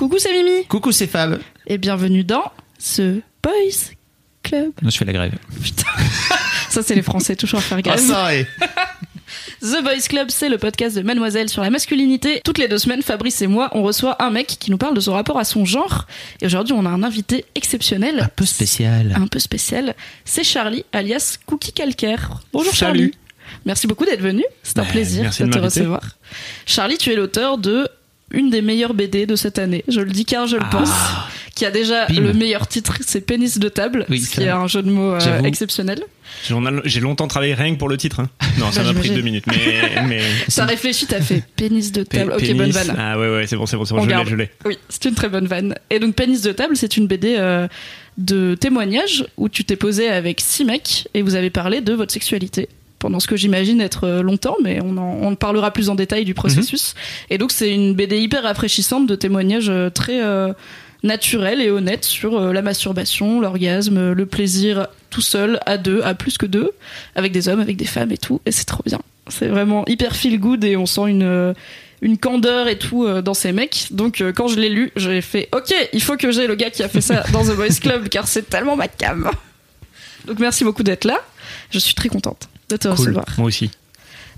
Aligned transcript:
Coucou, 0.00 0.16
c'est 0.18 0.32
Mimi 0.32 0.64
Coucou, 0.64 0.92
c'est 0.92 1.06
Fab. 1.06 1.38
et 1.66 1.76
bienvenue 1.76 2.24
dans 2.24 2.50
ce 2.78 3.20
Boys 3.42 3.92
Club. 4.42 4.72
Je 4.82 4.96
fais 4.96 5.04
la 5.04 5.12
grève. 5.12 5.34
Putain, 5.62 5.84
ça 6.70 6.82
c'est 6.82 6.94
les 6.94 7.02
Français, 7.02 7.36
toujours 7.36 7.58
à 7.58 7.62
faire 7.62 7.82
grève. 7.82 8.00
Ah, 8.02 8.30
ça, 8.30 8.34
et... 8.38 8.46
The 9.60 9.82
Boys 9.82 10.08
Club, 10.08 10.28
c'est 10.30 10.48
le 10.48 10.56
podcast 10.56 10.96
de 10.96 11.02
Mademoiselle 11.02 11.50
sur 11.50 11.60
la 11.60 11.68
masculinité. 11.68 12.40
Toutes 12.46 12.56
les 12.56 12.66
deux 12.66 12.78
semaines, 12.78 13.02
Fabrice 13.02 13.42
et 13.42 13.46
moi, 13.46 13.68
on 13.74 13.82
reçoit 13.82 14.16
un 14.24 14.30
mec 14.30 14.46
qui 14.46 14.70
nous 14.70 14.78
parle 14.78 14.94
de 14.94 15.00
son 15.00 15.12
rapport 15.12 15.38
à 15.38 15.44
son 15.44 15.66
genre. 15.66 16.06
Et 16.40 16.46
aujourd'hui, 16.46 16.72
on 16.74 16.86
a 16.86 16.88
un 16.88 17.02
invité 17.02 17.44
exceptionnel. 17.54 18.20
Un 18.20 18.28
peu 18.34 18.46
spécial. 18.46 19.14
Un 19.14 19.26
peu 19.26 19.38
spécial. 19.38 19.94
C'est 20.24 20.44
Charlie, 20.44 20.86
alias 20.94 21.36
Cookie 21.44 21.74
Calcaire. 21.74 22.40
Bonjour 22.54 22.74
Salut. 22.74 22.98
Charlie. 23.00 23.14
Merci 23.66 23.86
beaucoup 23.86 24.06
d'être 24.06 24.22
venu. 24.22 24.44
C'est 24.62 24.78
un 24.78 24.84
Bah, 24.84 24.88
plaisir 24.92 25.24
merci 25.24 25.42
de 25.42 25.48
de 25.48 25.52
te 25.52 25.58
recevoir. 25.58 26.00
Charlie, 26.64 26.96
tu 26.96 27.12
es 27.12 27.16
l'auteur 27.16 27.58
de 27.58 27.86
une 28.30 28.50
des 28.50 28.62
meilleures 28.62 28.94
BD 28.94 29.26
de 29.26 29.36
cette 29.36 29.58
année. 29.58 29.84
Je 29.88 30.00
le 30.00 30.10
dis 30.10 30.24
car 30.24 30.46
je 30.46 30.56
le 30.56 30.62
Ah. 30.64 30.70
pense. 30.70 30.90
Qui 31.56 31.66
a 31.66 31.70
déjà 31.70 32.06
Bim. 32.06 32.20
le 32.22 32.32
meilleur 32.32 32.66
titre, 32.68 32.94
c'est 33.04 33.20
Pénis 33.20 33.58
de 33.58 33.68
table, 33.68 34.06
Oui, 34.08 34.20
ce 34.20 34.26
ça. 34.30 34.34
qui 34.40 34.46
est 34.46 34.50
un 34.50 34.66
jeu 34.68 34.82
de 34.82 34.90
mots 34.90 35.12
euh, 35.14 35.42
exceptionnel. 35.42 36.00
J'ai 36.84 37.00
longtemps 37.00 37.26
travaillé 37.28 37.54
rien 37.54 37.74
que 37.74 37.78
pour 37.78 37.88
le 37.88 37.96
titre. 37.98 38.20
hein. 38.20 38.30
Non, 38.58 38.70
ça 38.70 38.82
Bah, 38.82 38.92
m'a 38.92 38.98
pris 39.00 39.10
deux 39.10 39.20
minutes. 39.20 39.44
Mais, 39.48 40.02
mais 40.06 40.20
Ça 40.48 40.64
réfléchit, 40.64 41.06
t'as 41.06 41.20
fait 41.20 41.42
pénis 41.56 41.90
de 41.92 42.02
table. 42.04 42.32
Ok, 42.34 42.54
bonne 42.54 42.70
vanne. 42.70 42.94
Ah 42.96 43.18
ouais, 43.18 43.28
ouais, 43.28 43.46
c'est 43.46 43.56
bon, 43.56 43.66
c'est 43.66 43.76
bon, 43.76 43.84
c'est 43.84 43.94
bon, 43.94 44.00
On 44.00 44.04
je 44.04 44.08
l'ai, 44.08 44.14
garde. 44.14 44.28
je 44.28 44.36
l'ai. 44.36 44.48
Oui, 44.64 44.78
c'est 44.88 45.04
une 45.06 45.14
très 45.14 45.28
bonne 45.28 45.46
vanne. 45.46 45.74
Et 45.90 45.98
donc, 45.98 46.14
Pénis 46.14 46.40
de 46.40 46.52
table, 46.52 46.76
c'est 46.76 46.96
une 46.96 47.08
BD 47.08 47.34
euh, 47.36 47.66
de 48.16 48.54
témoignages 48.54 49.26
où 49.36 49.48
tu 49.48 49.64
t'es 49.64 49.76
posé 49.76 50.08
avec 50.08 50.40
six 50.40 50.64
mecs 50.64 51.08
et 51.14 51.22
vous 51.22 51.34
avez 51.34 51.50
parlé 51.50 51.80
de 51.80 51.92
votre 51.92 52.12
sexualité 52.12 52.68
pendant 53.00 53.18
ce 53.18 53.26
que 53.26 53.36
j'imagine 53.36 53.80
être 53.80 54.04
euh, 54.04 54.22
longtemps, 54.22 54.56
mais 54.62 54.78
on 54.84 54.96
en, 54.96 55.18
on 55.22 55.34
parlera 55.34 55.72
plus 55.72 55.90
en 55.90 55.96
détail 55.96 56.24
du 56.24 56.34
processus. 56.34 56.94
Et 57.30 57.38
donc, 57.38 57.50
c'est 57.50 57.74
une 57.74 57.94
BD 57.94 58.18
hyper 58.18 58.44
rafraîchissante 58.44 59.08
de 59.08 59.16
témoignages 59.16 59.70
euh, 59.70 59.90
très 59.90 60.22
euh, 60.22 60.52
naturels 61.02 61.60
et 61.60 61.70
honnêtes 61.70 62.04
sur 62.04 62.38
euh, 62.38 62.52
la 62.52 62.62
masturbation, 62.62 63.40
l'orgasme, 63.40 64.12
le 64.12 64.26
plaisir 64.26 64.86
tout 65.08 65.22
seul, 65.22 65.58
à 65.66 65.76
deux, 65.78 66.02
à 66.02 66.14
plus 66.14 66.38
que 66.38 66.46
deux, 66.46 66.70
avec 67.16 67.32
des 67.32 67.48
hommes, 67.48 67.60
avec 67.60 67.76
des 67.76 67.86
femmes 67.86 68.12
et 68.12 68.18
tout. 68.18 68.40
Et 68.46 68.52
c'est 68.52 68.66
trop 68.66 68.82
bien. 68.86 69.00
C'est 69.28 69.48
vraiment 69.48 69.84
hyper 69.86 70.14
feel 70.14 70.38
good 70.38 70.62
et 70.64 70.76
on 70.76 70.86
sent 70.86 71.08
une 71.08 71.54
une 72.02 72.18
candeur 72.18 72.68
et 72.68 72.78
tout 72.78 73.04
euh, 73.04 73.22
dans 73.22 73.34
ces 73.34 73.52
mecs. 73.52 73.88
Donc 73.90 74.20
euh, 74.20 74.32
quand 74.32 74.48
je 74.48 74.58
l'ai 74.58 74.68
lu, 74.68 74.92
j'ai 74.96 75.20
fait 75.20 75.48
OK, 75.52 75.72
il 75.92 76.02
faut 76.02 76.16
que 76.16 76.30
j'ai 76.30 76.46
le 76.46 76.54
gars 76.54 76.70
qui 76.70 76.82
a 76.82 76.88
fait 76.88 77.00
ça 77.00 77.24
dans 77.32 77.44
The 77.44 77.54
Boys 77.54 77.78
Club 77.80 78.08
car 78.08 78.26
c'est 78.26 78.48
tellement 78.48 78.76
ma 78.76 78.88
cam. 78.88 79.30
Donc 80.26 80.38
merci 80.38 80.64
beaucoup 80.64 80.82
d'être 80.82 81.04
là. 81.04 81.18
Je 81.70 81.78
suis 81.78 81.94
très 81.94 82.08
contente 82.08 82.48
de 82.70 82.76
te 82.76 82.88
Cool. 82.88 82.96
recevoir. 82.98 83.24
Moi 83.38 83.46
aussi. 83.48 83.70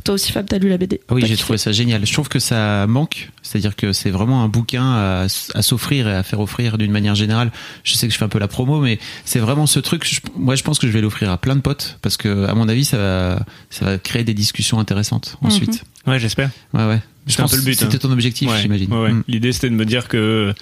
Toi 0.04 0.14
aussi 0.16 0.32
Fab, 0.32 0.46
t'as 0.48 0.58
lu 0.58 0.68
la 0.68 0.78
BD 0.78 1.00
Ah 1.08 1.14
Oui, 1.14 1.22
j'ai 1.26 1.36
trouvé 1.36 1.58
ça 1.58 1.70
génial. 1.70 2.04
Je 2.04 2.12
trouve 2.12 2.28
que 2.28 2.40
ça 2.40 2.88
manque, 2.88 3.30
c'est-à-dire 3.42 3.76
que 3.76 3.92
c'est 3.92 4.10
vraiment 4.10 4.42
un 4.42 4.48
bouquin 4.48 4.82
à, 4.84 5.26
à 5.54 5.62
s'offrir 5.62 6.08
et 6.08 6.14
à 6.14 6.22
faire 6.24 6.40
offrir 6.40 6.76
d'une 6.76 6.90
manière 6.90 7.14
générale. 7.14 7.52
Je 7.84 7.94
sais 7.94 8.08
que 8.08 8.12
je 8.12 8.18
fais 8.18 8.24
un 8.24 8.28
peu 8.28 8.40
la 8.40 8.48
promo, 8.48 8.80
mais 8.80 8.98
c'est 9.24 9.38
vraiment 9.38 9.66
ce 9.68 9.78
truc. 9.78 10.04
je- 10.04 10.18
moi, 10.36 10.56
je 10.56 10.64
pense 10.64 10.80
que 10.80 10.88
je 10.88 10.92
vais 10.92 11.00
l'offrir 11.00 11.30
à 11.30 11.38
plein 11.38 11.54
de 11.54 11.60
potes 11.60 11.98
parce 12.02 12.16
que, 12.16 12.46
à 12.46 12.54
mon 12.54 12.68
avis, 12.68 12.84
ça 12.84 12.96
va, 12.96 13.46
ça 13.70 13.84
va 13.84 13.98
créer 13.98 14.24
des 14.24 14.34
discussions 14.34 14.80
intéressantes 14.80 15.36
ensuite. 15.40 15.84
Ouais, 16.08 16.18
j'espère. 16.18 16.50
Ouais, 16.74 16.84
ouais. 16.86 17.00
Je 17.28 17.40
un 17.40 17.46
peu 17.46 17.54
le 17.56 17.62
but, 17.62 17.78
C'était 17.78 17.94
hein. 17.94 17.98
ton 18.00 18.10
objectif, 18.10 18.50
Ouais, 18.50 18.60
j'imagine. 18.60 18.92
ouais, 18.92 19.00
ouais. 19.02 19.12
Mm. 19.12 19.22
L'idée, 19.28 19.52
c'était 19.52 19.70
de 19.70 19.76
me 19.76 19.84
dire 19.84 20.08
que 20.08 20.52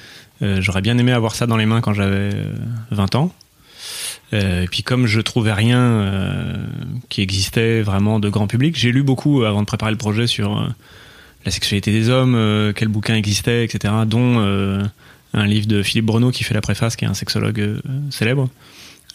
euh, 0.42 0.60
j'aurais 0.60 0.82
bien 0.82 0.98
aimé 0.98 1.12
avoir 1.12 1.34
ça 1.34 1.46
dans 1.46 1.56
les 1.56 1.64
mains 1.64 1.80
quand 1.80 1.94
j'avais 1.94 2.34
euh, 2.34 2.54
20 2.90 3.14
ans. 3.14 3.32
Euh, 4.32 4.62
et 4.62 4.66
puis 4.66 4.82
comme 4.82 5.06
je 5.06 5.20
trouvais 5.20 5.52
rien 5.52 5.80
euh, 5.80 6.56
qui 7.08 7.22
existait 7.22 7.82
vraiment 7.82 8.20
de 8.20 8.28
grand 8.28 8.46
public, 8.46 8.76
j'ai 8.76 8.92
lu 8.92 9.02
beaucoup 9.02 9.42
euh, 9.42 9.48
avant 9.48 9.60
de 9.60 9.66
préparer 9.66 9.92
le 9.92 9.98
projet 9.98 10.26
sur 10.26 10.58
euh, 10.58 10.68
la 11.44 11.50
sexualité 11.50 11.92
des 11.92 12.08
hommes, 12.08 12.34
euh, 12.34 12.72
quels 12.72 12.88
bouquins 12.88 13.14
existaient, 13.14 13.64
etc. 13.64 13.94
Dont 14.06 14.38
euh, 14.38 14.82
un 15.32 15.46
livre 15.46 15.66
de 15.66 15.82
Philippe 15.82 16.06
Bruno 16.06 16.30
qui 16.30 16.44
fait 16.44 16.54
la 16.54 16.60
préface, 16.60 16.96
qui 16.96 17.04
est 17.04 17.08
un 17.08 17.14
sexologue 17.14 17.60
euh, 17.60 17.80
célèbre. 18.10 18.48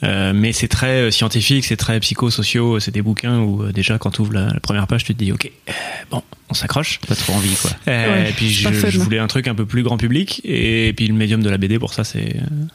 Euh, 0.03 0.33
mais 0.35 0.51
c'est 0.51 0.67
très 0.67 1.03
euh, 1.03 1.11
scientifique, 1.11 1.63
c'est 1.63 1.77
très 1.77 1.99
psychosociaux, 2.01 2.79
c'est 2.79 2.91
des 2.91 3.01
bouquins 3.01 3.39
où 3.39 3.63
euh, 3.63 3.71
déjà 3.71 3.97
quand 3.97 4.11
tu 4.11 4.21
ouvres 4.21 4.33
la, 4.33 4.47
la 4.47 4.59
première 4.59 4.87
page, 4.87 5.05
tu 5.05 5.13
te 5.13 5.23
dis 5.23 5.31
ok, 5.31 5.49
euh, 5.69 5.71
bon, 6.11 6.21
on 6.49 6.53
s'accroche. 6.53 6.99
Pas 7.07 7.15
trop 7.15 7.33
envie, 7.33 7.55
quoi. 7.55 7.71
Euh, 7.87 8.23
Ouais, 8.23 8.29
et 8.29 8.33
puis 8.33 8.49
je, 8.49 8.99
voulais 8.99 9.19
un 9.19 9.27
truc 9.27 9.47
un 9.47 9.55
peu 9.55 9.65
plus 9.65 9.83
grand 9.83 9.97
public 9.97 10.41
et, 10.43 10.93
puis 10.93 11.07
le 11.07 11.13
médium 11.13 11.41
de 11.41 11.49
la 11.49 11.57
BD 11.57 11.79
pour 11.79 11.93
ça 11.93 12.03
c'est 12.03 12.35
euh, 12.35 12.65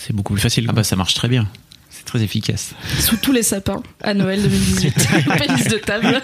c'est 0.00 0.14
beaucoup 0.14 0.32
plus 0.32 0.42
facile. 0.42 0.66
Ah 0.68 0.72
bah, 0.72 0.82
ça 0.82 0.96
marche 0.96 1.14
très 1.14 1.28
bien. 1.28 1.46
C'est 1.90 2.04
très 2.04 2.22
efficace. 2.22 2.74
Sous 2.98 3.16
tous 3.18 3.32
les 3.32 3.42
sapins 3.42 3.82
à 4.02 4.14
Noël 4.14 4.40
2018. 4.40 5.08
Pénis 5.38 5.64
de 5.68 5.76
table. 5.76 6.22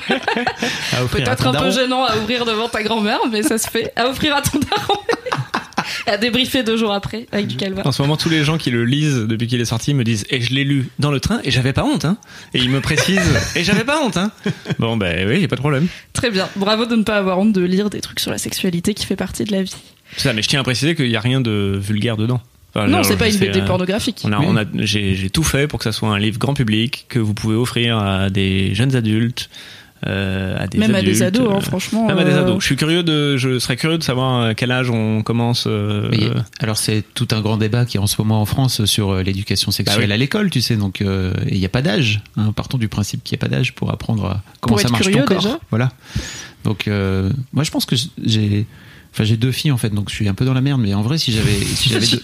Peut-être 1.11 1.47
un 1.47 1.53
peu 1.53 1.71
gênant 1.71 2.05
à 2.05 2.17
ouvrir 2.17 2.47
devant 2.47 2.69
ta 2.69 2.83
grand-mère, 2.83 3.19
mais 3.31 3.43
ça 3.43 3.59
se 3.59 3.69
fait. 3.69 3.93
À 3.97 4.09
offrir 4.09 4.35
à 4.35 4.41
ton 4.41 4.59
daron. 4.59 5.01
à 6.07 6.17
débriefer 6.17 6.63
deux 6.63 6.77
jours 6.77 6.93
après 6.93 7.27
avec 7.33 7.49
du 7.49 7.57
calva. 7.57 7.87
En 7.87 7.93
ce 7.93 8.01
moment, 8.01 8.17
tous 8.17 8.31
les 8.31 8.45
gens 8.45 8.57
qui 8.57 8.71
le 8.71 8.85
lisent 8.85 9.19
depuis 9.19 9.47
qu'il 9.47 9.61
est 9.61 9.67
sorti 9.67 9.93
me 9.93 10.05
disent 10.05 10.25
et 10.31 10.41
je 10.41 10.55
l'ai 10.55 10.65
lu 10.65 10.89
dans 10.99 11.11
le 11.11 11.21
train 11.21 11.41
et 11.45 11.51
j'avais 11.51 11.73
pas 11.73 11.85
honte 11.85 12.05
hein. 12.05 12.17
Et 12.55 12.59
ils 12.59 12.71
me 12.71 12.81
précisent 12.81 13.39
et 13.57 13.63
j'avais 13.63 13.85
pas 13.85 14.01
honte 14.03 14.17
hein. 14.17 14.31
Bon 14.79 14.97
ben 14.97 15.29
oui, 15.29 15.41
y 15.41 15.45
a 15.45 15.49
pas 15.49 15.57
de 15.57 15.61
problème. 15.61 15.89
Très 16.13 16.31
bien. 16.31 16.49
Bravo 16.57 16.87
de 16.87 16.97
ne 16.97 17.03
pas 17.03 17.19
avoir 17.19 17.39
honte 17.39 17.53
de 17.53 17.63
lire 17.63 17.91
des 17.91 18.01
trucs 18.01 18.21
sur 18.21 18.31
la 18.31 18.39
sexualité 18.39 18.95
qui 18.95 19.05
fait 19.05 19.17
partie 19.17 19.45
de 19.45 19.53
la 19.53 19.63
vie. 19.63 19.77
C'est 20.17 20.23
ça, 20.23 20.33
mais 20.33 20.43
je 20.43 20.49
tiens 20.49 20.61
à 20.61 20.65
préciser 20.65 20.95
qu'il 20.95 21.11
y 21.11 21.17
a 21.17 21.21
rien 21.21 21.41
de 21.41 21.79
vulgaire 21.79 22.17
dedans. 22.17 22.41
Enfin, 22.77 22.89
non, 22.89 23.03
c'est 23.03 23.17
pas 23.17 23.29
une 23.29 23.39
BD 23.39 23.61
euh, 23.61 23.65
pornographique. 23.67 24.23
On 24.25 24.33
a, 24.33 24.39
on 24.39 24.57
a, 24.57 24.65
j'ai, 24.81 25.15
j'ai 25.15 25.31
tout 25.31 25.45
fait 25.45 25.67
pour 25.67 25.79
que 25.79 25.85
ça 25.85 25.93
soit 25.93 26.09
un 26.11 26.19
livre 26.19 26.39
grand 26.39 26.55
public 26.55 27.07
que 27.09 27.19
vous 27.19 27.35
pouvez 27.35 27.57
offrir 27.57 27.99
à 27.99 28.31
des 28.31 28.75
jeunes 28.75 28.95
adultes, 28.97 29.49
euh, 30.07 30.57
à 30.59 30.67
des 30.67 30.77
Même 30.79 30.95
adultes, 30.95 31.23
à 31.23 31.31
des 31.31 31.39
ados, 31.39 31.53
hein, 31.53 31.57
euh, 31.57 31.61
franchement. 31.61 32.07
Même 32.07 32.19
à 32.19 32.25
des 32.25 32.35
ados. 32.35 32.61
Je 32.61 32.67
suis 32.67 32.77
curieux 32.77 33.03
de, 33.03 33.37
je 33.39 33.59
serais 33.59 33.77
curieux 33.77 33.97
de 33.99 34.03
savoir 34.03 34.43
à 34.49 34.55
quel 34.55 34.71
âge 34.71 34.91
on 34.91 35.23
commence. 35.23 35.65
euh, 35.67 36.09
Mais, 36.11 36.29
alors 36.61 36.77
c'est 36.77 37.03
tout 37.15 37.27
un 37.31 37.41
grand 37.41 37.57
débat 37.57 37.87
qui 37.87 37.97
est 37.97 38.01
en 38.01 38.07
ce 38.07 38.21
moment 38.21 38.41
en 38.43 38.45
France 38.47 38.85
sur 38.85 39.15
l'éducation 39.23 39.71
sexuelle 39.71 40.01
Bah 40.01 40.07
oui. 40.09 40.13
à 40.13 40.17
l'école, 40.19 40.51
tu 40.51 40.61
sais. 40.61 40.77
Donc 40.77 41.01
euh, 41.01 41.33
et 41.47 41.55
il 41.55 41.59
n'y 41.59 41.65
a 41.65 41.71
pas 41.71 41.83
d'âge. 41.83 42.21
Hein, 42.37 42.53
partons 42.55 42.77
du 42.79 42.89
principe 42.89 43.25
qu'il 43.25 43.37
n'y 43.37 43.41
a 43.41 43.49
pas 43.49 43.55
d'âge 43.55 43.73
pour 43.73 43.91
apprendre 43.91 44.27
à 44.27 44.43
comment 44.61 44.75
Pour 44.75 44.81
ça 44.81 44.89
être 44.89 44.93
marche 44.93 45.05
curieux, 45.07 45.21
ton 45.25 45.35
corps. 45.35 45.43
déjà. 45.43 45.59
Voilà. 45.71 45.93
Donc 46.65 46.89
euh, 46.89 47.31
moi 47.55 47.65
je 47.65 47.71
pense 47.71 47.87
que 47.87 47.97
j'ai 48.23 48.67
Enfin, 49.17 49.25
j'ai 49.25 49.39
deux 49.39 49.51
filles 49.53 49.73
en 49.73 49.79
fait, 49.79 49.89
donc 49.91 50.11
je 50.11 50.15
suis 50.15 50.29
un 50.29 50.35
peu 50.35 50.45
dans 50.45 50.53
la 50.53 50.61
merde. 50.61 50.79
Mais 50.81 50.93
en 50.93 51.01
vrai, 51.01 51.17
si 51.17 51.33
j'avais, 51.33 51.59
si 51.65 51.89
j'avais 51.89 52.07
deux, 52.07 52.19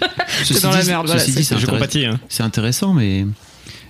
T'es 0.46 0.60
dans 0.60 0.70
la 0.70 0.84
merde, 0.84 1.06
voilà, 1.06 1.20
ceci 1.20 1.34
dit, 1.36 1.42
c'est 1.44 1.56
je 1.58 1.64
intéress- 1.66 1.70
compatis. 1.70 2.04
Hein. 2.06 2.20
c'est 2.28 2.42
intéressant, 2.42 2.92
mais 2.92 3.26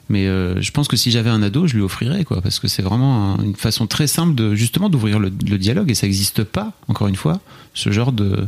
mais 0.09 0.27
euh, 0.27 0.61
je 0.61 0.71
pense 0.73 0.89
que 0.89 0.97
si 0.97 1.11
j'avais 1.11 1.31
un 1.31 1.43
ado, 1.43 1.67
je 1.67 1.75
lui 1.75 1.83
offrirais 1.83 2.25
quoi, 2.25 2.41
parce 2.43 2.59
que 2.61 2.69
c'est 2.69 2.83
vraiment 2.83 3.35
un- 3.35 3.43
une 3.45 3.57
façon 3.57 3.87
très 3.87 4.07
simple 4.07 4.35
de 4.37 4.55
justement 4.55 4.89
d'ouvrir 4.89 5.19
le, 5.19 5.33
le 5.49 5.59
dialogue 5.59 5.91
et 5.91 5.95
ça 5.95 6.07
n'existe 6.07 6.45
pas, 6.45 6.73
encore 6.89 7.09
une 7.09 7.17
fois, 7.17 7.41
ce 7.75 7.91
genre 7.91 8.13
de 8.13 8.47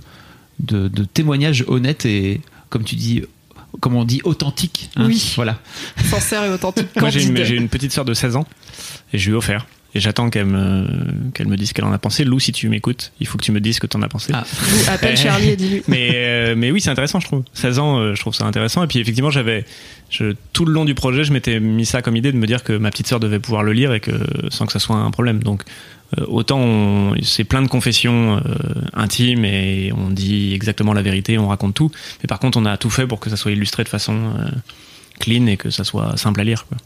de, 0.61 0.87
de 0.87 1.05
témoignage 1.05 1.65
honnête 1.67 2.07
et 2.07 2.41
comme 2.69 2.85
tu 2.85 2.95
dis, 2.95 3.23
comme 3.81 3.95
on 3.97 4.05
dit 4.05 4.21
authentique. 4.23 4.89
hein. 4.95 5.07
Oui. 5.09 5.33
Voilà. 5.35 5.59
Sincère 6.05 6.45
et 6.45 6.51
authentique. 6.51 6.87
Moi, 7.01 7.11
j'ai 7.11 7.25
une, 7.25 7.37
une 7.57 7.69
petite 7.69 7.91
sœur 7.93 8.05
de 8.05 8.15
16 8.15 8.37
ans 8.37 8.47
et 9.13 9.19
je 9.19 9.27
lui 9.31 9.35
ai 9.35 9.37
offert. 9.37 9.67
Et 9.97 10.01
j'attends 10.01 10.29
qu'elle 10.29 10.47
me, 10.47 10.87
qu'elle 11.35 11.47
me 11.47 11.57
dise 11.57 11.69
ce 11.69 11.75
qu'elle 11.75 11.85
en 11.85 11.93
a 11.93 11.99
pensé. 11.99 12.25
Lou, 12.25 12.41
si 12.41 12.51
tu 12.51 12.69
m'écoutes, 12.69 13.13
il 13.21 13.27
faut 13.29 13.39
que 13.39 13.45
tu 13.45 13.53
me 13.53 13.61
dises 13.61 13.77
ce 13.77 13.81
que 13.81 13.87
tu 13.87 13.97
en 13.97 14.03
as 14.03 14.09
pensé. 14.09 14.33
Ah. 14.35 14.45
Appelle 14.89 15.17
Charlie 15.17 15.51
et 15.51 15.57
dis-lui. 15.57 15.83
Mais, 15.87 16.11
euh, 16.15 16.55
mais 16.57 16.71
oui, 16.73 16.81
c'est 16.81 16.91
intéressant, 16.91 17.21
je 17.21 17.27
trouve. 17.27 17.45
16 17.53 17.79
ans, 17.79 17.99
euh, 17.99 18.15
je 18.15 18.21
trouve 18.21 18.35
ça 18.35 18.45
intéressant. 18.45 18.83
Et 18.83 18.87
puis, 18.89 18.99
effectivement, 18.99 19.31
j'avais, 19.31 19.65
je, 20.11 20.35
tout 20.53 20.65
le 20.65 20.73
long 20.73 20.85
du 20.85 20.95
projet, 20.95 21.23
je 21.23 21.33
m'étais 21.33 21.61
mis 21.61 21.87
ça 21.87 22.03
comme 22.03 22.17
idée 22.17 22.33
de 22.33 22.37
me 22.37 22.47
dire 22.47 22.65
que 22.65 22.73
ma 22.73 22.91
petite 22.91 23.07
sœur 23.07 23.21
devait 23.21 23.39
pouvoir 23.39 23.63
le 23.63 23.73
lire 23.73 23.93
et 23.95 24.01
que, 24.01 24.11
sans 24.51 24.67
que 24.67 24.73
ça 24.73 24.81
soit 24.81 24.97
un 24.97 25.11
problème. 25.13 25.43
Donc, 25.45 25.63
euh, 26.19 26.25
autant 26.27 26.59
on- 26.59 27.15
c'est 27.23 27.45
plein 27.45 27.63
de 27.63 27.69
confessions 27.69 28.39
euh, 28.39 28.41
intimes 28.95 29.45
et 29.45 29.93
on 29.97 30.11
dit 30.11 30.55
exactement 30.55 30.93
la 30.93 31.03
vérité, 31.03 31.39
on 31.39 31.47
raconte 31.49 31.75
tout. 31.75 31.93
Mais 32.23 32.27
par 32.27 32.41
contre, 32.41 32.59
on 32.59 32.67
a 32.67 32.77
tout 32.77 32.91
fait 32.91 33.07
pour 33.07 33.21
que 33.21 33.31
ça 33.31 33.37
soit 33.37 33.53
illustré 33.53 33.85
de 33.85 33.89
façon 33.89 34.15
euh, 34.41 34.49
clean 35.21 35.47
et 35.47 35.57
que 35.57 35.71
ça 35.71 35.85
soit 35.85 36.17
simple 36.17 36.41
à 36.41 36.45
lire. 36.45 36.67
Quoi. 36.69 36.79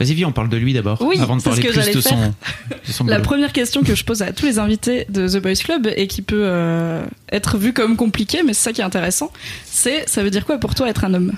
Vas-y, 0.00 0.14
viens, 0.14 0.26
on 0.28 0.32
parle 0.32 0.48
de 0.48 0.56
lui 0.56 0.72
d'abord, 0.72 1.00
Oui, 1.02 1.16
avant 1.20 1.36
de 1.36 1.40
ce 1.40 1.44
parler 1.48 1.62
que 1.62 1.68
plus 1.68 1.92
de 1.94 2.00
son, 2.00 2.16
de 2.16 2.92
son 2.92 3.04
La 3.06 3.16
boulot. 3.18 3.24
première 3.28 3.52
question 3.52 3.82
que 3.84 3.94
je 3.94 4.04
pose 4.04 4.22
à 4.22 4.32
tous 4.32 4.44
les 4.46 4.58
invités 4.58 5.06
de 5.08 5.28
The 5.28 5.40
Boys 5.40 5.54
Club 5.62 5.88
et 5.96 6.08
qui 6.08 6.20
peut 6.22 6.42
euh, 6.44 7.04
être 7.30 7.58
vue 7.58 7.72
comme 7.72 7.96
compliquée, 7.96 8.42
mais 8.44 8.54
c'est 8.54 8.64
ça 8.64 8.72
qui 8.72 8.80
est 8.80 8.84
intéressant, 8.84 9.30
c'est 9.64 10.08
ça 10.08 10.22
veut 10.24 10.30
dire 10.30 10.44
quoi 10.46 10.58
pour 10.58 10.74
toi 10.74 10.88
être 10.88 11.04
un 11.04 11.14
homme? 11.14 11.32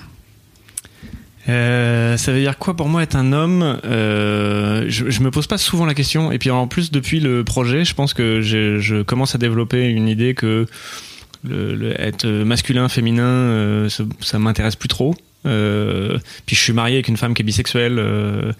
Euh, 1.49 2.17
ça 2.17 2.33
veut 2.33 2.39
dire 2.41 2.57
quoi 2.57 2.75
pour 2.75 2.89
moi 2.89 3.03
être 3.03 3.15
un 3.15 3.31
homme? 3.31 3.79
Euh, 3.85 4.85
je, 4.89 5.09
je 5.09 5.21
me 5.21 5.31
pose 5.31 5.47
pas 5.47 5.57
souvent 5.57 5.85
la 5.85 5.93
question. 5.93 6.31
Et 6.31 6.39
puis 6.39 6.49
en 6.51 6.67
plus, 6.67 6.91
depuis 6.91 7.19
le 7.21 7.43
projet, 7.45 7.85
je 7.85 7.93
pense 7.93 8.13
que 8.13 8.41
je, 8.41 8.79
je 8.79 9.01
commence 9.01 9.33
à 9.33 9.37
développer 9.37 9.87
une 9.87 10.09
idée 10.09 10.33
que 10.33 10.65
le, 11.47 11.75
le- 11.75 12.01
être 12.01 12.27
masculin, 12.27 12.89
féminin, 12.89 13.23
euh, 13.23 13.87
ça, 13.89 14.03
ça 14.19 14.39
m'intéresse 14.39 14.75
plus 14.75 14.89
trop. 14.89 15.15
Euh, 15.45 16.17
puis 16.45 16.55
je 16.55 16.61
suis 16.61 16.73
marié 16.73 16.95
avec 16.95 17.07
une 17.07 17.17
femme 17.17 17.33
qui 17.33 17.41
est 17.41 17.45
bisexuelle. 17.45 17.99
euh, 17.99 18.51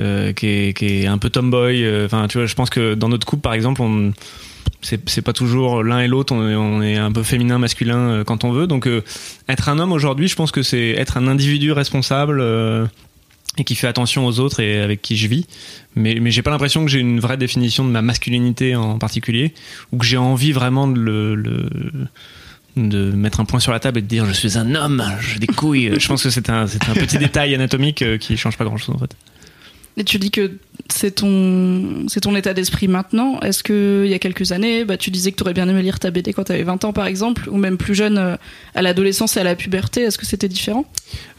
euh, 0.00 0.32
qui, 0.32 0.46
est, 0.48 1.06
un 1.06 1.18
peu 1.18 1.30
tomboy. 1.30 1.86
Enfin, 2.04 2.26
tu 2.26 2.38
vois, 2.38 2.46
je 2.46 2.54
pense 2.54 2.68
que 2.68 2.94
dans 2.94 3.08
notre 3.08 3.26
couple, 3.26 3.42
par 3.42 3.54
exemple, 3.54 3.80
on 3.82 4.12
c'est 4.82 5.22
pas 5.22 5.32
toujours 5.32 5.82
l'un 5.82 6.00
et 6.00 6.08
l'autre. 6.08 6.34
On 6.34 6.82
est, 6.82 6.96
un 6.96 7.12
peu 7.12 7.22
féminin, 7.22 7.58
masculin 7.58 8.22
quand 8.26 8.44
on 8.44 8.52
veut. 8.52 8.66
Donc, 8.66 8.88
être 9.48 9.68
un 9.68 9.78
homme 9.78 9.92
aujourd'hui, 9.92 10.28
je 10.28 10.36
pense 10.36 10.50
que 10.50 10.62
c'est 10.62 10.90
être 10.90 11.16
un 11.16 11.26
individu 11.26 11.72
responsable 11.72 12.42
et 13.56 13.64
qui 13.64 13.74
fait 13.74 13.86
attention 13.86 14.26
aux 14.26 14.40
autres 14.40 14.60
et 14.60 14.80
avec 14.80 15.00
qui 15.02 15.16
je 15.16 15.28
vis. 15.28 15.46
Mais, 15.94 16.18
mais 16.20 16.30
j'ai 16.30 16.42
pas 16.42 16.50
l'impression 16.50 16.84
que 16.84 16.90
j'ai 16.90 17.00
une 17.00 17.20
vraie 17.20 17.36
définition 17.36 17.84
de 17.84 17.90
ma 17.90 18.02
masculinité 18.02 18.74
en 18.74 18.98
particulier 18.98 19.54
ou 19.92 19.98
que 19.98 20.04
j'ai 20.04 20.16
envie 20.16 20.52
vraiment 20.52 20.88
de 20.88 20.98
le- 20.98 22.08
de 22.76 23.10
mettre 23.12 23.40
un 23.40 23.44
point 23.44 23.60
sur 23.60 23.72
la 23.72 23.80
table 23.80 23.98
et 23.98 24.02
de 24.02 24.06
dire 24.06 24.26
je 24.26 24.32
suis 24.32 24.58
un 24.58 24.74
homme, 24.74 25.02
j'ai 25.20 25.38
des 25.38 25.46
couilles. 25.46 25.92
je 25.98 26.08
pense 26.08 26.22
que 26.22 26.30
c'est 26.30 26.50
un, 26.50 26.64
un 26.64 26.94
petit 26.94 27.18
détail 27.18 27.54
anatomique 27.54 28.02
euh, 28.02 28.18
qui 28.18 28.36
change 28.36 28.56
pas 28.56 28.64
grand 28.64 28.76
chose 28.76 28.94
en 28.94 28.98
fait. 28.98 29.14
Et 29.96 30.02
tu 30.02 30.18
dis 30.18 30.32
que 30.32 30.50
c'est 30.88 31.12
ton, 31.12 32.08
c'est 32.08 32.18
ton 32.22 32.34
état 32.34 32.52
d'esprit 32.52 32.88
maintenant. 32.88 33.38
Est-ce 33.42 33.62
que 33.62 34.02
il 34.04 34.10
y 34.10 34.14
a 34.14 34.18
quelques 34.18 34.50
années, 34.50 34.84
bah, 34.84 34.96
tu 34.96 35.12
disais 35.12 35.30
que 35.30 35.36
tu 35.36 35.44
aurais 35.44 35.54
bien 35.54 35.68
aimé 35.68 35.82
lire 35.82 36.00
ta 36.00 36.10
BD 36.10 36.32
quand 36.32 36.42
tu 36.42 36.50
avais 36.52 36.64
20 36.64 36.84
ans, 36.84 36.92
par 36.92 37.06
exemple, 37.06 37.48
ou 37.48 37.56
même 37.58 37.76
plus 37.76 37.94
jeune, 37.94 38.18
euh, 38.18 38.36
à 38.74 38.82
l'adolescence 38.82 39.36
et 39.36 39.40
à 39.40 39.44
la 39.44 39.54
puberté, 39.54 40.00
est-ce 40.00 40.18
que 40.18 40.26
c'était 40.26 40.48
différent? 40.48 40.84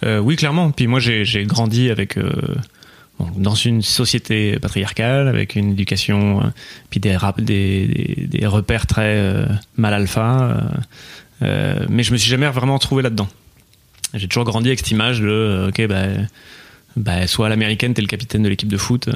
Euh, 0.06 0.20
oui, 0.20 0.38
clairement. 0.38 0.72
Puis 0.72 0.88
moi, 0.88 1.02
j'ai 1.02 1.44
grandi 1.44 1.90
avec 1.90 2.18
euh, 2.18 2.32
dans 3.36 3.56
une 3.56 3.82
société 3.82 4.58
patriarcale, 4.60 5.28
avec 5.28 5.58
une 5.58 5.72
éducation, 5.72 6.40
euh, 6.40 6.48
puis 6.90 7.02
des, 7.02 7.18
rap- 7.18 7.42
des, 7.42 7.88
des, 7.88 8.28
des 8.40 8.48
repères 8.48 8.88
très 8.88 9.16
euh, 9.18 9.46
mal 9.76 9.94
alpha. 9.94 10.42
euh, 10.44 10.62
mais 11.42 12.04
je 12.04 12.12
me 12.12 12.18
suis 12.18 12.30
jamais 12.30 12.50
vraiment 12.50 12.80
trouvé 12.80 13.04
là-dedans. 13.04 13.28
J'ai 14.16 14.28
toujours 14.28 14.46
grandi 14.46 14.70
avec 14.70 14.80
cette 14.80 14.92
image 14.92 15.20
de, 15.20 15.28
euh, 15.28 15.70
ok, 15.70 15.88
bah, 15.88 16.06
bah, 16.96 17.28
soit 17.28 17.48
à 17.48 17.50
l'américaine, 17.50 17.94
t'es 17.94 18.02
le 18.02 18.08
capitaine 18.08 18.42
de 18.44 18.50
l'équipe 18.50 18.70
de 18.70 18.78
foot. 18.78 19.08
euh, 19.08 19.14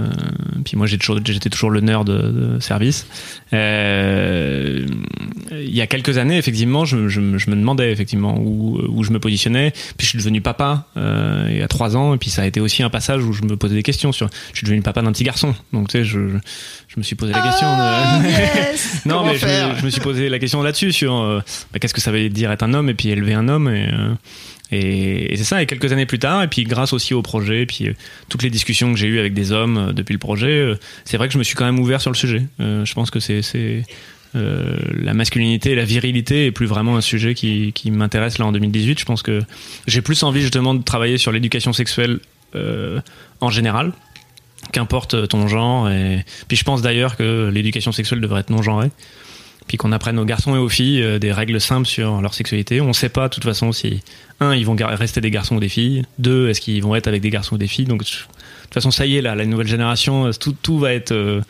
puis 0.66 0.76
moi, 0.78 0.86
j'ai 0.88 0.98
toujours, 0.98 1.20
j'étais 1.24 1.50
toujours 1.50 1.70
le 1.72 1.80
nerd 1.82 2.06
de, 2.06 2.18
de 2.56 2.60
service. 2.60 3.08
Euh, 3.54 4.86
il 5.52 5.76
y 5.76 5.82
a 5.82 5.88
quelques 5.88 6.18
années, 6.18 6.38
effectivement, 6.38 6.86
je, 6.86 7.08
je, 7.08 7.20
me- 7.20 7.38
je 7.38 7.50
me 7.50 7.56
demandais 7.56 7.92
effectivement 7.92 8.38
où, 8.40 8.80
où 8.90 9.04
je 9.04 9.12
me 9.12 9.20
positionnais. 9.20 9.72
Puis 9.98 10.06
je 10.06 10.10
suis 10.10 10.18
devenu 10.18 10.42
papa 10.42 10.88
euh, 10.98 11.48
il 11.50 11.58
y 11.58 11.62
a 11.62 11.68
trois 11.68 11.96
ans, 11.98 12.14
et 12.14 12.18
puis 12.18 12.30
ça 12.30 12.42
a 12.44 12.46
été 12.46 12.60
aussi 12.60 12.84
un 12.84 12.90
passage 12.90 13.24
où 13.24 13.34
je 13.34 13.44
me 13.44 13.56
posais 13.58 13.76
des 13.76 13.84
questions 13.84 14.12
sur. 14.12 14.30
Je 14.52 14.58
suis 14.58 14.66
devenu 14.66 14.82
papa 14.82 15.02
d'un 15.02 15.12
petit 15.12 15.24
garçon, 15.24 15.56
donc 15.74 15.88
tu 15.90 16.00
sais, 16.00 16.04
je, 16.04 16.20
je 16.88 16.96
me 16.98 17.04
suis 17.04 17.16
posé 17.16 17.32
la 17.34 17.42
question. 17.42 17.68
de- 17.68 19.08
non, 19.10 19.26
mais 19.26 19.38
je 19.38 19.46
me, 19.46 19.80
je 19.80 19.86
me 19.86 19.90
suis 19.90 20.02
posé 20.02 20.30
la 20.30 20.40
question 20.40 20.62
là-dessus 20.62 20.92
sur 20.92 21.16
euh, 21.16 21.40
bah, 21.74 21.80
qu'est-ce 21.80 21.94
que 21.94 22.02
ça 22.02 22.12
veut 22.12 22.30
dire 22.30 22.52
être 22.52 22.64
un 22.64 22.74
homme 22.74 22.90
et 22.90 22.94
puis 22.94 23.10
élever 23.10 23.34
un 23.34 23.48
homme 23.48 23.70
et 23.70 23.88
euh, 23.92 24.14
et, 24.72 25.36
c'est 25.36 25.44
ça. 25.44 25.62
Et 25.62 25.66
quelques 25.66 25.92
années 25.92 26.06
plus 26.06 26.20
tard, 26.20 26.44
et 26.44 26.48
puis 26.48 26.64
grâce 26.64 26.94
aussi 26.94 27.14
au 27.14 27.22
projet, 27.22 27.64
et 27.64 27.66
puis 27.66 27.88
euh, 27.88 27.94
toutes 28.30 28.44
les 28.44 28.50
discussions 28.50 28.92
que 28.92 29.00
j'ai 29.00 29.08
eues 29.08 29.20
avec 29.20 29.34
des 29.34 29.52
hommes 29.52 29.78
euh, 29.78 29.94
depuis 29.94 30.14
le 30.14 30.20
projet, 30.20 30.48
euh, 30.48 30.76
c'est 31.06 31.18
vrai 31.18 31.28
que 31.28 31.34
je 31.34 31.40
me 31.40 31.44
suis 31.44 31.56
quand 31.56 31.66
même 31.66 31.80
ouvert 31.80 32.02
sur 32.02 32.12
le 32.12 32.16
sujet. 32.16 32.44
Je 32.60 32.94
pense 32.94 33.12
que 33.12 33.20
c'est 33.20 33.84
la 34.34 35.14
masculinité 35.16 35.72
et 35.72 35.76
la 35.76 35.86
virilité 35.86 36.46
est 36.46 36.52
plus 36.52 36.68
vraiment 36.68 36.96
un 36.98 37.02
sujet 37.02 37.34
qui, 37.34 37.74
qui 37.74 37.90
m'intéresse 37.90 38.38
là 38.38 38.46
en 38.46 38.52
2018. 38.52 39.00
Je 39.00 39.06
pense 39.06 39.24
que 39.24 39.42
j'ai 39.88 40.02
plus 40.02 40.22
envie 40.22 40.42
justement 40.42 40.76
de 40.76 40.84
travailler 40.84 41.18
sur 41.18 41.32
l'éducation 41.32 41.74
sexuelle 41.74 42.20
en 42.54 43.50
général, 43.50 43.92
qu'importe 44.72 45.28
ton 45.30 45.48
genre. 45.48 45.90
Et 45.90 46.24
puis 46.48 46.58
je 46.58 46.64
pense 46.64 46.84
d'ailleurs 46.84 47.18
que 47.18 47.50
l'éducation 47.52 47.92
sexuelle 47.92 48.22
devrait 48.22 48.42
être 48.42 48.52
non 48.52 48.62
genrée. 48.62 48.92
Puis 49.68 49.78
qu'on 49.78 49.92
apprenne 49.92 50.20
aux 50.20 50.26
garçons 50.26 50.56
et 50.56 50.60
aux 50.60 50.70
filles 50.70 51.20
des 51.20 51.32
règles 51.32 51.60
simples 51.60 51.88
sur 51.88 52.22
leur 52.22 52.36
sexualité. 52.36 52.82
On 52.82 52.88
ne 52.88 52.94
sait 52.94 53.10
pas 53.10 53.30
de 53.30 53.34
toute 53.34 53.44
façon 53.44 53.72
si 53.72 54.02
un 54.40 54.56
ils 54.56 54.66
vont 54.66 54.76
rester 54.80 55.22
des 55.22 55.32
garçons 55.32 55.56
ou 55.56 55.60
des 55.60 55.70
filles. 55.70 56.04
Deux 56.18 56.50
est-ce 56.50 56.62
qu'ils 56.62 56.82
vont 56.84 56.96
être 56.96 57.08
avec 57.08 57.22
des 57.22 57.30
garçons 57.30 57.56
ou 57.56 57.58
des 57.58 57.68
filles? 57.68 57.86
Donc 57.86 58.04
de 58.04 58.06
toute 58.06 58.74
façon 58.74 58.92
ça 58.92 59.06
y 59.06 59.18
est 59.18 59.22
là, 59.22 59.36
la 59.36 59.46
nouvelle 59.46 59.68
génération, 59.68 60.28
euh, 60.28 60.32
tout, 60.32 60.56
tout 60.62 60.80
va 60.80 60.94
être 60.94 61.12
euh, 61.12 61.42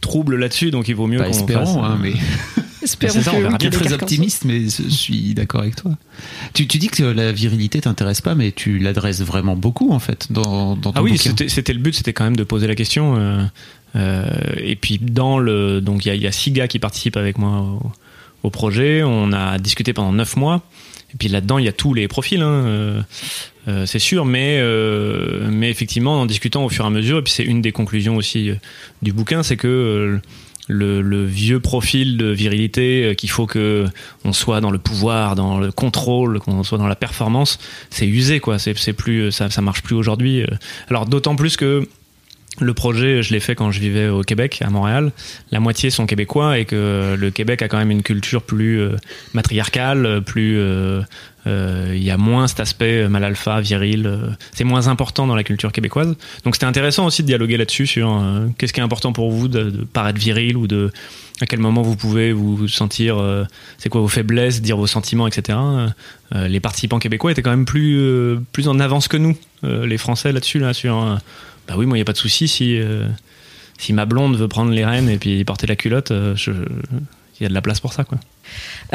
trouble 0.00 0.36
là-dessus. 0.36 0.70
Donc 0.70 0.88
il 0.88 0.94
vaut 0.94 1.06
mieux 1.06 1.18
Pas 1.18 1.24
qu'on 1.24 1.30
espérons, 1.30 1.66
fasse, 1.66 1.76
euh, 1.76 1.80
hein, 1.80 1.98
mais 2.00 2.12
Espérons 2.82 3.12
c'est 3.14 3.22
ça, 3.22 3.32
on 3.34 3.40
verra 3.40 3.58
des 3.58 3.70
très 3.70 3.92
optimiste, 3.92 4.44
mais 4.44 4.62
je 4.64 4.88
suis 4.88 5.34
d'accord 5.34 5.60
avec 5.60 5.76
toi. 5.76 5.92
Tu, 6.52 6.66
tu 6.66 6.78
dis 6.78 6.88
que 6.88 7.04
la 7.04 7.30
virilité 7.30 7.80
t'intéresse 7.80 8.20
pas, 8.20 8.34
mais 8.34 8.50
tu 8.50 8.78
l'adresses 8.78 9.20
vraiment 9.22 9.54
beaucoup 9.54 9.92
en 9.92 10.00
fait 10.00 10.32
dans, 10.32 10.74
dans 10.74 10.92
ton 10.92 10.98
Ah 10.98 11.02
oui, 11.02 11.16
c'était 11.16 11.72
le 11.72 11.78
but, 11.78 11.94
c'était 11.94 12.12
quand 12.12 12.24
même 12.24 12.36
de 12.36 12.42
poser 12.44 12.66
la 12.66 12.74
question. 12.74 13.14
euh, 13.16 13.44
euh, 13.94 14.26
et 14.56 14.74
puis 14.74 14.98
dans 14.98 15.38
le, 15.38 15.80
donc 15.80 16.04
il 16.06 16.08
y 16.08 16.10
a, 16.10 16.14
il 16.14 16.22
y 16.22 16.26
a 16.26 16.32
six 16.32 16.50
gars 16.50 16.66
qui 16.66 16.78
participent 16.78 17.16
avec 17.18 17.38
moi 17.38 17.60
au, 17.60 17.92
au 18.42 18.50
projet. 18.50 19.02
On 19.04 19.32
a 19.32 19.58
discuté 19.58 19.92
pendant 19.92 20.12
neuf 20.12 20.36
mois. 20.36 20.62
Et 21.14 21.16
puis 21.18 21.28
là-dedans, 21.28 21.58
il 21.58 21.64
y 21.64 21.68
a 21.68 21.72
tous 21.72 21.94
les 21.94 22.08
profils, 22.08 22.40
hein, 22.40 22.46
euh, 22.46 23.02
euh, 23.68 23.86
c'est 23.86 23.98
sûr. 23.98 24.24
Mais 24.24 24.58
euh, 24.60 25.48
mais 25.50 25.70
effectivement, 25.70 26.20
en 26.20 26.26
discutant 26.26 26.64
au 26.64 26.68
fur 26.68 26.84
et 26.84 26.88
à 26.88 26.90
mesure, 26.90 27.18
et 27.18 27.22
puis 27.22 27.32
c'est 27.32 27.44
une 27.44 27.60
des 27.60 27.72
conclusions 27.72 28.16
aussi 28.16 28.50
euh, 28.50 28.54
du 29.02 29.12
bouquin, 29.12 29.42
c'est 29.42 29.56
que 29.56 29.68
euh, 29.68 30.18
le, 30.68 31.02
le 31.02 31.24
vieux 31.26 31.60
profil 31.60 32.16
de 32.16 32.26
virilité 32.26 33.14
qu'il 33.18 33.28
faut 33.30 33.46
que 33.46 33.86
on 34.24 34.32
soit 34.32 34.60
dans 34.60 34.70
le 34.70 34.78
pouvoir, 34.78 35.34
dans 35.34 35.58
le 35.58 35.72
contrôle, 35.72 36.38
qu'on 36.38 36.62
soit 36.62 36.78
dans 36.78 36.86
la 36.86 36.96
performance, 36.96 37.58
c'est 37.90 38.06
usé 38.06 38.40
quoi. 38.40 38.58
C'est 38.58 38.92
plus 38.92 39.32
ça 39.32 39.50
ça 39.50 39.60
marche 39.60 39.82
plus 39.82 39.96
aujourd'hui. 39.96 40.44
Alors 40.88 41.06
d'autant 41.06 41.34
plus 41.34 41.56
que 41.56 41.86
le 42.60 42.74
projet, 42.74 43.22
je 43.22 43.32
l'ai 43.32 43.40
fait 43.40 43.54
quand 43.54 43.72
je 43.72 43.80
vivais 43.80 44.08
au 44.08 44.22
Québec, 44.22 44.60
à 44.62 44.68
Montréal. 44.68 45.12
La 45.50 45.60
moitié 45.60 45.88
sont 45.90 46.06
québécois 46.06 46.58
et 46.58 46.66
que 46.66 47.16
le 47.18 47.30
Québec 47.30 47.62
a 47.62 47.68
quand 47.68 47.78
même 47.78 47.90
une 47.90 48.02
culture 48.02 48.42
plus 48.42 48.78
euh, 48.80 48.96
matriarcale, 49.32 50.20
plus 50.24 50.58
euh, 50.58 51.00
euh, 51.46 51.92
il 51.94 52.02
y 52.02 52.10
a 52.10 52.18
moins 52.18 52.46
cet 52.48 52.60
aspect 52.60 53.08
mal 53.08 53.24
alpha, 53.24 53.60
viril. 53.60 54.06
euh, 54.06 54.30
c'est 54.52 54.64
moins 54.64 54.88
important 54.88 55.26
dans 55.26 55.34
la 55.34 55.44
culture 55.44 55.72
québécoise. 55.72 56.14
Donc 56.44 56.54
c'était 56.54 56.66
intéressant 56.66 57.06
aussi 57.06 57.22
de 57.22 57.26
dialoguer 57.26 57.56
là-dessus 57.56 57.86
sur 57.86 58.12
euh, 58.12 58.46
qu'est-ce 58.58 58.72
qui 58.72 58.80
est 58.80 58.84
important 58.84 59.12
pour 59.12 59.30
vous 59.30 59.48
de, 59.48 59.70
de 59.70 59.84
paraître 59.84 60.18
viril 60.20 60.56
ou 60.56 60.66
de 60.66 60.90
à 61.40 61.46
quel 61.46 61.58
moment 61.58 61.82
vous 61.82 61.96
pouvez 61.96 62.32
vous 62.32 62.68
sentir, 62.68 63.18
euh, 63.18 63.44
c'est 63.78 63.88
quoi 63.88 64.00
vos 64.00 64.08
faiblesses, 64.08 64.60
dire 64.62 64.76
vos 64.76 64.86
sentiments, 64.86 65.26
etc. 65.26 65.58
Euh, 65.58 66.48
les 66.48 66.60
participants 66.60 67.00
québécois 67.00 67.32
étaient 67.32 67.42
quand 67.42 67.50
même 67.50 67.64
plus 67.64 67.98
euh, 67.98 68.40
plus 68.52 68.68
en 68.68 68.78
avance 68.78 69.08
que 69.08 69.16
nous, 69.16 69.36
euh, 69.64 69.86
les 69.86 69.98
Français 69.98 70.32
là-dessus 70.32 70.58
là 70.58 70.72
sur. 70.74 71.18
Euh, 71.72 71.74
bah 71.74 71.78
oui, 71.78 71.86
moi, 71.86 71.96
il 71.96 72.00
n'y 72.00 72.02
a 72.02 72.04
pas 72.04 72.12
de 72.12 72.18
souci 72.18 72.48
si, 72.48 72.78
euh, 72.78 73.06
si 73.78 73.92
ma 73.92 74.06
blonde 74.06 74.36
veut 74.36 74.48
prendre 74.48 74.72
les 74.72 74.84
rênes 74.84 75.08
et 75.08 75.18
puis 75.18 75.44
porter 75.44 75.66
la 75.66 75.76
culotte, 75.76 76.10
euh, 76.10 76.34
il 76.46 77.42
y 77.42 77.46
a 77.46 77.48
de 77.48 77.54
la 77.54 77.62
place 77.62 77.80
pour 77.80 77.92
ça, 77.92 78.04
quoi. 78.04 78.18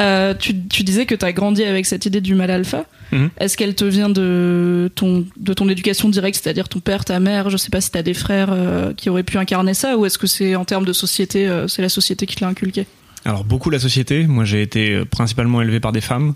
Euh, 0.00 0.34
tu, 0.34 0.54
tu 0.68 0.84
disais 0.84 1.06
que 1.06 1.14
tu 1.14 1.24
as 1.24 1.32
grandi 1.32 1.64
avec 1.64 1.86
cette 1.86 2.06
idée 2.06 2.20
du 2.20 2.34
mal 2.34 2.50
alpha. 2.50 2.84
Mhm. 3.12 3.30
Est-ce 3.38 3.56
qu'elle 3.56 3.74
te 3.74 3.84
vient 3.84 4.08
de 4.08 4.90
ton, 4.94 5.26
de 5.36 5.52
ton 5.52 5.68
éducation 5.68 6.08
directe, 6.08 6.40
c'est-à-dire 6.42 6.68
ton 6.68 6.80
père, 6.80 7.04
ta 7.04 7.20
mère 7.20 7.50
Je 7.50 7.56
sais 7.56 7.70
pas 7.70 7.80
si 7.80 7.90
tu 7.90 7.98
as 7.98 8.02
des 8.02 8.14
frères 8.14 8.50
euh, 8.50 8.92
qui 8.94 9.10
auraient 9.10 9.22
pu 9.22 9.38
incarner 9.38 9.74
ça, 9.74 9.96
ou 9.96 10.06
est-ce 10.06 10.18
que 10.18 10.26
c'est 10.26 10.54
en 10.54 10.64
termes 10.64 10.84
de 10.84 10.92
société, 10.92 11.48
euh, 11.48 11.68
c'est 11.68 11.82
la 11.82 11.88
société 11.88 12.26
qui 12.26 12.36
te 12.36 12.44
l'a 12.44 12.48
inculqué? 12.48 12.86
Alors, 13.24 13.44
beaucoup 13.44 13.70
la 13.70 13.78
société. 13.78 14.26
Moi, 14.26 14.44
j'ai 14.44 14.62
été 14.62 14.92
euh, 14.92 15.04
principalement 15.04 15.60
élevé 15.60 15.80
par 15.80 15.92
des 15.92 16.00
femmes. 16.00 16.34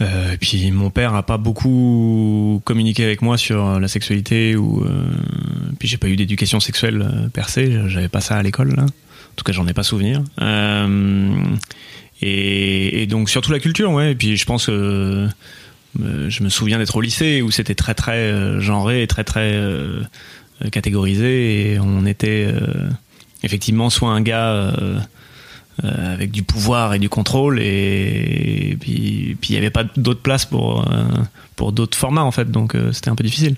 Euh, 0.00 0.32
et 0.32 0.38
puis, 0.38 0.70
mon 0.72 0.90
père 0.90 1.14
a 1.14 1.22
pas 1.22 1.36
beaucoup 1.38 2.60
communiqué 2.64 3.04
avec 3.04 3.22
moi 3.22 3.38
sur 3.38 3.64
euh, 3.64 3.80
la 3.80 3.88
sexualité 3.88 4.56
ou. 4.56 4.84
euh, 4.84 5.06
puis, 5.78 5.88
j'ai 5.88 5.98
pas 5.98 6.08
eu 6.08 6.16
d'éducation 6.16 6.60
sexuelle 6.60 7.02
euh, 7.02 7.28
per 7.28 7.48
se. 7.48 7.88
J'avais 7.88 8.08
pas 8.08 8.20
ça 8.20 8.36
à 8.36 8.42
l'école. 8.42 8.74
En 8.78 8.86
tout 9.36 9.44
cas, 9.44 9.52
j'en 9.52 9.66
ai 9.66 9.72
pas 9.72 9.82
souvenir. 9.82 10.22
Et, 12.22 13.02
et 13.02 13.06
donc, 13.06 13.28
surtout 13.30 13.52
la 13.52 13.60
culture, 13.60 13.90
ouais. 13.92 14.12
Et 14.12 14.14
puis, 14.14 14.36
je 14.36 14.44
pense 14.44 14.66
que. 14.66 15.28
je 15.98 16.42
me 16.42 16.48
souviens 16.48 16.78
d'être 16.78 16.96
au 16.96 17.00
lycée 17.00 17.42
où 17.42 17.50
c'était 17.50 17.74
très 17.74 17.94
très 17.94 18.60
genré 18.60 19.02
et 19.02 19.06
très 19.06 19.24
très 19.24 19.60
catégorisé 20.72 21.72
et 21.72 21.78
on 21.80 22.06
était 22.06 22.46
effectivement 23.42 23.90
soit 23.90 24.10
un 24.10 24.20
gars 24.22 24.72
euh, 25.82 26.14
avec 26.14 26.30
du 26.30 26.44
pouvoir 26.44 26.94
et 26.94 27.00
du 27.00 27.08
contrôle 27.08 27.58
et, 27.58 28.70
et 28.70 28.76
puis 28.76 29.36
puis 29.40 29.50
il 29.50 29.54
y 29.54 29.56
avait 29.56 29.70
pas 29.70 29.82
d'autre 29.96 30.20
place 30.20 30.44
pour 30.44 30.88
euh, 30.88 31.02
pour 31.56 31.72
d'autres 31.72 31.98
formats 31.98 32.22
en 32.22 32.30
fait 32.30 32.48
donc 32.48 32.76
euh, 32.76 32.92
c'était 32.92 33.10
un 33.10 33.16
peu 33.16 33.24
difficile 33.24 33.56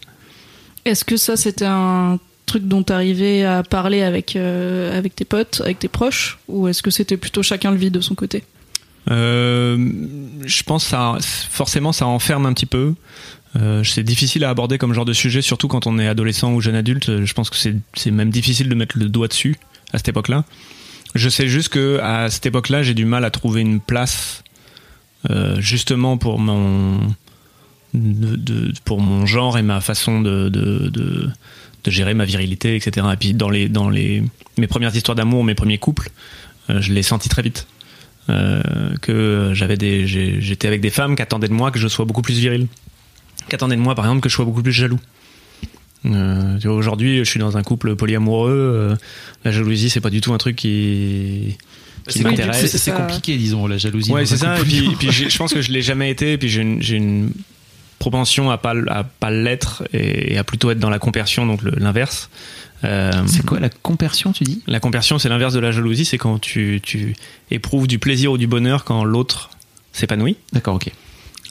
Est-ce 0.87 1.05
que 1.05 1.19
ça, 1.19 1.37
c'était 1.37 1.67
un 1.67 2.19
truc 2.47 2.67
dont 2.67 2.83
t'arrivais 2.83 3.45
à 3.45 3.63
parler 3.63 4.03
avec, 4.03 4.35
avec 4.35 5.15
tes 5.15 5.27
potes, 5.27 5.61
avec 5.63 5.79
tes 5.79 5.89
proches, 5.89 6.39
ou 6.49 6.69
est-ce 6.69 6.83
que 6.83 6.91
c'était 6.91 7.19
plutôt 7.19 7.43
chacun 7.43 7.71
le 7.71 7.77
vit 7.77 7.91
de 7.91 8.01
son 8.01 8.15
côté? 8.15 8.45
Je 9.09 10.63
pense 10.63 10.85
que 10.85 10.91
ça, 10.91 11.19
forcément, 11.51 11.93
ça 11.93 12.07
enferme 12.07 12.47
un 12.47 12.53
petit 12.53 12.67
peu. 12.67 12.95
C'est 13.83 14.05
difficile 14.05 14.45
à 14.45 14.51
aborder 14.51 14.79
comme 14.79 14.95
genre 14.95 15.05
de 15.05 15.13
sujet, 15.13 15.43
surtout 15.43 15.67
quand 15.67 15.89
on 15.89 15.99
est 15.99 16.07
adolescent 16.07 16.53
ou 16.55 16.61
jeune 16.61 16.77
adulte. 16.77 17.25
Je 17.25 17.35
pense 17.35 17.51
que 17.51 17.57
c'est, 17.57 17.75
c'est 17.95 18.13
même 18.13 18.31
difficile 18.31 18.69
de 18.69 18.75
mettre 18.77 18.97
le 18.97 19.09
doigt 19.09 19.27
dessus 19.27 19.57
à 19.93 19.99
cette 19.99 20.09
époque-là. 20.09 20.45
Je 21.17 21.29
sais 21.29 21.49
juste 21.49 21.71
que 21.71 21.99
à 22.01 22.31
cette 22.31 22.47
époque-là, 22.47 22.83
j'ai 22.83 22.95
du 22.95 23.05
mal 23.05 23.25
à 23.25 23.31
trouver 23.31 23.63
une 23.63 23.81
place, 23.81 24.45
euh, 25.31 25.61
justement 25.61 26.19
pour 26.19 26.39
mon 26.39 27.01
de, 27.95 28.73
pour 28.85 29.01
mon 29.01 29.25
genre 29.25 29.57
et 29.57 29.63
ma 29.63 29.81
façon 29.81 30.21
de, 30.21 30.49
de, 30.49 30.91
de, 30.91 31.31
gérer 31.91 32.15
ma 32.15 32.25
virilité, 32.25 32.75
etc. 32.77 33.07
Et 33.13 33.17
puis 33.17 33.33
dans 33.33 33.49
les 33.49 33.69
dans 33.69 33.89
les 33.89 34.23
mes 34.59 34.67
premières 34.67 34.95
histoires 34.95 35.15
d'amour, 35.15 35.45
mes 35.45 35.55
premiers 35.55 35.79
couples, 35.79 36.11
euh, 36.69 36.81
je 36.81 36.93
l'ai 36.93 37.03
senti 37.03 37.29
très 37.29 37.43
vite. 37.43 37.67
Euh, 38.29 38.61
que 39.03 39.53
j'avais 39.55 39.77
des 39.77 40.05
j'étais 40.09 40.67
avec 40.67 40.81
des 40.81 40.91
femmes 40.91 41.15
qui 41.15 41.23
attendaient 41.23 41.47
de 41.47 41.53
moi 41.53 41.71
que 41.71 41.79
je 41.79 41.87
sois 41.87 42.05
beaucoup 42.05 42.23
plus 42.23 42.37
viril 42.41 42.67
qui 43.49 43.55
attendaient 43.55 43.77
de 43.77 43.81
moi 43.81 43.95
par 43.95 44.05
exemple 44.05 44.21
que 44.21 44.29
je 44.29 44.35
sois 44.35 44.45
beaucoup 44.45 44.65
plus 44.65 44.73
jaloux 44.73 44.99
euh, 46.05 46.59
aujourd'hui 46.67 47.19
je 47.19 47.25
suis 47.25 47.41
dans 47.41 47.57
un 47.57 47.63
couple 47.63 47.97
polyamoureux 47.97 48.51
euh, 48.53 48.97
la 49.45 49.51
jalousie 49.51 49.91
c'est 49.91 50.01
pas 50.01 50.11
du 50.11 50.21
tout 50.21 50.33
un 50.35 50.39
truc 50.39 50.55
qui 50.57 51.57
Oui, 52.15 52.23
m'intéresse 52.23 52.77
c'est- 52.77 52.93
compliqué, 52.93 53.37
disons, 53.37 53.67
la 53.67 53.79
jalousie. 53.79 54.13
Ouais, 54.13 54.25
c'est 54.27 54.37
ça. 54.37 54.59
Et 54.61 54.63
puis, 54.63 54.85
et 54.85 54.95
puis 54.97 55.11
j'ai- 55.11 55.29
je 55.29 55.37
pense 55.39 55.53
que 55.53 55.61
je 55.61 55.73
l'ai 55.73 55.83
jamais 55.83 56.09
été. 56.11 56.35
Et 56.35 56.39
puis 56.39 56.49
j'ai 56.49 56.61
une, 56.97 57.33
propension 57.99 58.51
à 58.51 58.59
pas 58.59 58.75
à 58.89 59.03
pas 59.05 59.31
l'être 59.33 59.83
et, 59.93 60.35
et 60.35 60.39
à 60.39 60.45
plutôt 60.45 60.71
être 60.71 60.79
dans 60.79 60.91
la 60.91 60.99
compersion, 61.01 61.47
donc 61.47 61.61
l'inverse. 61.63 62.29
Euh, 62.85 63.11
C'est 63.27 63.45
quoi 63.45 63.59
la 63.59 63.71
compersion, 63.71 64.33
tu 64.33 64.45
dis? 64.45 64.63
la 64.69 64.79
compersion, 64.81 65.19
c'est 65.19 65.29
l'inverse 65.31 65.55
de 65.55 65.59
la 65.61 65.73
jalousie. 65.73 66.05
C'est 66.05 66.19
quand 66.19 66.39
tu, 66.39 66.81
tu 66.83 67.17
éprouves 67.51 67.89
du 67.89 67.99
plaisir 67.99 68.31
ou 68.33 68.39
du 68.39 68.47
bonheur 68.47 68.85
quand 68.85 69.03
l'autre 69.03 69.51
s'épanouit. 69.93 70.37
D'accord, 70.53 70.75
ok. 70.77 70.91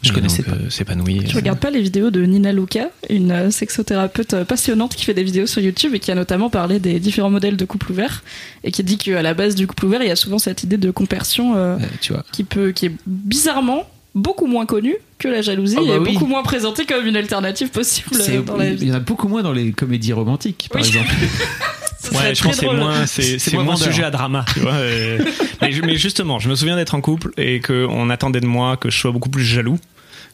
Je 0.01 0.09
Et 0.11 0.13
connaissais 0.13 0.43
donc, 0.43 0.55
pas. 0.55 0.61
euh, 0.65 0.69
s'épanouit. 0.69 1.23
Tu 1.27 1.35
regardes 1.35 1.59
pas 1.59 1.69
les 1.71 1.81
vidéos 1.81 2.11
de 2.11 2.21
Nina 2.23 2.51
Luca, 2.51 2.89
une 3.09 3.31
euh, 3.31 3.51
sexothérapeute 3.51 4.33
euh, 4.33 4.45
passionnante 4.45 4.95
qui 4.95 5.05
fait 5.05 5.13
des 5.13 5.23
vidéos 5.23 5.47
sur 5.47 5.61
YouTube 5.61 5.93
et 5.95 5.99
qui 5.99 6.11
a 6.11 6.15
notamment 6.15 6.49
parlé 6.49 6.79
des 6.79 6.99
différents 6.99 7.29
modèles 7.31 7.57
de 7.57 7.65
couple 7.65 7.91
ouvert 7.91 8.23
et 8.63 8.71
qui 8.71 8.83
dit 8.83 8.97
qu'à 8.97 9.21
la 9.21 9.33
base 9.33 9.55
du 9.55 9.67
couple 9.67 9.85
ouvert, 9.85 10.01
il 10.03 10.07
y 10.07 10.11
a 10.11 10.15
souvent 10.15 10.37
cette 10.37 10.63
idée 10.63 10.77
de 10.77 10.91
compersion 10.91 11.55
euh, 11.55 11.75
Euh, 11.77 11.79
tu 12.01 12.13
vois. 12.13 12.23
qui 12.31 12.43
peut, 12.43 12.71
qui 12.71 12.87
est 12.87 12.91
bizarrement 13.07 13.83
beaucoup 14.13 14.45
moins 14.47 14.65
connue 14.65 14.95
que 15.19 15.27
la 15.27 15.41
jalousie 15.41 15.75
Oh 15.79 15.85
bah 15.85 15.95
et 15.95 15.97
oui. 15.97 16.13
beaucoup 16.13 16.25
moins 16.25 16.43
présentée 16.43 16.85
comme 16.85 17.05
une 17.05 17.17
alternative 17.17 17.69
possible 17.69 18.15
C'est- 18.15 18.41
dans 18.43 18.55
la 18.57 18.67
Il 18.67 18.75
vie. 18.75 18.87
y 18.87 18.91
en 18.91 18.95
a 18.95 18.99
beaucoup 18.99 19.27
moins 19.27 19.43
dans 19.43 19.51
les 19.53 19.71
comédies 19.73 20.13
romantiques, 20.13 20.69
par 20.71 20.81
Oui. 20.81 20.87
exemple. 20.87 21.09
Ouais, 22.11 22.35
je 22.35 22.43
pense 22.43 22.53
que 22.55 22.59
c'est 22.61 22.73
moins, 22.73 23.05
c'est, 23.05 23.39
c'est 23.39 23.53
moins 23.57 23.75
sujet 23.75 24.03
à 24.03 24.11
drama, 24.11 24.45
tu 24.53 24.59
vois. 24.61 24.73
euh, 24.73 25.19
mais, 25.61 25.95
justement, 25.97 26.39
je 26.39 26.49
me 26.49 26.55
souviens 26.55 26.75
d'être 26.75 26.95
en 26.95 27.01
couple 27.01 27.31
et 27.37 27.59
qu'on 27.61 28.09
attendait 28.09 28.41
de 28.41 28.45
moi 28.47 28.77
que 28.77 28.89
je 28.89 28.97
sois 28.97 29.11
beaucoup 29.11 29.29
plus 29.29 29.43
jaloux, 29.45 29.79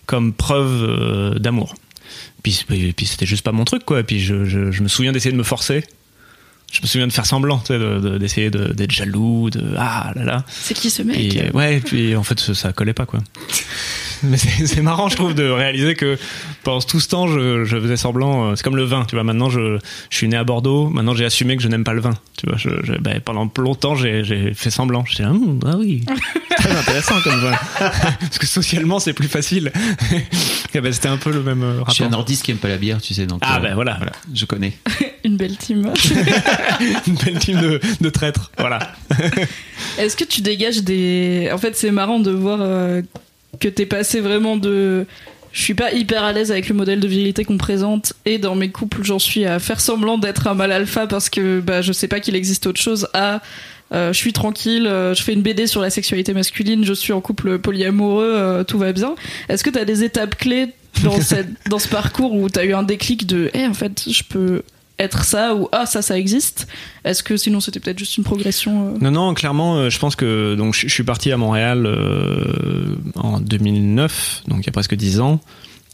comme 0.05 0.33
preuve 0.33 0.83
euh, 0.83 1.39
d'amour. 1.39 1.75
Puis, 2.43 2.63
puis, 2.67 2.93
puis 2.93 3.05
c'était 3.05 3.25
juste 3.25 3.43
pas 3.43 3.51
mon 3.51 3.65
truc, 3.65 3.83
quoi. 3.85 4.03
Puis 4.03 4.19
je, 4.19 4.45
je, 4.45 4.71
je 4.71 4.83
me 4.83 4.87
souviens 4.87 5.11
d'essayer 5.11 5.31
de 5.31 5.37
me 5.37 5.43
forcer. 5.43 5.83
Je 6.71 6.81
me 6.81 6.87
souviens 6.87 7.05
de 7.07 7.11
faire 7.11 7.25
semblant, 7.25 7.59
tu 7.59 7.67
sais, 7.67 7.79
de- 7.79 7.99
de- 7.99 8.17
d'essayer 8.17 8.49
de- 8.49 8.71
d'être 8.73 8.91
jaloux, 8.91 9.49
de 9.49 9.61
ah 9.77 10.13
là 10.15 10.23
là. 10.23 10.45
C'est 10.47 10.73
qui 10.73 10.89
ce 10.89 11.01
mec? 11.03 11.17
Et, 11.35 11.51
ouais, 11.51 11.81
puis 11.81 12.15
en 12.15 12.23
fait, 12.23 12.39
ça, 12.39 12.53
ça 12.55 12.71
collait 12.71 12.93
pas, 12.93 13.05
quoi. 13.05 13.19
Mais 14.23 14.37
c'est 14.37 14.81
marrant, 14.81 15.09
je 15.09 15.15
trouve, 15.15 15.33
de 15.33 15.49
réaliser 15.49 15.95
que 15.95 16.17
pendant 16.63 16.81
tout 16.81 16.99
ce 16.99 17.07
temps, 17.09 17.27
je, 17.27 17.65
je 17.65 17.79
faisais 17.79 17.97
semblant. 17.97 18.51
euh, 18.51 18.55
C'est 18.55 18.63
comme 18.63 18.75
le 18.75 18.83
vin, 18.83 19.05
tu 19.05 19.15
vois. 19.15 19.23
Maintenant, 19.23 19.49
je, 19.49 19.77
je 20.09 20.15
suis 20.17 20.27
né 20.27 20.37
à 20.37 20.43
Bordeaux. 20.43 20.89
Maintenant, 20.89 21.15
j'ai 21.15 21.25
assumé 21.25 21.57
que 21.57 21.63
je 21.63 21.67
n'aime 21.67 21.83
pas 21.83 21.93
le 21.93 22.01
vin. 22.01 22.13
Tu 22.37 22.47
vois, 22.47 22.57
je, 22.57 22.69
je- 22.83 22.93
ben, 22.99 23.19
pendant 23.19 23.49
longtemps, 23.57 23.95
j'ai 23.95 24.53
fait 24.53 24.69
semblant. 24.69 25.03
J'étais 25.07 25.23
là, 25.23 25.29
Hum, 25.31 25.59
ah 25.65 25.75
oui, 25.77 26.03
c'est 26.49 26.55
très 26.55 26.71
intéressant 26.77 27.15
comme 27.23 27.39
vin. 27.39 27.53
Parce 27.79 28.37
que 28.39 28.45
socialement, 28.47 28.99
c'est 28.99 29.13
plus 29.13 29.27
facile. 29.27 29.71
Et 30.73 30.81
ben, 30.81 30.93
C'était 30.93 31.09
un 31.09 31.17
peu 31.17 31.31
le 31.31 31.41
même 31.41 31.63
euh, 31.63 31.79
Je 31.87 31.93
suis 31.93 32.03
un 32.03 32.07
rapport. 32.07 32.19
nordiste 32.19 32.43
qui 32.43 32.51
aime 32.51 32.57
pas 32.57 32.69
la 32.69 32.77
bière, 32.77 33.01
tu 33.01 33.13
sais. 33.13 33.25
Donc, 33.25 33.39
Ah, 33.43 33.57
euh, 33.57 33.59
ben 33.61 33.75
voilà. 33.75 33.99
je 34.33 34.45
connais. 34.45 34.73
Une 35.23 35.37
belle 35.37 35.57
team. 35.57 35.91
Une 37.07 37.15
belle 37.15 37.39
team 37.39 37.59
de, 37.59 37.79
de 37.99 38.09
traîtres. 38.09 38.51
Voilà. 38.57 38.79
Est-ce 39.97 40.15
que 40.15 40.23
tu 40.23 40.41
dégages 40.41 40.83
des. 40.83 41.49
En 41.53 41.57
fait, 41.57 41.75
c'est 41.75 41.91
marrant 41.91 42.19
de 42.19 42.31
voir 42.31 42.59
euh, 42.61 43.01
que 43.59 43.67
t'es 43.67 43.85
passé 43.85 44.19
vraiment 44.19 44.57
de. 44.57 45.05
Je 45.53 45.61
suis 45.61 45.73
pas 45.73 45.91
hyper 45.91 46.23
à 46.23 46.31
l'aise 46.31 46.49
avec 46.49 46.69
le 46.69 46.75
modèle 46.75 47.01
de 47.01 47.07
virilité 47.09 47.43
qu'on 47.43 47.57
présente 47.57 48.13
et 48.25 48.37
dans 48.37 48.55
mes 48.55 48.69
couples, 48.69 49.03
j'en 49.03 49.19
suis 49.19 49.45
à 49.45 49.59
faire 49.59 49.81
semblant 49.81 50.17
d'être 50.17 50.47
un 50.47 50.53
mâle 50.53 50.71
alpha 50.71 51.07
parce 51.07 51.29
que 51.29 51.59
bah, 51.59 51.81
je 51.81 51.91
sais 51.91 52.07
pas 52.07 52.21
qu'il 52.21 52.35
existe 52.37 52.67
autre 52.67 52.79
chose 52.79 53.09
à. 53.13 53.41
euh, 53.91 54.13
je 54.13 54.17
suis 54.17 54.31
tranquille, 54.31 54.87
euh, 54.87 55.13
je 55.13 55.21
fais 55.21 55.33
une 55.33 55.41
BD 55.41 55.67
sur 55.67 55.81
la 55.81 55.89
sexualité 55.89 56.33
masculine, 56.33 56.85
je 56.85 56.93
suis 56.93 57.11
en 57.11 57.19
couple 57.19 57.59
polyamoureux, 57.59 58.31
euh, 58.33 58.63
tout 58.63 58.77
va 58.77 58.93
bien. 58.93 59.15
Est-ce 59.49 59.65
que 59.65 59.69
t'as 59.69 59.83
des 59.83 60.05
étapes 60.05 60.37
clés 60.37 60.69
dans, 61.03 61.19
cette, 61.21 61.49
dans 61.69 61.79
ce 61.79 61.89
parcours 61.89 62.33
où 62.33 62.49
t'as 62.49 62.63
eu 62.63 62.73
un 62.73 62.83
déclic 62.83 63.27
de, 63.27 63.51
eh, 63.53 63.67
en 63.67 63.73
fait, 63.73 64.09
je 64.09 64.23
peux 64.23 64.61
être 64.99 65.23
ça 65.23 65.55
ou 65.55 65.67
ah, 65.71 65.85
ça, 65.85 66.01
ça 66.01 66.17
existe 66.17 66.67
Est-ce 67.03 67.23
que 67.23 67.37
sinon 67.37 67.59
c'était 67.59 67.79
peut-être 67.79 67.99
juste 67.99 68.17
une 68.17 68.23
progression 68.23 68.95
euh, 68.95 68.97
Non, 69.01 69.11
non, 69.11 69.33
clairement, 69.33 69.77
euh, 69.77 69.89
je 69.89 69.99
pense 69.99 70.15
que 70.15 70.55
donc 70.55 70.75
je 70.75 70.87
je 70.87 70.93
suis 70.93 71.03
parti 71.03 71.31
à 71.31 71.37
Montréal 71.37 71.85
euh, 71.85 72.95
en 73.15 73.39
2009, 73.39 74.43
donc 74.47 74.59
il 74.59 74.65
y 74.65 74.69
a 74.69 74.73
presque 74.73 74.95
10 74.95 75.19
ans. 75.19 75.39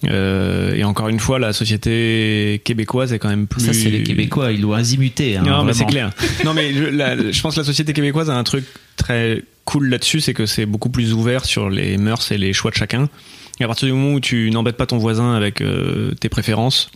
Euh, 0.06 0.76
et 0.76 0.84
encore 0.84 1.08
une 1.08 1.20
fois, 1.20 1.40
la 1.40 1.54
société 1.54 2.62
québécoise 2.64 3.14
est 3.14 3.20
quand 3.20 3.30
même 3.30 3.48
plus. 3.48 3.66
Ça, 3.66 3.74
c'est 3.74 3.90
les 3.90 4.04
Québécois, 4.04 4.52
ils 4.52 4.62
l'ont 4.62 4.74
azimuté. 4.74 5.38
Hein, 5.38 5.44
non, 5.44 5.64
mais 5.64 5.74
c'est 5.74 5.86
clair. 5.86 6.12
Non, 6.46 6.54
mais 6.54 6.74
je, 6.74 6.84
la- 6.84 7.32
je 7.32 7.42
pense 7.42 7.56
que 7.56 7.60
la 7.62 7.66
société 7.66 7.94
québécoise 7.94 8.30
a 8.30 8.36
un 8.36 8.44
truc 8.44 8.66
très 8.96 9.44
cool 9.66 9.90
là-dessus, 9.90 10.22
c'est 10.22 10.34
que 10.34 10.46
c'est 10.46 10.66
beaucoup 10.66 10.90
plus 10.90 11.14
ouvert 11.14 11.46
sur 11.46 11.70
les 11.70 11.98
mœurs 11.98 12.32
et 12.32 12.38
les 12.38 12.54
choix 12.54 12.72
de 12.72 12.76
chacun. 12.76 13.10
Et 13.60 13.64
à 13.64 13.68
partir 13.68 13.88
du 13.88 13.94
moment 13.94 14.14
où 14.14 14.20
tu 14.20 14.52
n'embêtes 14.52 14.78
pas 14.78 14.86
ton 14.86 14.98
voisin 15.00 15.34
avec 15.34 15.62
euh, 15.62 16.14
tes 16.14 16.30
préférences, 16.30 16.92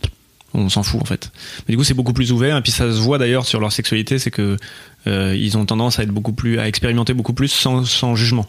on 0.54 0.68
s'en 0.68 0.82
fout 0.82 1.00
en 1.00 1.04
fait. 1.04 1.30
Mais 1.66 1.72
du 1.72 1.78
coup, 1.78 1.84
c'est 1.84 1.94
beaucoup 1.94 2.12
plus 2.12 2.32
ouvert. 2.32 2.56
Et 2.56 2.62
puis 2.62 2.72
ça 2.72 2.90
se 2.92 2.98
voit 3.00 3.18
d'ailleurs 3.18 3.46
sur 3.46 3.60
leur 3.60 3.72
sexualité, 3.72 4.18
c'est 4.18 4.30
que 4.30 4.56
euh, 5.06 5.34
ils 5.38 5.56
ont 5.56 5.64
tendance 5.66 5.98
à 5.98 6.02
être 6.02 6.10
beaucoup 6.10 6.32
plus, 6.32 6.58
à 6.58 6.68
expérimenter 6.68 7.14
beaucoup 7.14 7.32
plus 7.34 7.48
sans, 7.48 7.84
sans 7.84 8.14
jugement. 8.16 8.46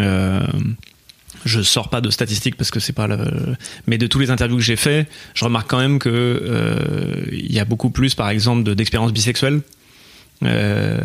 Euh, 0.00 0.40
je 1.44 1.60
sors 1.60 1.90
pas 1.90 2.00
de 2.00 2.10
statistiques 2.10 2.56
parce 2.56 2.70
que 2.70 2.78
c'est 2.80 2.92
pas 2.92 3.06
le... 3.06 3.56
mais 3.86 3.98
de 3.98 4.06
tous 4.06 4.18
les 4.20 4.30
interviews 4.30 4.56
que 4.58 4.62
j'ai 4.62 4.76
fait 4.76 5.08
je 5.34 5.44
remarque 5.44 5.68
quand 5.68 5.80
même 5.80 5.98
que 5.98 6.08
euh, 6.08 7.24
il 7.32 7.52
y 7.52 7.58
a 7.58 7.64
beaucoup 7.64 7.90
plus 7.90 8.14
par 8.14 8.28
exemple 8.30 8.62
de- 8.62 8.74
d'expériences 8.74 9.12
bisexuelles 9.12 9.60
euh, 10.44 10.98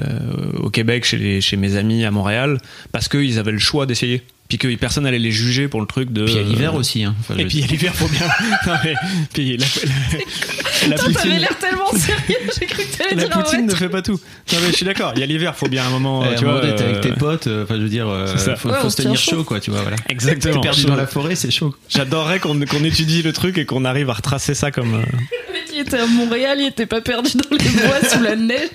au 0.60 0.70
Québec 0.70 1.06
chez, 1.06 1.18
les- 1.18 1.42
chez 1.42 1.58
mes 1.58 1.76
amis 1.76 2.06
à 2.06 2.12
Montréal 2.12 2.60
parce 2.92 3.08
qu'ils 3.08 3.40
avaient 3.40 3.52
le 3.52 3.58
choix 3.60 3.86
d'essayer 3.86 4.22
puis 4.48 4.58
que 4.58 4.74
personne 4.76 5.06
allait 5.06 5.20
les 5.20 5.32
juger 5.32 5.68
pour 5.68 5.82
le 5.82 5.88
truc 5.88 6.12
de 6.12 6.26
Puis 6.26 6.38
à 6.38 6.42
l'hiver 6.42 6.76
aussi. 6.76 7.04
Hein. 7.04 7.16
Enfin, 7.20 7.36
et 7.38 7.42
je- 7.44 7.48
puis 7.48 7.64
à 7.64 7.68
l'hiver 7.68 7.94
faut 7.96 8.08
bien 8.08 8.28
non, 8.68 8.74
mais, 8.84 8.94
puis 9.34 9.58
la, 9.58 9.66
la, 9.66 10.88
la 10.90 10.96
Toi, 10.96 11.06
t'avais 11.06 11.14
poutine, 11.14 11.38
l'air 11.40 11.58
tellement 11.60 11.92
sérieux, 11.92 12.50
j'ai 12.60 12.66
cru 12.66 12.84
que 12.84 12.98
t'allais 12.98 13.16
la 13.16 13.24
dire 13.26 13.30
poutine 13.30 13.66
ne 13.66 13.76
fait 13.76 13.90
pas 13.90 14.02
tout 14.02 14.14
non 14.54 14.60
mais 14.62 14.68
je 14.72 14.76
suis 14.76 14.86
d'accord 14.86 15.12
il 15.16 15.20
y 15.20 15.24
a 15.24 15.26
l'hiver 15.26 15.56
faut 15.56 15.68
bien 15.68 15.86
un 15.86 15.90
moment 15.90 16.22
à 16.22 16.34
tu 16.36 16.46
un 16.46 16.52
vois 16.52 16.62
t'es 16.62 16.82
avec 16.84 17.02
tes 17.02 17.12
euh, 17.12 17.16
potes, 17.16 17.48
euh, 17.48 17.64
enfin 17.64 17.76
je 17.76 17.82
veux 17.82 17.90
dire, 17.90 18.08
euh, 18.08 18.38
ça. 18.38 18.56
faut, 18.56 18.70
Ouais, 18.70 18.76
faut 18.82 18.90
se 18.90 18.98
tenir 19.02 19.18
chaud. 19.20 19.32
chaud, 19.38 19.44
quoi, 19.44 19.60
tu 19.60 19.72
vois, 19.72 19.82
voilà. 19.82 19.98
exactement 20.10 20.56
T'es 20.56 20.62
perdu 20.62 20.86
dans 20.86 20.96
la 20.96 21.08
forêt, 21.08 21.36
c'est 21.36 21.52
chaud. 21.52 21.76
j'adorerais 21.90 22.40
qu'on 22.40 22.60
qu'on 22.66 22.84
étudie 22.84 23.22
le 23.24 23.34
truc 23.34 23.58
et 23.58 23.66
qu'on 23.66 23.84
arrive 23.86 24.10
à 24.10 24.14
retracer 24.14 24.54
ça 24.54 24.72
comme 24.72 24.94
euh, 24.96 25.00
Le 25.00 25.54
mec, 25.54 25.64
il 25.74 25.80
était 25.82 26.00
à 26.00 26.06
Montréal, 26.08 26.58
il 26.62 26.68
était 26.68 26.86
pas 26.86 27.02
perdu 27.02 27.32
dans 27.38 27.58
les 27.58 27.70
bois 27.70 28.10
sous 28.10 28.22
la 28.24 28.36
neige. 28.36 28.70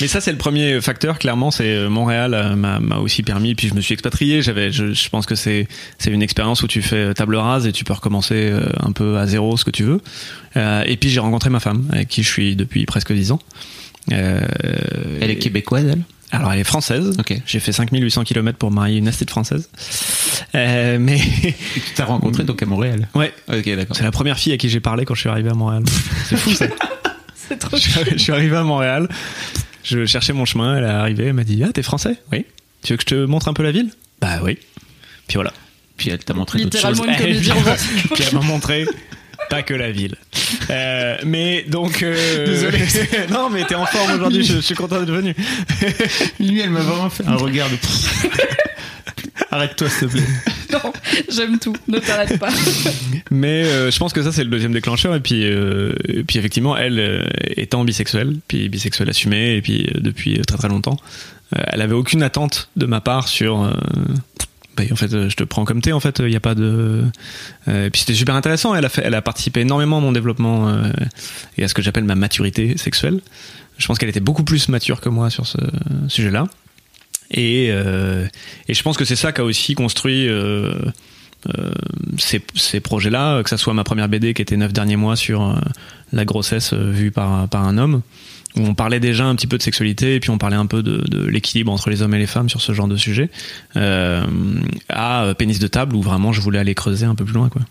Mais 0.00 0.08
ça, 0.08 0.20
c'est 0.20 0.32
le 0.32 0.38
premier 0.38 0.80
facteur. 0.80 1.18
Clairement, 1.18 1.50
c'est 1.50 1.64
euh, 1.74 1.88
Montréal 1.88 2.34
euh, 2.34 2.56
m'a 2.56 2.78
m'a 2.80 2.96
aussi 2.98 3.22
permis. 3.22 3.54
Puis 3.54 3.68
je 3.68 3.74
me 3.74 3.80
suis 3.80 3.92
expatrié. 3.94 4.42
J'avais, 4.42 4.72
je, 4.72 4.92
je 4.92 5.08
pense 5.08 5.26
que 5.26 5.34
c'est 5.34 5.68
c'est 5.98 6.10
une 6.10 6.22
expérience 6.22 6.62
où 6.62 6.66
tu 6.66 6.82
fais 6.82 6.96
euh, 6.96 7.12
table 7.12 7.36
rase 7.36 7.66
et 7.66 7.72
tu 7.72 7.84
peux 7.84 7.92
recommencer 7.92 8.34
euh, 8.50 8.66
un 8.80 8.92
peu 8.92 9.18
à 9.18 9.26
zéro 9.26 9.56
ce 9.56 9.64
que 9.64 9.70
tu 9.70 9.84
veux. 9.84 10.00
Euh, 10.56 10.82
et 10.86 10.96
puis 10.96 11.10
j'ai 11.10 11.20
rencontré 11.20 11.50
ma 11.50 11.60
femme 11.60 11.88
avec 11.92 12.08
qui 12.08 12.22
je 12.22 12.28
suis 12.28 12.56
depuis 12.56 12.86
presque 12.86 13.12
10 13.12 13.32
ans. 13.32 13.40
Euh, 14.12 14.40
Elle 15.20 15.30
est 15.30 15.36
québécoise, 15.38 15.84
elle? 15.86 16.02
Alors 16.32 16.52
elle 16.52 16.60
est 16.60 16.64
française. 16.64 17.16
Ok. 17.18 17.34
J'ai 17.44 17.58
fait 17.60 17.72
5800 17.72 18.22
km 18.24 18.56
pour 18.56 18.70
marier 18.70 18.98
une 18.98 19.08
astide 19.08 19.28
française. 19.30 19.68
Euh, 20.54 20.96
mais 21.00 21.16
Et 21.44 21.52
tu 21.74 21.80
t'as 21.96 22.04
rencontré 22.04 22.44
donc 22.44 22.62
à 22.62 22.66
Montréal? 22.66 23.08
ouais, 23.16 23.32
Ok, 23.48 23.68
d'accord. 23.74 23.96
c'est 23.96 24.04
la 24.04 24.12
première 24.12 24.38
fille 24.38 24.52
à 24.52 24.56
qui 24.56 24.68
j'ai 24.68 24.78
parlé 24.80 25.04
quand 25.04 25.14
je 25.14 25.20
suis 25.20 25.28
arrivé 25.28 25.50
à 25.50 25.54
Montréal. 25.54 25.82
C'est 26.26 26.36
fou 26.36 26.52
ça. 26.52 26.66
C'est 27.34 27.58
trop 27.58 27.76
je, 27.76 27.88
je 28.12 28.16
suis 28.16 28.32
arrivé 28.32 28.56
à 28.56 28.62
Montréal, 28.62 29.08
je 29.84 30.04
cherchais 30.06 30.32
mon 30.32 30.44
chemin, 30.44 30.76
elle 30.76 30.84
est 30.84 30.88
arrivée, 30.88 31.26
elle 31.26 31.32
m'a 31.34 31.44
dit 31.44 31.62
Ah, 31.64 31.72
t'es 31.72 31.82
français? 31.82 32.16
Oui. 32.32 32.44
Tu 32.82 32.92
veux 32.92 32.96
que 32.96 33.02
je 33.02 33.14
te 33.14 33.24
montre 33.26 33.48
un 33.48 33.52
peu 33.52 33.62
la 33.62 33.72
ville? 33.72 33.90
Bah 34.20 34.40
oui. 34.42 34.58
Puis 35.26 35.34
voilà. 35.36 35.52
Puis 35.96 36.10
elle 36.10 36.18
t'a 36.18 36.34
montré 36.34 36.60
d'autres 36.62 36.78
choses. 36.78 36.98
Une 36.98 37.16
comédie 37.16 37.40
puis, 37.40 37.50
romantique. 37.52 38.12
puis 38.14 38.24
elle 38.26 38.34
m'a 38.34 38.40
montré 38.44 38.86
pas 39.50 39.62
que 39.62 39.74
la 39.74 39.90
ville. 39.90 40.16
Euh, 40.70 41.16
mais 41.24 41.64
donc. 41.68 42.02
euh, 42.02 42.46
Désolé. 42.46 42.78
non, 43.30 43.50
mais 43.50 43.64
t'es 43.64 43.74
en 43.74 43.84
forme 43.86 44.12
aujourd'hui, 44.14 44.44
je, 44.44 44.54
je 44.56 44.60
suis 44.60 44.74
content 44.74 45.00
d'être 45.00 45.10
venu. 45.12 45.34
Lui, 46.38 46.60
elle 46.60 46.70
m'a 46.70 46.80
vraiment 46.80 47.10
fait 47.10 47.26
un 47.26 47.36
regard 47.36 47.68
de. 47.68 47.76
Arrête-toi, 49.50 49.88
s'il 49.90 50.08
te 50.08 50.12
plaît. 50.12 50.22
J'aime 51.30 51.58
tout, 51.58 51.74
ne 51.88 51.98
t'arrête 51.98 52.38
pas. 52.38 52.50
Mais 53.30 53.64
euh, 53.64 53.90
je 53.90 53.98
pense 53.98 54.12
que 54.12 54.22
ça 54.22 54.32
c'est 54.32 54.44
le 54.44 54.50
deuxième 54.50 54.72
déclencheur. 54.72 55.14
Et 55.14 55.20
puis 55.20 55.44
euh, 55.44 55.92
puis 56.26 56.38
effectivement 56.38 56.76
elle 56.76 56.98
euh, 56.98 57.24
étant 57.56 57.84
bisexuelle 57.84 58.36
puis 58.48 58.68
bisexuelle 58.68 59.08
assumée 59.08 59.56
et 59.56 59.62
puis 59.62 59.88
depuis 59.94 60.40
très 60.42 60.58
très 60.58 60.68
longtemps 60.68 60.96
elle 61.52 61.82
avait 61.82 61.94
aucune 61.94 62.22
attente 62.22 62.70
de 62.76 62.86
ma 62.86 63.00
part 63.00 63.26
sur 63.26 63.76
bah, 64.76 64.84
en 64.92 64.94
fait 64.94 65.28
je 65.28 65.34
te 65.34 65.42
prends 65.42 65.64
comme 65.64 65.80
t'es 65.80 65.90
en 65.90 65.98
fait 65.98 66.20
il 66.20 66.26
n'y 66.26 66.36
a 66.36 66.40
pas 66.40 66.54
de 66.54 67.02
et 67.66 67.90
puis 67.90 68.00
c'était 68.00 68.14
super 68.14 68.36
intéressant. 68.36 68.74
Elle 68.74 68.84
a 68.84 68.88
fait 68.88 69.02
elle 69.04 69.14
a 69.14 69.22
participé 69.22 69.60
énormément 69.60 69.98
à 69.98 70.00
mon 70.00 70.12
développement 70.12 70.72
et 71.58 71.64
à 71.64 71.68
ce 71.68 71.74
que 71.74 71.82
j'appelle 71.82 72.04
ma 72.04 72.14
maturité 72.14 72.76
sexuelle. 72.78 73.20
Je 73.78 73.86
pense 73.88 73.98
qu'elle 73.98 74.10
était 74.10 74.20
beaucoup 74.20 74.44
plus 74.44 74.68
mature 74.68 75.00
que 75.00 75.08
moi 75.08 75.28
sur 75.28 75.46
ce 75.46 75.58
sujet 76.06 76.30
là 76.30 76.46
et, 77.30 77.68
euh, 77.70 78.26
et 78.68 78.74
je 78.74 78.82
pense 78.82 78.96
que 78.96 79.04
c'est 79.04 79.16
ça 79.16 79.32
qui 79.32 79.40
a 79.40 79.44
aussi 79.44 79.74
construit 79.74 80.28
euh, 80.28 80.74
euh, 81.48 81.70
ces, 82.18 82.42
ces 82.54 82.80
projets-là, 82.80 83.42
que 83.42 83.50
ça 83.50 83.56
soit 83.56 83.74
ma 83.74 83.84
première 83.84 84.08
BD 84.08 84.34
qui 84.34 84.42
était 84.42 84.56
neuf 84.56 84.72
derniers 84.72 84.96
mois 84.96 85.16
sur 85.16 85.58
la 86.12 86.24
grossesse 86.24 86.74
vue 86.74 87.10
par, 87.10 87.48
par 87.48 87.66
un 87.66 87.78
homme, 87.78 88.02
où 88.56 88.60
on 88.62 88.74
parlait 88.74 89.00
déjà 89.00 89.26
un 89.26 89.36
petit 89.36 89.46
peu 89.46 89.58
de 89.58 89.62
sexualité 89.62 90.16
et 90.16 90.20
puis 90.20 90.30
on 90.30 90.38
parlait 90.38 90.56
un 90.56 90.66
peu 90.66 90.82
de, 90.82 90.98
de 91.08 91.24
l'équilibre 91.26 91.72
entre 91.72 91.88
les 91.88 92.02
hommes 92.02 92.14
et 92.14 92.18
les 92.18 92.26
femmes 92.26 92.48
sur 92.48 92.60
ce 92.60 92.72
genre 92.72 92.88
de 92.88 92.96
sujet, 92.96 93.30
à 93.74 95.34
Pénis 95.38 95.58
de 95.58 95.66
table 95.68 95.94
où 95.94 96.02
vraiment 96.02 96.32
je 96.32 96.40
voulais 96.40 96.58
aller 96.58 96.74
creuser 96.74 97.06
un 97.06 97.14
peu 97.14 97.24
plus 97.24 97.34
loin. 97.34 97.48
Quoi. 97.48 97.62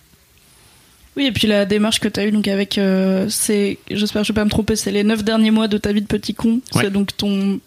Oui, 1.20 1.25
et 1.25 1.32
puis 1.34 1.48
la 1.48 1.66
démarche 1.66 2.00
que 2.00 2.08
tu 2.08 2.18
as 2.20 2.25
eue 2.25 2.32
donc 2.32 2.48
avec, 2.48 2.78
euh, 2.78 3.28
c'est, 3.30 3.78
j'espère 3.92 4.22
que 4.22 4.28
je 4.28 4.32
vais 4.32 4.38
pas 4.39 4.46
me 4.46 4.50
tromper, 4.50 4.78
c'est 4.78 4.92
les 4.92 5.04
neuf 5.04 5.22
derniers 5.22 5.51
mois 5.51 5.68
de 5.68 5.78
ta 5.78 5.92
vie 5.92 6.01
de 6.01 6.08
petit 6.08 6.34
con. 6.34 6.62
Ouais. 6.74 6.84
C'est 6.84 6.92
donc 6.92 7.16
ton 7.18 7.60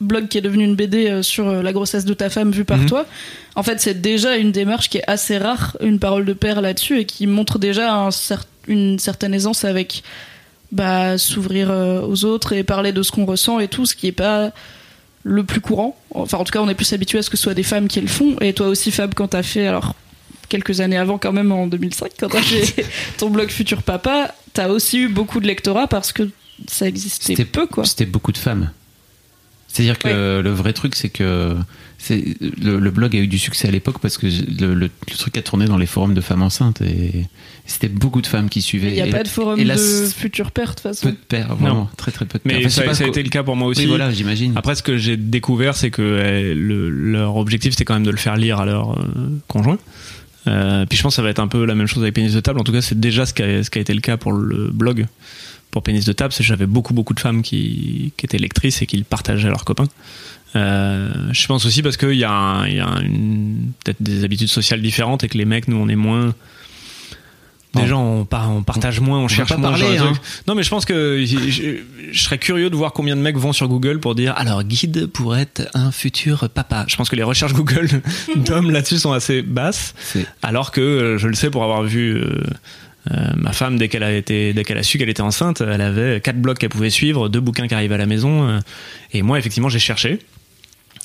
blog 0.00 0.28
qui 0.28 0.38
est 0.38 0.40
devenu 0.42 0.64
une 0.64 0.74
BD 0.74 1.08
euh, 1.08 1.22
sur 1.22 1.48
euh, 1.48 1.62
la 1.62 1.72
grossesse 1.72 2.04
de 2.04 2.14
ta 2.14 2.30
femme 2.30 2.50
vue 2.52 2.64
par 2.64 2.78
Mhm. 2.78 2.86
toi. 2.86 3.06
En 3.54 3.62
fait, 3.62 3.80
c'est 3.80 4.00
déjà 4.00 4.36
une 4.36 4.52
démarche 4.52 4.88
qui 4.88 4.98
est 4.98 5.04
assez 5.06 5.38
rare, 5.38 5.76
une 5.80 5.98
parole 5.98 6.24
de 6.24 6.32
père 6.32 6.60
là-dessus, 6.60 6.98
et 7.00 7.04
qui 7.04 7.26
montre 7.26 7.58
déjà 7.58 7.92
un 7.94 8.08
cer- 8.10 8.44
une 8.66 8.98
certaine 8.98 9.34
aisance 9.34 9.64
avec 9.64 10.02
bah, 10.70 11.16
s'ouvrir 11.18 11.70
euh, 11.70 12.02
aux 12.02 12.24
autres 12.24 12.52
et 12.52 12.62
parler 12.62 12.92
de 12.92 13.02
ce 13.02 13.10
qu'on 13.10 13.24
ressent 13.24 13.58
et 13.58 13.68
tout, 13.68 13.86
ce 13.86 13.94
qui 13.94 14.06
est 14.08 14.12
pas 14.12 14.50
le 15.24 15.42
plus 15.44 15.60
courant. 15.60 15.98
Enfin, 16.14 16.38
en 16.38 16.44
tout 16.44 16.52
cas, 16.52 16.60
on 16.60 16.68
est 16.68 16.74
plus 16.74 16.92
habitué 16.92 17.18
à 17.18 17.22
ce 17.22 17.30
que 17.30 17.36
ce 17.36 17.42
soit 17.44 17.54
des 17.54 17.62
femmes 17.62 17.88
qui 17.88 18.00
le 18.00 18.06
font. 18.06 18.36
Et 18.40 18.52
toi 18.52 18.68
aussi, 18.68 18.90
Fab, 18.90 19.14
quand 19.14 19.28
t'as 19.28 19.42
fait, 19.42 19.66
alors 19.66 19.94
quelques 20.48 20.80
années 20.80 20.96
avant, 20.96 21.18
quand 21.18 21.32
même 21.32 21.52
en 21.52 21.66
2005, 21.66 22.12
quand 22.20 22.28
t'as 22.28 22.40
fait 22.42 22.84
ton 23.18 23.28
blog 23.30 23.48
Futur 23.50 23.82
Papa, 23.82 24.34
t'as 24.52 24.68
aussi 24.68 24.98
eu 24.98 25.08
beaucoup 25.08 25.40
de 25.40 25.46
lectorat 25.46 25.86
parce 25.86 26.12
que 26.12 26.28
ça 26.66 26.86
existait 26.86 27.24
C'était 27.34 27.44
peu, 27.44 27.66
quoi. 27.66 27.84
C'était 27.84 28.06
beaucoup 28.06 28.32
de 28.32 28.38
femmes. 28.38 28.70
C'est-à-dire 29.68 29.98
que 29.98 30.40
le 30.42 30.50
vrai 30.50 30.72
truc, 30.72 30.94
c'est 30.96 31.10
que 31.10 31.54
c'est 31.98 32.24
le, 32.62 32.78
le 32.78 32.90
blog 32.90 33.14
a 33.16 33.18
eu 33.18 33.26
du 33.26 33.38
succès 33.38 33.68
à 33.68 33.70
l'époque 33.70 33.98
parce 34.00 34.16
que 34.18 34.26
le, 34.26 34.72
le- 34.74 34.88
le 35.10 35.16
truc 35.16 35.36
a 35.36 35.42
tourné 35.42 35.66
dans 35.66 35.76
les 35.76 35.86
forums 35.86 36.14
de 36.14 36.20
femmes 36.20 36.42
enceintes 36.42 36.80
et 36.80 37.26
c'était 37.66 37.88
beaucoup 37.88 38.22
de 38.22 38.26
femmes 38.26 38.48
qui 38.48 38.62
suivaient. 38.62 38.88
Il 38.88 38.94
n'y 38.94 39.00
a 39.02 39.06
Et 39.06 39.10
pas 39.10 39.18
la- 39.18 39.22
de 39.24 39.28
forum 39.28 39.62
de 39.62 39.74
Futur 40.16 40.52
Père, 40.52 40.70
de 40.70 40.74
toute 40.74 40.82
peu 40.84 40.88
façon. 40.90 41.08
de 41.10 41.14
pères, 41.28 41.54
vraiment, 41.56 41.90
très 41.96 42.10
très 42.12 42.24
peu 42.24 42.38
de 42.38 42.42
pères. 42.44 42.52
Mais 42.58 42.64
Enfin, 42.64 42.68
ça, 42.70 42.82
pas 42.82 42.94
ça 42.94 43.04
a 43.04 43.08
été 43.08 43.22
le 43.22 43.28
cas 43.30 43.42
pour 43.42 43.56
moi 43.56 43.68
aussi. 43.68 43.82
Oui, 43.82 43.86
voilà, 43.88 44.10
j'imagine. 44.10 44.52
Après, 44.56 44.74
ce 44.74 44.82
que 44.82 44.96
j'ai 44.96 45.16
découvert, 45.16 45.76
c'est 45.76 45.90
que 45.90 46.02
le- 46.56 46.88
leur 46.88 47.36
objectif, 47.36 47.72
c'était 47.72 47.84
quand 47.84 47.94
même 47.94 48.04
de 48.06 48.10
le 48.10 48.16
faire 48.16 48.36
lire 48.36 48.58
à 48.60 48.64
leur 48.64 48.98
euh, 48.98 49.04
conjoint. 49.48 49.78
Euh, 50.46 50.86
puis 50.86 50.96
je 50.96 51.02
pense 51.02 51.12
que 51.12 51.16
ça 51.16 51.22
va 51.22 51.28
être 51.30 51.40
un 51.40 51.48
peu 51.48 51.66
la 51.66 51.74
même 51.74 51.88
chose 51.88 52.02
avec 52.04 52.14
Pénis 52.14 52.32
de 52.32 52.40
table. 52.40 52.58
En 52.58 52.64
tout 52.64 52.72
cas, 52.72 52.80
c'est 52.80 52.98
déjà 52.98 53.26
ce 53.26 53.34
qui, 53.34 53.42
a, 53.42 53.62
ce 53.62 53.68
qui 53.70 53.78
a 53.78 53.82
été 53.82 53.92
le 53.92 54.00
cas 54.00 54.16
pour 54.16 54.32
le 54.32 54.70
blog. 54.72 55.06
Pour 55.70 55.82
Pénis 55.82 56.04
de 56.04 56.12
table, 56.12 56.32
c'est 56.32 56.42
que 56.42 56.48
j'avais 56.48 56.66
beaucoup 56.66 56.94
beaucoup 56.94 57.12
de 57.14 57.20
femmes 57.20 57.42
qui, 57.42 58.12
qui 58.16 58.24
étaient 58.26 58.38
lectrices 58.38 58.80
et 58.82 58.86
qui 58.86 58.96
le 58.96 59.04
partageaient 59.04 59.48
à 59.48 59.50
leurs 59.50 59.64
copains. 59.66 59.88
Euh, 60.56 61.10
je 61.32 61.46
pense 61.46 61.66
aussi 61.66 61.82
parce 61.82 61.98
qu'il 61.98 62.14
y 62.14 62.24
a, 62.24 62.30
un- 62.30 62.66
y 62.68 62.80
a 62.80 62.86
peut-être 63.84 64.00
des 64.02 64.24
habitudes 64.24 64.48
sociales 64.48 64.80
différentes 64.80 65.24
et 65.24 65.28
que 65.28 65.36
les 65.36 65.44
mecs, 65.44 65.68
nous, 65.68 65.76
on 65.76 65.88
est 65.88 65.94
moins. 65.96 66.34
Déjà, 67.74 67.98
on, 67.98 68.24
par- 68.24 68.50
on 68.50 68.62
partage 68.62 68.98
moins, 68.98 69.18
on, 69.20 69.28
cherche 69.28 69.50
pas 69.50 69.58
moins. 69.58 69.70
parler, 69.78 69.98
hein. 69.98 70.14
Non, 70.48 70.54
mais 70.54 70.62
je 70.62 70.70
pense 70.70 70.86
que 70.86 71.22
je, 71.24 71.50
je- 71.50 71.62
je 72.12 72.18
serais 72.18 72.38
curieux 72.38 72.70
de 72.70 72.74
voir 72.76 72.94
combien 72.94 73.14
de 73.14 73.20
mecs 73.20 73.36
vont 73.36 73.52
sur 73.52 73.68
Google 73.68 74.00
pour 74.00 74.14
dire 74.14 74.32
alors 74.38 74.64
guide 74.64 75.06
pour 75.06 75.36
être 75.36 75.68
un 75.74 75.92
futur 75.92 76.48
papa. 76.48 76.86
Je 76.88 76.96
pense 76.96 77.10
que 77.10 77.14
les 77.16 77.22
recherches 77.22 77.52
Google 77.52 77.86
d'hommes 78.36 78.70
là-dessus 78.70 78.96
sont 78.98 79.12
assez 79.12 79.42
basses, 79.42 79.94
alors 80.42 80.72
que 80.72 80.80
euh, 80.80 81.18
je 81.18 81.28
le 81.28 81.34
sais 81.34 81.50
pour 81.50 81.62
avoir 81.62 81.82
vu. 81.82 82.14
euh, 82.16 82.42
euh, 83.10 83.30
ma 83.36 83.52
femme, 83.52 83.78
dès 83.78 83.88
qu'elle 83.88 84.02
a 84.02 84.12
été, 84.12 84.52
dès 84.52 84.64
qu'elle 84.64 84.78
a 84.78 84.82
su 84.82 84.98
qu'elle 84.98 85.08
était 85.08 85.22
enceinte, 85.22 85.60
elle 85.60 85.80
avait 85.80 86.20
quatre 86.20 86.40
blogs 86.40 86.58
qu'elle 86.58 86.68
pouvait 86.68 86.90
suivre, 86.90 87.28
deux 87.28 87.40
bouquins 87.40 87.66
qui 87.68 87.74
arrivaient 87.74 87.94
à 87.94 87.98
la 87.98 88.06
maison. 88.06 88.48
euh, 88.48 88.60
et 89.12 89.22
moi, 89.22 89.38
effectivement, 89.38 89.68
j'ai 89.68 89.78
cherché. 89.78 90.18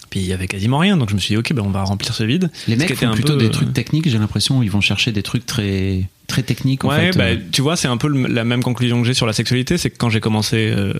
Puis 0.09 0.19
il 0.19 0.27
y 0.27 0.33
avait 0.33 0.47
quasiment 0.47 0.77
rien, 0.77 0.95
donc 0.97 1.09
je 1.09 1.15
me 1.15 1.19
suis 1.19 1.33
dit 1.33 1.37
ok, 1.37 1.53
ben 1.53 1.63
on 1.65 1.71
va 1.71 1.83
remplir 1.83 2.13
ce 2.13 2.23
vide. 2.23 2.51
Les 2.67 2.75
Ce 2.75 2.79
mecs 2.79 2.95
font 2.95 3.11
plutôt 3.13 3.33
peu, 3.33 3.39
des 3.39 3.45
euh, 3.47 3.49
trucs 3.49 3.73
techniques, 3.73 4.07
j'ai 4.07 4.19
l'impression, 4.19 4.61
ils 4.61 4.69
vont 4.69 4.81
chercher 4.81 5.11
des 5.11 5.23
trucs 5.23 5.45
très 5.45 6.03
très 6.27 6.43
techniques 6.43 6.85
en 6.85 6.89
Ouais, 6.89 7.11
fait. 7.11 7.17
bah, 7.17 7.23
euh. 7.25 7.37
tu 7.51 7.61
vois, 7.63 7.75
c'est 7.75 7.87
un 7.87 7.97
peu 7.97 8.07
le- 8.07 8.27
la 8.27 8.43
même 8.43 8.61
conclusion 8.61 9.01
que 9.01 9.07
j'ai 9.07 9.15
sur 9.15 9.25
la 9.25 9.33
sexualité, 9.33 9.77
c'est 9.79 9.89
que 9.89 9.97
quand 9.97 10.09
j'ai 10.11 10.19
commencé 10.19 10.71
euh, 10.75 10.93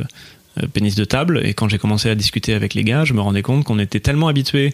pénis 0.74 0.96
de 0.96 1.06
table 1.06 1.42
et 1.44 1.54
quand 1.54 1.70
j'ai 1.70 1.78
commencé 1.78 2.10
à 2.10 2.16
discuter 2.16 2.54
avec 2.56 2.74
les 2.74 2.84
gars, 2.84 3.06
je 3.06 3.14
me 3.14 3.22
rendais 3.22 3.44
compte 3.44 3.64
qu'on 3.66 3.78
était 3.78 4.00
tellement 4.00 4.30
habitués 4.30 4.74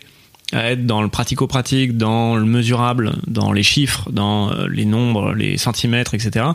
à 0.51 0.71
être 0.71 0.85
dans 0.85 1.01
le 1.01 1.09
pratico-pratique, 1.09 1.97
dans 1.97 2.35
le 2.35 2.45
mesurable, 2.45 3.13
dans 3.27 3.51
les 3.51 3.63
chiffres, 3.63 4.09
dans 4.11 4.51
euh, 4.51 4.67
les 4.67 4.85
nombres, 4.85 5.33
les 5.33 5.57
centimètres, 5.57 6.13
etc. 6.13 6.45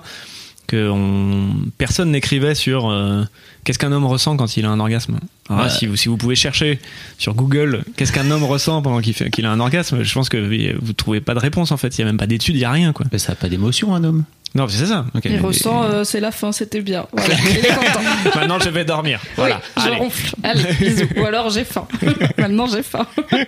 Que 0.67 0.89
on, 0.91 1.55
personne 1.79 2.11
n'écrivait 2.11 2.55
sur 2.55 2.91
euh, 2.91 3.23
qu'est-ce 3.65 3.79
qu'un 3.79 3.93
homme 3.93 4.07
ressent 4.07 4.37
quand 4.37 4.57
il 4.57 4.65
a 4.65 4.71
un 4.71 4.81
orgasme. 4.81 5.19
Là, 5.51 5.65
Ouais. 5.65 5.69
si, 5.71 5.87
vous, 5.87 5.95
si 5.97 6.09
vous 6.09 6.17
pouvez 6.17 6.37
chercher 6.37 6.79
sur 7.19 7.35
Google 7.35 7.85
qu'est-ce 7.97 8.13
qu'un 8.13 8.31
homme 8.31 8.45
ressent 8.45 8.81
pendant 8.81 9.01
qu'il 9.01 9.13
fait- 9.13 9.29
qu'il 9.31 9.45
a 9.45 9.51
un 9.53 9.61
orgasme, 9.61 10.03
je 10.03 10.15
pense 10.15 10.29
que 10.31 10.75
vous 10.81 10.93
trouvez 10.95 11.21
pas 11.21 11.35
de 11.35 11.39
réponse 11.39 11.71
en 11.71 11.77
fait. 11.77 11.97
Il 11.97 12.01
y 12.01 12.03
a 12.03 12.07
même 12.07 12.17
pas 12.17 12.27
d'études, 12.27 12.55
il 12.57 12.61
y 12.61 12.65
a 12.65 12.71
rien 12.71 12.93
quoi. 12.95 13.05
Bah, 13.13 13.19
ça 13.19 13.33
a 13.33 13.35
pas 13.35 13.49
d'émotion, 13.49 13.95
un 13.95 14.03
homme. 14.05 14.25
Non, 14.55 14.69
c'est 14.69 14.87
ça. 14.87 15.05
Il 15.25 15.33
Mais- 15.33 15.39
ressent, 15.41 15.83
euh, 15.83 16.05
c'est 16.05 16.21
la 16.21 16.31
fin, 16.31 16.53
c'était 16.53 16.81
bien. 16.81 17.07
Voilà, 17.13 17.35
il 17.51 17.59
est 17.59 17.75
content. 17.75 18.01
Maintenant, 18.37 18.59
je 18.61 18.69
vais 18.71 18.85
dormir. 18.85 19.21
Voilà. 19.37 19.57
Oui, 19.77 19.83
je 19.83 19.89
Allez. 19.89 19.97
ronfle. 19.97 20.35
Allez, 20.45 20.63
bisous. 20.81 21.09
Ou 21.17 21.25
alors 21.25 21.51
j'ai 21.51 21.65
faim. 21.65 21.89
Maintenant 22.39 22.67
j'ai 22.69 22.83
faim. 22.85 23.07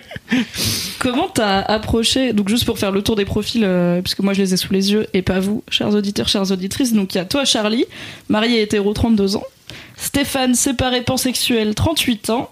Comment 0.98 1.28
t'as 1.28 1.60
approché 1.60 2.32
Donc 2.32 2.48
juste 2.48 2.64
pour 2.64 2.78
faire 2.78 2.90
le 2.92 3.02
tour 3.02 3.16
des 3.16 3.24
profils, 3.24 3.62
euh, 3.64 4.00
puisque 4.02 4.20
moi 4.20 4.32
je 4.32 4.42
les 4.42 4.52
ai 4.54 4.56
sous 4.56 4.72
les 4.72 4.92
yeux 4.92 5.06
et 5.14 5.22
pas 5.22 5.40
vous, 5.40 5.62
chers 5.70 5.94
auditeurs, 5.94 6.28
chères 6.28 6.50
auditrices. 6.50 6.92
Donc 6.92 7.14
il 7.14 7.18
y 7.18 7.20
a 7.20 7.24
toi, 7.24 7.44
Charlie, 7.44 7.84
marié 8.28 8.60
hétéro, 8.62 8.92
32 8.92 9.36
ans. 9.36 9.44
Stéphane, 9.96 10.54
séparé 10.54 11.02
pansexuel, 11.02 11.74
38 11.74 12.30
ans. 12.30 12.50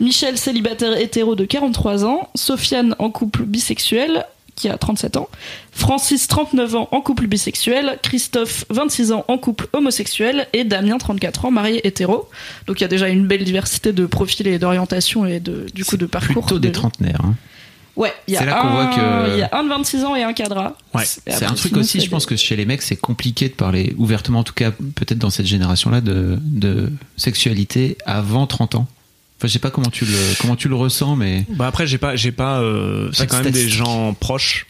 Michel, 0.00 0.38
célibataire 0.38 0.96
hétéro 0.96 1.34
de 1.34 1.44
43 1.44 2.04
ans. 2.04 2.28
Sofiane, 2.34 2.94
en 2.98 3.10
couple 3.10 3.42
bisexuel, 3.42 4.24
qui 4.56 4.68
a 4.68 4.76
37 4.78 5.16
ans. 5.18 5.28
Francis, 5.72 6.26
39 6.26 6.74
ans, 6.76 6.88
en 6.90 7.00
couple 7.00 7.26
bisexuel. 7.26 7.98
Christophe, 8.02 8.64
26 8.70 9.12
ans, 9.12 9.24
en 9.28 9.38
couple 9.38 9.68
homosexuel. 9.72 10.46
Et 10.52 10.64
Damien, 10.64 10.98
34 10.98 11.46
ans, 11.46 11.50
marié 11.50 11.86
hétéro. 11.86 12.28
Donc 12.66 12.80
il 12.80 12.82
y 12.82 12.84
a 12.84 12.88
déjà 12.88 13.08
une 13.08 13.26
belle 13.26 13.44
diversité 13.44 13.92
de 13.92 14.06
profils 14.06 14.46
et 14.46 14.58
d'orientation 14.58 15.26
et 15.26 15.40
de, 15.40 15.66
du 15.74 15.84
coup 15.84 15.96
de 15.96 16.06
parcours. 16.06 16.42
Plutôt 16.44 16.58
des 16.58 16.72
trentenaires. 16.72 17.20
hein. 17.24 17.34
Ouais, 18.00 18.12
il 18.26 18.34
y 18.34 18.36
a 18.38 18.60
un- 18.62 18.70
voit 18.72 18.86
que- 18.86 19.32
Il 19.34 19.38
y 19.38 19.42
a 19.42 19.50
un 19.52 19.62
de 19.62 19.68
26 19.68 20.04
ans 20.04 20.16
et 20.16 20.22
un 20.22 20.32
cadra. 20.32 20.74
Ouais. 20.94 21.04
C'est 21.04 21.44
un 21.44 21.54
truc 21.54 21.76
aussi, 21.76 22.00
je 22.00 22.08
pense 22.08 22.24
que 22.26 22.34
chez 22.36 22.56
les 22.56 22.64
mecs, 22.64 22.82
c'est 22.82 22.96
compliqué 22.96 23.48
de 23.48 23.54
parler 23.54 23.94
ouvertement, 23.98 24.40
en 24.40 24.44
tout 24.44 24.54
cas 24.54 24.70
peut-être 24.70 25.18
dans 25.18 25.30
cette 25.30 25.46
génération-là, 25.46 26.00
de, 26.00 26.38
de 26.40 26.90
sexualité 27.16 27.98
avant 28.06 28.46
30 28.46 28.74
ans. 28.74 28.86
Enfin, 29.38 29.48
je 29.48 29.52
sais 29.52 29.58
pas 29.58 29.70
comment 29.70 29.90
tu 29.90 30.04
le, 30.04 30.16
comment 30.40 30.56
tu 30.56 30.68
le 30.68 30.74
ressens, 30.76 31.16
mais 31.16 31.44
Bah 31.50 31.66
après, 31.66 31.86
j'ai 31.86 31.98
pas, 31.98 32.16
j'ai 32.16 32.32
pas. 32.32 32.60
euh, 32.60 33.08
Pas 33.08 33.14
c'est 33.14 33.26
quand 33.26 33.42
même 33.42 33.52
des 33.52 33.68
gens 33.68 34.12
proches. 34.14 34.66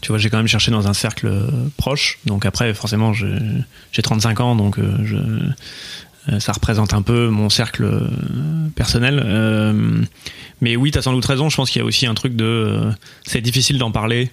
Tu 0.00 0.08
vois, 0.08 0.18
j'ai 0.18 0.30
quand 0.30 0.38
même 0.38 0.46
cherché 0.48 0.70
dans 0.70 0.88
un 0.88 0.94
cercle 0.94 1.26
euh, 1.26 1.48
proche. 1.76 2.18
Donc 2.24 2.46
après, 2.46 2.72
forcément, 2.74 3.12
j'ai 3.12 4.02
35 4.02 4.40
ans, 4.40 4.56
donc 4.56 4.78
euh, 4.78 4.96
je, 5.04 5.16
ça 6.38 6.52
représente 6.52 6.94
un 6.94 7.02
peu 7.02 7.28
mon 7.28 7.48
cercle 7.48 7.84
euh, 7.84 8.08
personnel. 8.74 9.22
Euh, 9.24 10.02
mais 10.60 10.76
oui, 10.76 10.90
t'as 10.90 11.02
sans 11.02 11.12
doute 11.12 11.24
raison. 11.24 11.48
Je 11.48 11.56
pense 11.56 11.70
qu'il 11.70 11.80
y 11.80 11.82
a 11.82 11.86
aussi 11.86 12.06
un 12.06 12.14
truc 12.14 12.36
de, 12.36 12.44
euh, 12.44 12.90
c'est 13.24 13.40
difficile 13.40 13.78
d'en 13.78 13.90
parler 13.90 14.30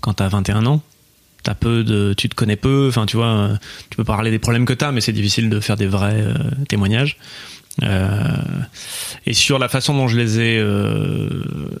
quand 0.00 0.14
t'as 0.14 0.28
21 0.28 0.66
ans. 0.66 0.82
T'as 1.42 1.54
peu 1.54 1.84
de, 1.84 2.14
tu 2.16 2.28
te 2.28 2.34
connais 2.34 2.56
peu. 2.56 2.86
Enfin, 2.88 3.04
tu 3.06 3.16
vois, 3.16 3.26
euh, 3.26 3.56
tu 3.90 3.96
peux 3.96 4.04
parler 4.04 4.30
des 4.30 4.38
problèmes 4.38 4.64
que 4.64 4.72
t'as, 4.72 4.92
mais 4.92 5.00
c'est 5.00 5.12
difficile 5.12 5.50
de 5.50 5.60
faire 5.60 5.76
des 5.76 5.86
vrais 5.86 6.20
euh, 6.20 6.34
témoignages. 6.68 7.18
Euh, 7.82 8.18
et 9.26 9.34
sur 9.34 9.58
la 9.58 9.68
façon 9.68 9.94
dont 9.94 10.06
je 10.06 10.16
les 10.16 10.38
ai 10.40 10.58
euh, 10.58 11.28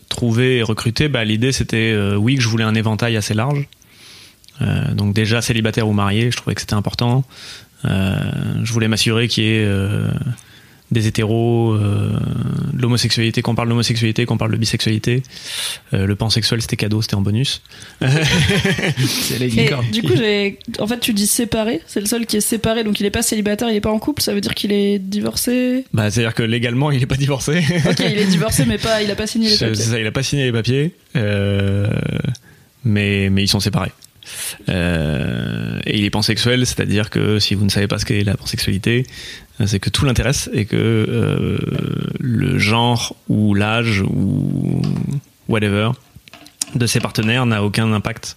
trouvés 0.08 0.58
et 0.58 0.62
recrutés, 0.62 1.08
bah, 1.08 1.24
l'idée 1.24 1.52
c'était 1.52 1.92
euh, 1.92 2.16
oui 2.16 2.34
que 2.34 2.42
je 2.42 2.48
voulais 2.48 2.64
un 2.64 2.74
éventail 2.74 3.16
assez 3.16 3.34
large. 3.34 3.68
Euh, 4.60 4.92
donc 4.94 5.14
déjà 5.14 5.40
célibataire 5.40 5.88
ou 5.88 5.92
marié, 5.92 6.30
je 6.30 6.36
trouvais 6.36 6.54
que 6.54 6.60
c'était 6.60 6.74
important. 6.74 7.24
Euh, 7.84 8.16
je 8.62 8.72
voulais 8.72 8.88
m'assurer 8.88 9.28
qu'il 9.28 9.44
y 9.44 9.48
ait 9.48 9.64
euh, 9.64 10.08
des 10.90 11.06
hétéros, 11.06 11.72
euh, 11.72 12.10
de 12.72 12.80
l'homosexualité, 12.82 13.42
qu'on 13.42 13.54
parle 13.54 13.68
d'homosexualité, 13.68 14.26
qu'on 14.26 14.36
parle 14.36 14.52
de 14.52 14.56
bisexualité. 14.56 15.22
Euh, 15.92 16.06
le 16.06 16.14
pansexuel 16.14 16.60
c'était 16.62 16.76
cadeau, 16.76 17.02
c'était 17.02 17.16
en 17.16 17.20
bonus. 17.20 17.62
c'est 18.00 19.40
Et 19.40 19.70
du 19.92 20.02
coup, 20.02 20.14
j'ai. 20.16 20.58
En 20.78 20.86
fait, 20.86 21.00
tu 21.00 21.12
dis 21.12 21.26
séparé. 21.26 21.80
C'est 21.86 22.00
le 22.00 22.06
seul 22.06 22.26
qui 22.26 22.36
est 22.36 22.40
séparé, 22.40 22.84
donc 22.84 23.00
il 23.00 23.06
est 23.06 23.10
pas 23.10 23.22
célibataire, 23.22 23.68
il 23.70 23.76
est 23.76 23.80
pas 23.80 23.90
en 23.90 23.98
couple. 23.98 24.22
Ça 24.22 24.34
veut 24.34 24.40
dire 24.40 24.54
qu'il 24.54 24.72
est 24.72 24.98
divorcé? 24.98 25.84
Bah, 25.92 26.10
C'est-à-dire 26.10 26.34
que 26.34 26.42
légalement 26.42 26.90
il 26.90 27.00
n'est 27.00 27.06
pas 27.06 27.16
divorcé. 27.16 27.62
Ok, 27.90 28.00
il 28.00 28.18
est 28.18 28.26
divorcé, 28.26 28.64
mais 28.66 28.78
pas. 28.78 29.02
Il 29.02 29.10
a 29.10 29.16
pas 29.16 29.26
signé 29.26 29.48
les 29.48 29.56
C'est 29.56 29.66
papiers. 29.68 29.84
ça, 29.84 30.00
il 30.00 30.06
a 30.06 30.12
pas 30.12 30.22
signé 30.22 30.44
les 30.44 30.52
papiers, 30.52 30.92
euh, 31.16 31.88
mais, 32.84 33.30
mais 33.30 33.42
ils 33.42 33.48
sont 33.48 33.60
séparés. 33.60 33.92
Euh, 34.68 35.80
et 35.86 35.98
il 35.98 36.04
est 36.04 36.10
pansexuel, 36.10 36.66
c'est-à-dire 36.66 37.10
que 37.10 37.38
si 37.38 37.54
vous 37.54 37.64
ne 37.64 37.70
savez 37.70 37.86
pas 37.88 37.98
ce 37.98 38.04
qu'est 38.04 38.24
la 38.24 38.36
pansexualité, 38.36 39.06
euh, 39.60 39.66
c'est 39.66 39.80
que 39.80 39.90
tout 39.90 40.04
l'intéresse 40.04 40.48
et 40.52 40.64
que 40.64 40.76
euh, 40.76 41.58
le 42.20 42.58
genre 42.58 43.16
ou 43.28 43.54
l'âge 43.54 44.02
ou 44.02 44.80
whatever 45.48 45.90
de 46.74 46.86
ses 46.86 47.00
partenaires 47.00 47.46
n'a 47.46 47.62
aucun 47.62 47.92
impact 47.92 48.36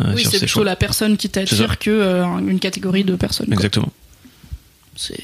euh, 0.00 0.12
Oui, 0.14 0.22
sur 0.22 0.30
c'est 0.30 0.38
ses 0.38 0.46
plutôt 0.46 0.52
choix. 0.60 0.64
la 0.64 0.76
personne 0.76 1.16
qui 1.16 1.28
t'attire 1.28 1.78
que 1.78 1.90
euh, 1.90 2.24
une 2.38 2.58
catégorie 2.58 3.04
de 3.04 3.14
personnes. 3.16 3.46
quoi. 3.46 3.54
Exactement. 3.54 3.92
C'est 4.96 5.18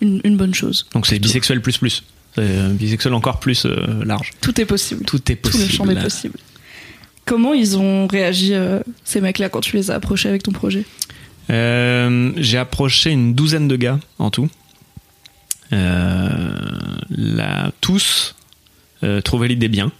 une, 0.00 0.20
une 0.24 0.36
bonne 0.36 0.54
chose. 0.54 0.86
Donc 0.94 1.06
c'est 1.06 1.18
bisexuel 1.18 1.60
plus 1.60 1.78
plus. 1.78 2.02
C'est 2.34 2.68
bisexuel 2.74 3.14
encore 3.14 3.38
plus 3.40 3.64
euh, 3.64 4.04
large. 4.04 4.32
Tout 4.40 4.60
est 4.60 4.64
possible. 4.64 5.04
Tout 5.04 5.20
est 5.30 5.36
Tout 5.36 5.50
possible. 5.50 5.64
le 5.64 5.76
champ 5.76 5.88
est 5.88 6.02
possible. 6.02 6.38
Comment 7.24 7.54
ils 7.54 7.78
ont 7.78 8.06
réagi, 8.06 8.54
euh, 8.54 8.80
ces 9.04 9.20
mecs-là, 9.20 9.48
quand 9.48 9.60
tu 9.60 9.76
les 9.76 9.90
as 9.90 9.94
approchés 9.94 10.28
avec 10.28 10.42
ton 10.42 10.52
projet 10.52 10.84
Euh, 11.50 12.32
j'ai 12.36 12.58
approché 12.58 13.10
une 13.10 13.34
douzaine 13.34 13.68
de 13.68 13.76
gars 13.76 13.98
en 14.18 14.30
tout. 14.30 14.48
Euh, 15.72 16.56
là, 17.10 17.70
tous 17.80 18.34
trouvaient 19.22 19.48
l'idée 19.48 19.68
bien. 19.68 19.92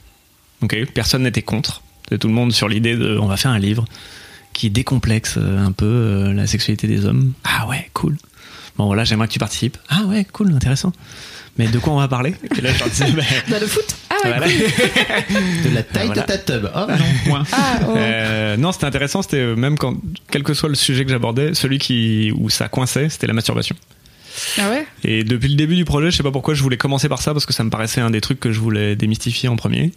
Personne 0.95 1.25
n'était 1.25 1.43
contre. 1.43 1.83
Tout 2.19 2.29
le 2.29 2.33
monde 2.33 2.53
sur 2.53 2.69
l'idée 2.69 2.97
de 2.97 3.19
on 3.19 3.27
va 3.27 3.37
faire 3.37 3.51
un 3.51 3.59
livre 3.59 3.85
qui 4.55 4.71
décomplexe 4.71 5.37
un 5.37 5.73
peu 5.73 6.33
la 6.33 6.47
sexualité 6.47 6.87
des 6.87 7.05
hommes. 7.05 7.33
Ah 7.45 7.67
ouais, 7.67 7.91
cool. 7.93 8.17
Bon 8.77 8.87
voilà, 8.87 9.05
j'aimerais 9.05 9.29
que 9.29 9.33
tu 9.33 9.39
participes. 9.39 9.79
Ah 9.89 10.03
ouais, 10.07 10.27
cool, 10.33 10.53
intéressant. 10.53 10.93
Mais 11.57 11.69
de 11.69 11.79
quoi 11.79 11.93
on 11.93 11.99
va 11.99 12.09
parler? 12.09 12.35
Et 12.59 12.61
là, 12.61 12.73
je 12.73 12.79
leur 12.81 12.89
disais, 12.89 13.11
bah, 13.13 13.23
Bah, 13.49 13.59
le 13.61 13.67
foot 13.69 13.85
Ah. 14.11 14.17
De 15.69 15.75
la 15.75 15.83
taille 15.85 16.07
Voilà. 16.07 16.23
de 16.23 16.27
ta 16.27 16.39
tub. 16.39 16.69
Oh 16.75 16.87
non, 16.89 16.97
point. 17.27 17.45
Ah, 17.53 17.79
oh. 17.87 17.95
Euh, 17.97 18.57
non, 18.57 18.73
c'était 18.73 18.87
intéressant. 18.87 19.23
C'était 19.23 19.37
euh, 19.39 19.55
même 19.55 19.79
quand, 19.79 19.95
quel 20.31 20.43
que 20.43 20.53
soit 20.55 20.69
le 20.69 20.75
sujet 20.75 21.05
que 21.05 21.11
j'abordais, 21.11 21.55
celui 21.55 21.79
qui 21.79 22.33
où 22.37 22.51
ça 22.51 22.69
coinçait, 22.69 23.09
c'était 23.09 23.29
la 23.29 23.35
masturbation. 23.35 23.77
Ah 24.59 24.69
ouais? 24.71 24.85
Et 25.05 25.23
depuis 25.23 25.49
le 25.49 25.55
début 25.55 25.77
du 25.77 25.85
projet, 25.85 26.11
je 26.11 26.17
sais 26.17 26.25
pas 26.25 26.33
pourquoi 26.33 26.55
je 26.55 26.63
voulais 26.65 26.77
commencer 26.77 27.09
par 27.09 27.23
ça 27.23 27.33
parce 27.33 27.47
que 27.47 27.53
ça 27.53 27.63
me 27.63 27.71
paraissait 27.71 28.01
un 28.01 28.11
des 28.11 28.21
trucs 28.21 28.41
que 28.41 28.51
je 28.51 28.59
voulais 28.59 28.97
démystifier 28.97 29.49
en 29.49 29.55
premier. 29.55 29.93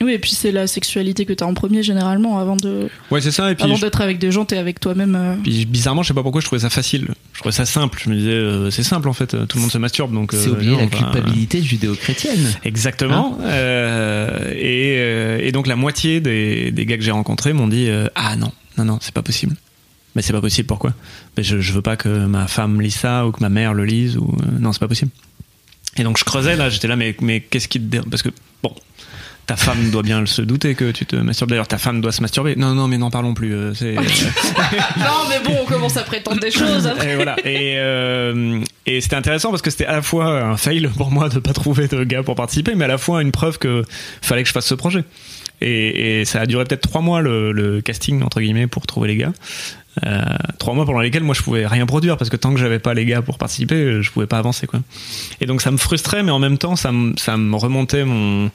Oui, 0.00 0.12
et 0.12 0.18
puis 0.18 0.30
c'est 0.30 0.52
la 0.52 0.66
sexualité 0.68 1.24
que 1.24 1.32
t'as 1.32 1.44
en 1.46 1.54
premier, 1.54 1.82
généralement, 1.82 2.38
avant 2.38 2.56
de 2.56 2.88
Ouais, 3.10 3.20
c'est 3.20 3.32
ça. 3.32 3.50
Et 3.50 3.54
puis, 3.56 3.64
avant 3.64 3.74
je- 3.74 3.80
d'être 3.80 4.00
avec 4.00 4.18
des 4.18 4.30
gens, 4.30 4.44
t'es 4.44 4.56
avec 4.58 4.78
toi-même. 4.78 5.16
euh. 5.16 5.34
puis 5.42 5.66
bizarrement, 5.66 6.02
je 6.02 6.08
sais 6.08 6.14
pas 6.14 6.22
pourquoi 6.22 6.40
je 6.40 6.46
trouvais 6.46 6.60
ça 6.62 6.70
facile. 6.70 7.08
Je 7.32 7.40
trouvais 7.40 7.52
ça 7.52 7.64
simple. 7.66 8.00
Je 8.04 8.10
me 8.10 8.14
disais, 8.16 8.30
euh, 8.30 8.70
c'est 8.70 8.82
simple 8.84 9.08
en 9.08 9.12
fait. 9.12 9.36
Tout 9.48 9.56
le 9.58 9.62
monde 9.62 9.72
se 9.72 9.78
masturbe, 9.78 10.12
donc. 10.14 10.32
C'est 10.32 10.48
euh, 10.48 10.52
oublier 10.52 10.70
non, 10.72 10.78
la 10.78 10.84
enfin, 10.84 11.10
culpabilité 11.12 11.62
judéo-chrétienne. 11.62 12.54
Exactement. 12.64 13.38
Euh, 13.42 14.52
et, 14.54 14.96
euh, 14.98 15.38
et 15.42 15.52
donc 15.52 15.66
la 15.66 15.76
moitié 15.76 16.20
des, 16.20 16.70
des 16.70 16.86
gars 16.86 16.96
que 16.96 17.02
j'ai 17.02 17.10
rencontrés 17.10 17.52
m'ont 17.52 17.68
dit 17.68 17.88
euh, 17.88 18.06
ah 18.14 18.36
non 18.36 18.52
non 18.76 18.84
non 18.84 18.98
c'est 19.00 19.14
pas 19.14 19.22
possible. 19.22 19.56
Mais 20.14 20.22
c'est 20.22 20.32
pas 20.32 20.40
possible 20.40 20.66
pourquoi? 20.66 20.94
Mais 21.36 21.42
je, 21.42 21.60
je 21.60 21.72
veux 21.72 21.82
pas 21.82 21.96
que 21.96 22.08
ma 22.08 22.46
femme 22.48 22.80
lise 22.80 22.94
ça 22.96 23.26
ou 23.26 23.32
que 23.32 23.40
ma 23.40 23.48
mère 23.48 23.74
le 23.74 23.84
lise 23.84 24.16
ou 24.16 24.24
euh, 24.42 24.58
non 24.60 24.72
c'est 24.72 24.78
pas 24.80 24.88
possible. 24.88 25.10
Et 25.96 26.02
donc 26.04 26.18
je 26.18 26.24
creusais 26.24 26.56
là 26.56 26.70
j'étais 26.70 26.88
là 26.88 26.96
mais 26.96 27.16
mais 27.20 27.40
qu'est-ce 27.40 27.68
qui 27.68 27.80
te 27.80 27.96
parce 28.08 28.22
que 28.22 28.28
bon 28.62 28.72
ta 29.48 29.56
femme 29.56 29.90
doit 29.90 30.02
bien 30.02 30.24
se 30.26 30.42
douter 30.42 30.74
que 30.74 30.90
tu 30.92 31.06
te 31.06 31.16
masturbes 31.16 31.48
d'ailleurs 31.50 31.66
ta 31.66 31.78
femme 31.78 32.00
doit 32.02 32.12
se 32.12 32.20
masturber 32.20 32.54
non 32.54 32.74
non 32.74 32.86
mais 32.86 32.98
n'en 32.98 33.10
parlons 33.10 33.32
plus 33.34 33.54
euh, 33.54 33.72
c'est 33.74 33.94
Non, 34.98 35.24
mais 35.28 35.40
bon, 35.44 35.56
on 35.62 35.64
commence 35.64 35.96
à 35.96 36.02
prétendre 36.02 36.38
des 36.38 36.50
choses 36.50 36.86
après. 36.86 37.12
et 37.12 37.16
voilà. 37.16 37.36
Et, 37.44 37.74
euh, 37.78 38.60
et 38.86 39.00
c'était 39.00 39.16
intéressant 39.16 39.50
parce 39.50 39.62
que 39.62 39.70
c'était 39.70 39.86
à 39.86 39.92
la 39.92 40.02
fois 40.02 40.42
un 40.42 40.56
fail 40.56 40.88
pour 40.96 41.10
moi 41.10 41.28
de 41.30 41.38
pas 41.38 41.52
trouver 41.52 41.88
de 41.88 42.04
gars 42.04 42.22
pour 42.22 42.34
participer, 42.34 42.74
mais 42.74 42.84
à 42.84 42.88
la 42.88 42.98
fois 42.98 43.22
une 43.22 43.32
preuve 43.32 43.58
que 43.58 43.84
fallait 44.20 44.42
que 44.42 44.48
je 44.48 44.52
fasse 44.52 44.66
ce 44.66 44.74
projet. 44.74 45.04
Et, 45.60 46.20
et 46.20 46.24
ça 46.24 46.40
a 46.40 46.46
duré 46.46 46.64
peut-être 46.64 46.82
trois 46.82 47.00
mois 47.00 47.20
le, 47.20 47.52
le 47.52 47.80
casting 47.80 48.22
entre 48.22 48.40
guillemets 48.40 48.66
pour 48.66 48.86
trouver 48.86 49.08
les 49.08 49.16
gars. 49.16 49.32
Euh, 50.06 50.20
trois 50.58 50.74
mois 50.74 50.84
pendant 50.86 51.00
lesquels 51.00 51.24
moi 51.24 51.34
je 51.34 51.42
pouvais 51.42 51.66
rien 51.66 51.86
produire 51.86 52.16
parce 52.16 52.30
que 52.30 52.36
tant 52.36 52.52
que 52.52 52.60
j'avais 52.60 52.78
pas 52.78 52.94
les 52.94 53.04
gars 53.06 53.22
pour 53.22 53.38
participer, 53.38 54.02
je 54.02 54.10
pouvais 54.10 54.26
pas 54.26 54.38
avancer 54.38 54.66
quoi. 54.66 54.80
Et 55.40 55.46
donc 55.46 55.62
ça 55.62 55.70
me 55.70 55.76
frustrait, 55.78 56.22
mais 56.22 56.30
en 56.30 56.38
même 56.38 56.58
temps 56.58 56.76
ça 56.76 56.92
me, 56.92 57.14
ça 57.16 57.36
me 57.36 57.56
remontait 57.56 58.04
mon 58.04 58.50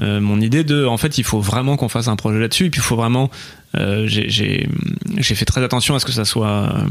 euh, 0.00 0.20
mon 0.20 0.40
idée 0.40 0.64
de 0.64 0.84
en 0.84 0.96
fait 0.96 1.18
il 1.18 1.24
faut 1.24 1.40
vraiment 1.40 1.76
qu'on 1.76 1.88
fasse 1.88 2.08
un 2.08 2.16
projet 2.16 2.38
là-dessus. 2.38 2.66
Et 2.66 2.70
puis 2.70 2.80
il 2.80 2.84
faut 2.84 2.96
vraiment 2.96 3.30
euh, 3.76 4.06
j'ai 4.06 4.68
fait 5.22 5.44
très 5.44 5.62
attention 5.62 5.94
à 5.94 6.00
ce 6.00 6.04
que 6.04 6.12
ça 6.12 6.24
soit 6.24 6.48
euh, 6.48 6.82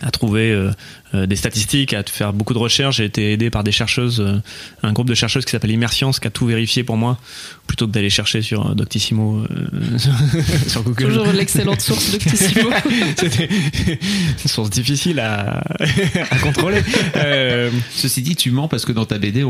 à 0.00 0.10
trouver 0.10 0.50
euh, 0.50 0.70
euh, 1.14 1.24
des 1.26 1.36
statistiques, 1.36 1.94
à 1.94 2.02
faire 2.02 2.32
beaucoup 2.32 2.52
de 2.52 2.58
recherches. 2.58 2.96
J'ai 2.96 3.04
été 3.04 3.32
aidé 3.32 3.48
par 3.48 3.64
des 3.64 3.72
chercheuses, 3.72 4.20
euh, 4.20 4.38
un 4.82 4.92
groupe 4.92 5.08
de 5.08 5.14
chercheuses 5.14 5.44
qui 5.44 5.52
s'appelle 5.52 5.70
Immersience, 5.70 6.18
qui 6.20 6.26
a 6.26 6.30
tout 6.30 6.46
vérifié 6.46 6.82
pour 6.84 6.96
moi, 6.96 7.16
plutôt 7.66 7.86
que 7.86 7.92
d'aller 7.92 8.10
chercher 8.10 8.42
sur 8.42 8.70
euh, 8.70 8.74
Doctissimo, 8.74 9.38
euh, 9.44 9.98
sur 10.66 10.82
Google. 10.82 11.06
Toujours 11.06 11.26
l'excellente 11.32 11.80
source 11.80 12.10
Doctissimo. 12.10 12.70
C'était 13.16 13.48
une 13.48 14.48
source 14.50 14.68
difficile 14.70 15.20
à, 15.20 15.62
à 16.30 16.38
contrôler. 16.38 16.82
Euh, 17.16 17.70
Ceci 17.94 18.20
dit, 18.20 18.36
tu 18.36 18.50
mens 18.50 18.68
parce 18.68 18.84
que 18.84 18.92
dans 18.92 19.06
ta 19.06 19.18
BD, 19.18 19.44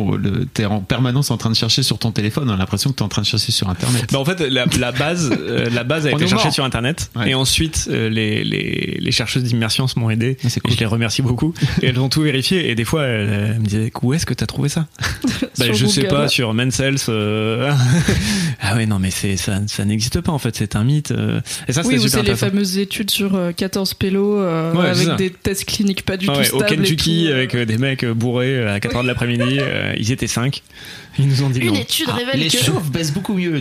t'es 0.53 0.67
en 0.67 0.81
permanence 0.81 1.31
en 1.31 1.37
train 1.39 1.51
de 1.51 1.57
chercher 1.57 1.83
sur 1.83 1.99
ton 1.99 2.13
téléphone. 2.13 2.51
On 2.51 2.55
a 2.55 2.57
l'impression 2.59 2.91
que 2.91 2.97
t'es 2.97 3.03
en 3.03 3.09
train 3.09 3.23
de 3.23 3.27
chercher 3.27 3.51
sur 3.51 3.69
Internet. 3.71 4.11
Bah 4.13 4.19
en 4.21 4.25
fait, 4.25 4.41
la, 4.41 4.67
la 4.79 4.93
base, 4.93 5.31
la 5.73 5.85
base 5.85 6.07
a 6.07 6.11
On 6.13 6.17
été 6.17 6.29
cherchée 6.29 6.45
mort. 6.49 6.55
sur 6.55 6.65
Internet, 6.65 7.11
Ouais. 7.17 7.31
et 7.31 7.35
ensuite 7.35 7.87
les, 7.91 8.45
les, 8.45 8.99
les 9.01 9.11
chercheuses 9.13 9.43
d'immersion 9.45 9.87
m'ont 9.97 10.11
aidé. 10.11 10.34
Ah, 10.45 10.49
c'est 10.49 10.61
cool. 10.61 10.71
Et 10.71 10.75
je 10.75 10.81
les 10.81 10.87
remercie 10.87 11.23
beaucoup. 11.23 11.53
Et 11.83 11.87
elles 11.87 11.99
ont 12.01 12.09
tout 12.09 12.23
vérifié, 12.23 12.71
et 12.71 12.75
des 12.75 12.85
fois 12.85 13.05
elles, 13.05 13.51
elles 13.55 13.61
me 13.61 13.65
disaient 13.67 13.93
où 14.03 14.13
est-ce 14.15 14.27
que 14.27 14.35
t'as 14.35 14.47
trouvé 14.47 14.69
ça 14.69 14.87
Bah, 15.59 15.67
je 15.73 15.87
sais 15.87 16.05
pas 16.05 16.29
sur 16.29 16.53
Mencels. 16.55 16.97
euh, 17.09 17.73
ah 18.61 18.75
ouais 18.75 18.87
non 18.87 18.99
mais 18.99 19.11
c'est 19.11 19.37
ça, 19.37 19.61
ça 19.67 19.85
n'existe 19.85 20.21
pas 20.21 20.33
en 20.33 20.39
fait, 20.39 20.57
c'est 20.57 20.77
un 20.77 20.85
mythe. 20.85 21.11
euh. 21.13 21.41
Et 21.69 21.73
ça 21.73 21.83
Oui, 21.85 22.01
c'est 22.09 22.23
les 22.23 22.35
fameuses 22.37 22.79
études 22.79 23.11
sur 23.11 23.35
euh, 23.35 23.53
14 23.53 23.95
pélos 23.95 24.39
euh, 24.41 24.73
Ouais, 24.75 24.95
ça. 24.95 25.13
avec 25.13 25.17
des 25.19 25.31
tests 25.31 25.65
cliniques 25.65 26.05
pas 26.05 26.17
du 26.17 26.27
Ah 26.29 26.33
tout 26.33 26.41
ouais, 26.41 26.51
au 26.53 26.59
stables. 26.59 26.73
et 26.73 26.77
Kentucky 26.77 27.27
tout, 27.29 27.33
avec 27.35 27.57
des 27.57 27.79
mecs 27.79 28.05
bourrés 28.05 28.67
à 28.67 28.81
4 28.81 28.97
heures 28.97 29.03
de 29.03 29.09
l'après-midi, 29.09 29.59
euh, 29.61 29.95
ils 29.99 30.11
étaient 30.13 30.27
5 30.27 30.63
Ils 31.19 31.29
nous 31.29 31.43
ont 31.43 31.51
dit 31.51 31.61
Une 31.61 31.75
non. 31.75 31.81
étude 31.81 32.07
Ah, 32.09 32.15
révèle 32.15 32.41
les 32.41 32.49
que. 32.49 32.57
chauves 32.59 32.91
baissent 32.91 33.13
beaucoup 33.13 33.35
mieux. 33.35 33.61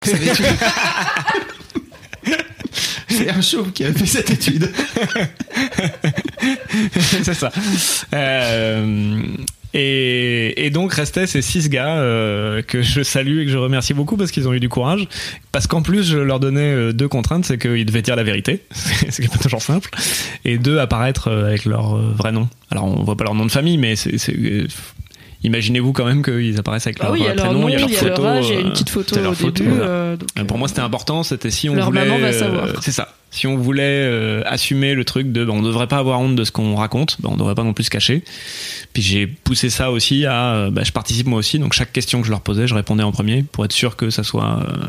C'est 3.08 3.28
un 3.28 3.42
chauve 3.42 3.70
qui 3.72 3.84
a 3.84 3.92
fait 3.92 4.06
cette 4.06 4.30
étude. 4.30 4.70
c'est 7.00 7.34
ça. 7.34 7.52
Euh, 8.14 9.20
et, 9.74 10.64
et 10.64 10.70
donc 10.70 10.94
restaient 10.94 11.26
ces 11.26 11.42
six 11.42 11.68
gars 11.68 11.98
euh, 11.98 12.62
que 12.62 12.80
je 12.80 13.02
salue 13.02 13.40
et 13.40 13.44
que 13.44 13.50
je 13.50 13.58
remercie 13.58 13.92
beaucoup 13.92 14.16
parce 14.16 14.30
qu'ils 14.30 14.48
ont 14.48 14.54
eu 14.54 14.60
du 14.60 14.70
courage. 14.70 15.06
Parce 15.52 15.66
qu'en 15.66 15.82
plus, 15.82 16.04
je 16.04 16.16
leur 16.16 16.40
donnais 16.40 16.72
euh, 16.72 16.92
deux 16.94 17.08
contraintes, 17.08 17.44
c'est 17.44 17.58
qu'ils 17.58 17.84
devaient 17.84 18.00
dire 18.00 18.16
la 18.16 18.22
vérité, 18.22 18.62
ce 18.72 19.16
qui 19.16 19.22
n'est 19.22 19.28
pas 19.28 19.36
toujours 19.36 19.60
simple, 19.60 19.90
et 20.46 20.56
deux, 20.56 20.78
apparaître 20.78 21.30
avec 21.30 21.66
leur 21.66 21.96
vrai 21.96 22.32
nom. 22.32 22.48
Alors 22.70 22.84
on 22.84 23.02
voit 23.02 23.16
pas 23.18 23.24
leur 23.24 23.34
nom 23.34 23.44
de 23.44 23.50
famille, 23.50 23.76
mais 23.76 23.96
c'est... 23.96 24.16
Imaginez-vous 25.42 25.92
quand 25.92 26.04
même 26.04 26.22
qu'ils 26.22 26.58
apparaissent 26.58 26.86
avec 26.86 26.98
Ah 27.00 27.04
leur 27.04 27.12
oui, 27.12 27.20
il 27.20 27.24
y 27.24 27.28
a 27.28 27.30
euh, 27.30 27.34
leur 27.34 27.44
prénom, 27.46 27.60
nom, 27.62 27.68
il 27.68 27.72
y 27.72 27.76
a 27.76 27.78
leur 27.80 27.88
photo. 27.90 28.22
leur 28.22 28.26
âge, 28.32 28.50
une 28.50 28.66
euh, 28.66 28.70
petite 28.70 28.90
photo 28.90 29.16
au 29.18 29.32
photo, 29.32 29.50
début. 29.64 29.70
voilà. 29.70 29.84
euh, 29.90 30.16
donc, 30.16 30.46
Pour 30.46 30.58
moi, 30.58 30.68
c'était 30.68 30.80
important. 30.80 31.22
C'était 31.22 31.50
si 31.50 31.68
on 31.70 31.74
Leur 31.74 31.86
voulait. 31.86 32.04
maman 32.04 32.18
va 32.18 32.32
savoir. 32.32 32.68
c'est 32.82 32.92
ça. 32.92 33.14
Si 33.30 33.46
on 33.46 33.56
voulait 33.56 34.42
assumer 34.44 34.94
le 34.94 35.04
truc 35.04 35.30
de, 35.32 35.44
ben, 35.44 35.52
on 35.52 35.62
devrait 35.62 35.86
pas 35.86 35.98
avoir 35.98 36.20
honte 36.20 36.34
de 36.36 36.44
ce 36.44 36.50
qu'on 36.52 36.74
raconte, 36.74 37.16
ben, 37.20 37.30
on 37.32 37.36
devrait 37.36 37.54
pas 37.54 37.62
non 37.62 37.72
plus 37.72 37.84
se 37.84 37.90
cacher. 37.90 38.22
Puis 38.92 39.02
j'ai 39.02 39.26
poussé 39.28 39.70
ça 39.70 39.90
aussi 39.92 40.26
à, 40.26 40.68
ben, 40.70 40.84
je 40.84 40.92
participe 40.92 41.26
moi 41.28 41.38
aussi. 41.38 41.58
Donc 41.58 41.72
chaque 41.72 41.92
question 41.92 42.20
que 42.20 42.26
je 42.26 42.30
leur 42.32 42.40
posais, 42.40 42.66
je 42.66 42.74
répondais 42.74 43.04
en 43.04 43.12
premier 43.12 43.42
pour 43.44 43.64
être 43.64 43.72
sûr 43.72 43.96
que 43.96 44.10
ça 44.10 44.24
soit 44.24 44.64
euh, 44.68 44.86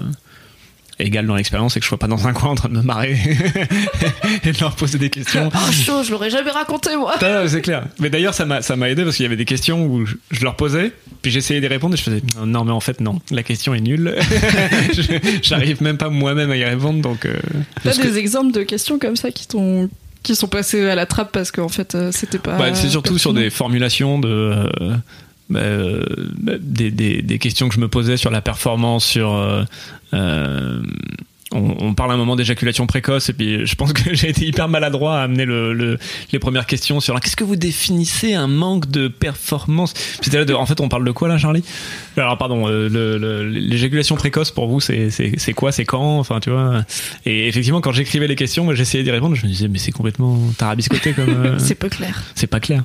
égal 1.02 1.26
dans 1.28 1.36
l'expérience 1.36 1.76
et 1.78 1.80
que 1.80 1.84
je 1.84 1.88
sois 1.90 1.98
pas 1.98 2.08
dans 2.08 2.28
un 2.28 2.34
coin 2.34 2.50
en 2.52 2.56
train 2.56 2.70
de 2.70 2.74
me 2.76 2.82
marrer 2.82 3.18
et 4.44 4.52
de 4.52 4.60
leur 4.60 4.76
poser 4.76 4.98
des 4.98 5.10
questions. 5.10 5.50
Ah, 5.54 5.72
chaud, 5.72 6.04
je 6.04 6.12
l'aurais 6.12 6.30
jamais 6.30 6.52
raconté, 6.52 6.96
moi. 6.96 7.16
C'est 7.48 7.62
clair. 7.62 7.86
Mais 8.00 8.10
d'ailleurs, 8.10 8.34
ça 8.34 8.46
m'a, 8.46 8.62
ça 8.62 8.76
m'a 8.76 8.90
aidé 8.90 9.04
parce 9.04 9.16
qu'il 9.16 9.24
y 9.24 9.28
avait 9.28 9.36
des 9.36 9.46
questions 9.46 9.86
où 9.86 10.06
je, 10.06 10.16
je 10.32 10.44
leur 10.44 10.56
posais, 10.56 10.92
puis 11.22 11.32
j'essayais 11.32 11.62
d'y 11.62 11.68
répondre 11.68 11.94
et 11.96 11.98
je 11.98 12.04
faisais 12.04 12.22
non, 12.46 12.64
mais 12.66 12.72
en 12.72 12.80
fait, 12.80 13.02
non, 13.02 13.20
la 13.32 13.44
question 13.44 13.74
est 13.74 13.82
nulle. 13.82 14.16
Je- 14.94 15.02
J'arrive 15.42 15.82
même 15.84 15.98
pas 15.98 16.10
moi-même 16.10 16.52
à 16.52 16.58
y 16.58 16.64
répondre, 16.64 17.02
donc. 17.02 17.26
euh, 17.26 17.36
T'as 17.84 17.94
que- 17.94 18.02
des 18.02 18.18
exemples 18.18 18.52
de 18.52 18.64
questions 18.64 19.00
comme 19.00 19.16
ça 19.16 19.32
qui 19.32 19.48
t'ont 19.48 19.90
qui 20.24 20.36
sont 20.36 20.48
passées 20.48 20.88
à 20.88 20.94
la 20.94 21.08
trappe 21.08 21.32
parce 21.32 21.52
qu'en 21.52 21.68
fait 21.70 21.96
euh, 21.96 22.12
c'était 22.12 22.38
pas. 22.38 22.56
Bah, 22.58 22.74
c'est 22.76 22.90
surtout 22.90 23.18
sur 23.18 23.34
des 23.34 23.50
formulations 23.50 24.20
de. 24.20 24.28
euh, 24.30 24.96
euh, 25.56 26.04
des, 26.60 26.92
des, 26.92 27.22
des 27.22 27.40
questions 27.40 27.70
que 27.70 27.76
je 27.76 27.80
me 27.80 27.88
posais 27.88 28.18
sur 28.18 28.32
la 28.32 28.42
performance, 28.42 29.06
sur. 29.06 29.34
euh, 29.34 29.64
euh, 30.14 30.82
on, 31.54 31.76
on 31.82 31.94
parle 31.96 32.12
à 32.12 32.14
un 32.14 32.18
moment 32.18 32.38
d'éjaculation 32.38 32.88
précoce 32.88 33.28
et 33.28 33.34
puis 33.34 33.66
je 33.66 33.76
pense 33.76 33.92
que 33.92 34.14
j'ai 34.16 34.30
été 34.30 34.46
hyper 34.46 34.70
maladroit 34.70 35.18
à 35.20 35.24
amener 35.24 35.44
le, 35.44 35.74
le- 35.74 36.00
les 36.32 36.40
premières 36.40 36.66
questions 36.66 37.02
sur 37.02 37.20
qu'est-ce 37.20 37.36
que 37.36 37.44
vous 37.44 37.58
définissez 37.58 38.34
un 38.34 38.48
manque 38.48 38.90
de 38.90 39.10
performance? 39.10 39.94
C'était 40.22 40.38
là 40.38 40.46
de, 40.46 40.54
en 40.54 40.66
fait 40.66 40.80
on 40.80 40.88
parle 40.88 41.04
de 41.06 41.12
quoi 41.12 41.28
là 41.28 41.38
Charlie? 41.38 41.62
Alors 42.16 42.38
pardon 42.38 42.70
euh, 42.70 43.50
l'éjaculation 43.50 44.16
précoce 44.16 44.50
pour 44.52 44.70
vous 44.70 44.80
c'est 44.80 45.10
c'est 45.10 45.34
c'est 45.38 45.52
quoi 45.52 45.74
c'est 45.74 45.84
quand? 45.84 46.20
Enfin 46.20 46.40
tu 46.40 46.52
vois 46.52 46.86
et 47.26 47.50
effectivement 47.50 47.82
quand 47.82 47.92
j'écrivais 47.92 48.28
les 48.28 48.38
questions 48.38 48.64
moi, 48.64 48.74
j'essayais 48.74 49.04
d'y 49.04 49.12
répondre 49.12 49.36
je 49.36 49.46
me 49.46 49.52
disais 49.52 49.68
mais 49.68 49.78
c'est 49.78 49.92
complètement 49.92 50.40
tarabiscoté 50.58 51.12
comme 51.12 51.28
euh, 51.46 51.60
C'est 51.60 51.76
peu 51.76 51.90
clair. 51.90 52.24
c'est 52.34 52.48
pas 52.48 52.62
clair. 52.62 52.84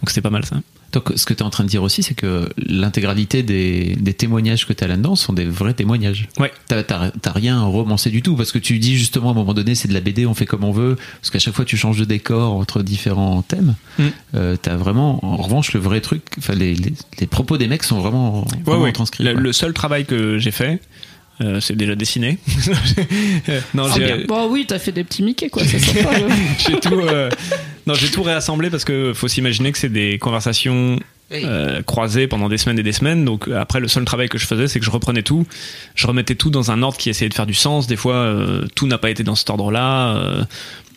Donc 0.00 0.08
c'était 0.08 0.22
pas 0.22 0.30
mal 0.30 0.46
ça. 0.46 0.56
Donc, 0.92 1.12
ce 1.14 1.26
que 1.26 1.34
tu 1.34 1.40
es 1.40 1.42
en 1.42 1.50
train 1.50 1.64
de 1.64 1.68
dire 1.68 1.82
aussi, 1.82 2.02
c'est 2.02 2.14
que 2.14 2.48
l'intégralité 2.56 3.42
des, 3.42 3.96
des 3.96 4.14
témoignages 4.14 4.66
que 4.66 4.72
tu 4.72 4.84
as 4.84 4.86
là-dedans 4.86 5.16
sont 5.16 5.32
des 5.32 5.44
vrais 5.44 5.74
témoignages. 5.74 6.28
Ouais. 6.38 6.52
T'as, 6.68 7.10
rien 7.32 7.60
romancé 7.62 8.10
du 8.10 8.22
tout, 8.22 8.36
parce 8.36 8.52
que 8.52 8.58
tu 8.58 8.78
dis 8.78 8.96
justement 8.96 9.28
à 9.28 9.32
un 9.32 9.34
moment 9.34 9.54
donné, 9.54 9.74
c'est 9.74 9.88
de 9.88 9.94
la 9.94 10.00
BD, 10.00 10.26
on 10.26 10.34
fait 10.34 10.46
comme 10.46 10.64
on 10.64 10.72
veut, 10.72 10.96
parce 11.20 11.30
qu'à 11.30 11.38
chaque 11.38 11.54
fois 11.54 11.64
tu 11.64 11.76
changes 11.76 11.98
de 11.98 12.04
décor 12.04 12.54
entre 12.54 12.82
différents 12.82 13.42
thèmes. 13.42 13.74
Mm. 13.98 14.04
Euh, 14.34 14.56
t'as 14.60 14.76
vraiment, 14.76 15.24
en 15.24 15.36
revanche, 15.36 15.72
le 15.72 15.80
vrai 15.80 16.00
truc, 16.00 16.22
enfin, 16.38 16.54
les, 16.54 16.74
les, 16.74 16.94
les 17.18 17.26
propos 17.26 17.58
des 17.58 17.66
mecs 17.66 17.82
sont 17.82 18.00
vraiment, 18.00 18.46
vraiment 18.64 18.84
ouais. 18.84 18.92
transcrits. 18.92 19.24
Le, 19.24 19.34
le 19.34 19.52
seul 19.52 19.72
travail 19.72 20.06
que 20.06 20.38
j'ai 20.38 20.50
fait, 20.50 20.80
euh, 21.40 21.60
c'est 21.60 21.76
déjà 21.76 21.94
dessiné. 21.94 22.38
non, 23.74 23.84
Ah, 23.86 23.92
j'ai, 23.94 24.04
bien. 24.04 24.18
Bon, 24.26 24.48
oui, 24.50 24.64
t'as 24.66 24.78
fait 24.78 24.92
des 24.92 25.04
petits 25.04 25.22
Mickey, 25.22 25.48
quoi. 25.50 25.62
C'est 25.64 25.78
sympa. 25.78 26.10
j'ai 26.58 26.80
tout, 26.80 26.94
euh, 27.00 27.28
non, 27.86 27.94
j'ai 27.94 28.10
tout 28.10 28.22
réassemblé 28.22 28.70
parce 28.70 28.84
que 28.84 29.12
faut 29.14 29.28
s'imaginer 29.28 29.72
que 29.72 29.78
c'est 29.78 29.88
des 29.92 30.18
conversations 30.18 30.98
euh, 31.32 31.82
croisées 31.82 32.26
pendant 32.28 32.48
des 32.48 32.56
semaines 32.58 32.78
et 32.78 32.82
des 32.82 32.92
semaines. 32.92 33.24
Donc 33.24 33.48
après, 33.48 33.80
le 33.80 33.88
seul 33.88 34.04
travail 34.04 34.28
que 34.28 34.38
je 34.38 34.46
faisais, 34.46 34.68
c'est 34.68 34.78
que 34.78 34.84
je 34.86 34.90
reprenais 34.90 35.22
tout, 35.22 35.46
je 35.94 36.06
remettais 36.06 36.36
tout 36.36 36.50
dans 36.50 36.70
un 36.70 36.82
ordre 36.82 36.96
qui 36.96 37.10
essayait 37.10 37.28
de 37.28 37.34
faire 37.34 37.46
du 37.46 37.54
sens. 37.54 37.86
Des 37.86 37.96
fois, 37.96 38.14
euh, 38.14 38.66
tout 38.74 38.86
n'a 38.86 38.98
pas 38.98 39.10
été 39.10 39.22
dans 39.24 39.34
cet 39.34 39.50
ordre-là. 39.50 40.16
euh, 40.16 40.44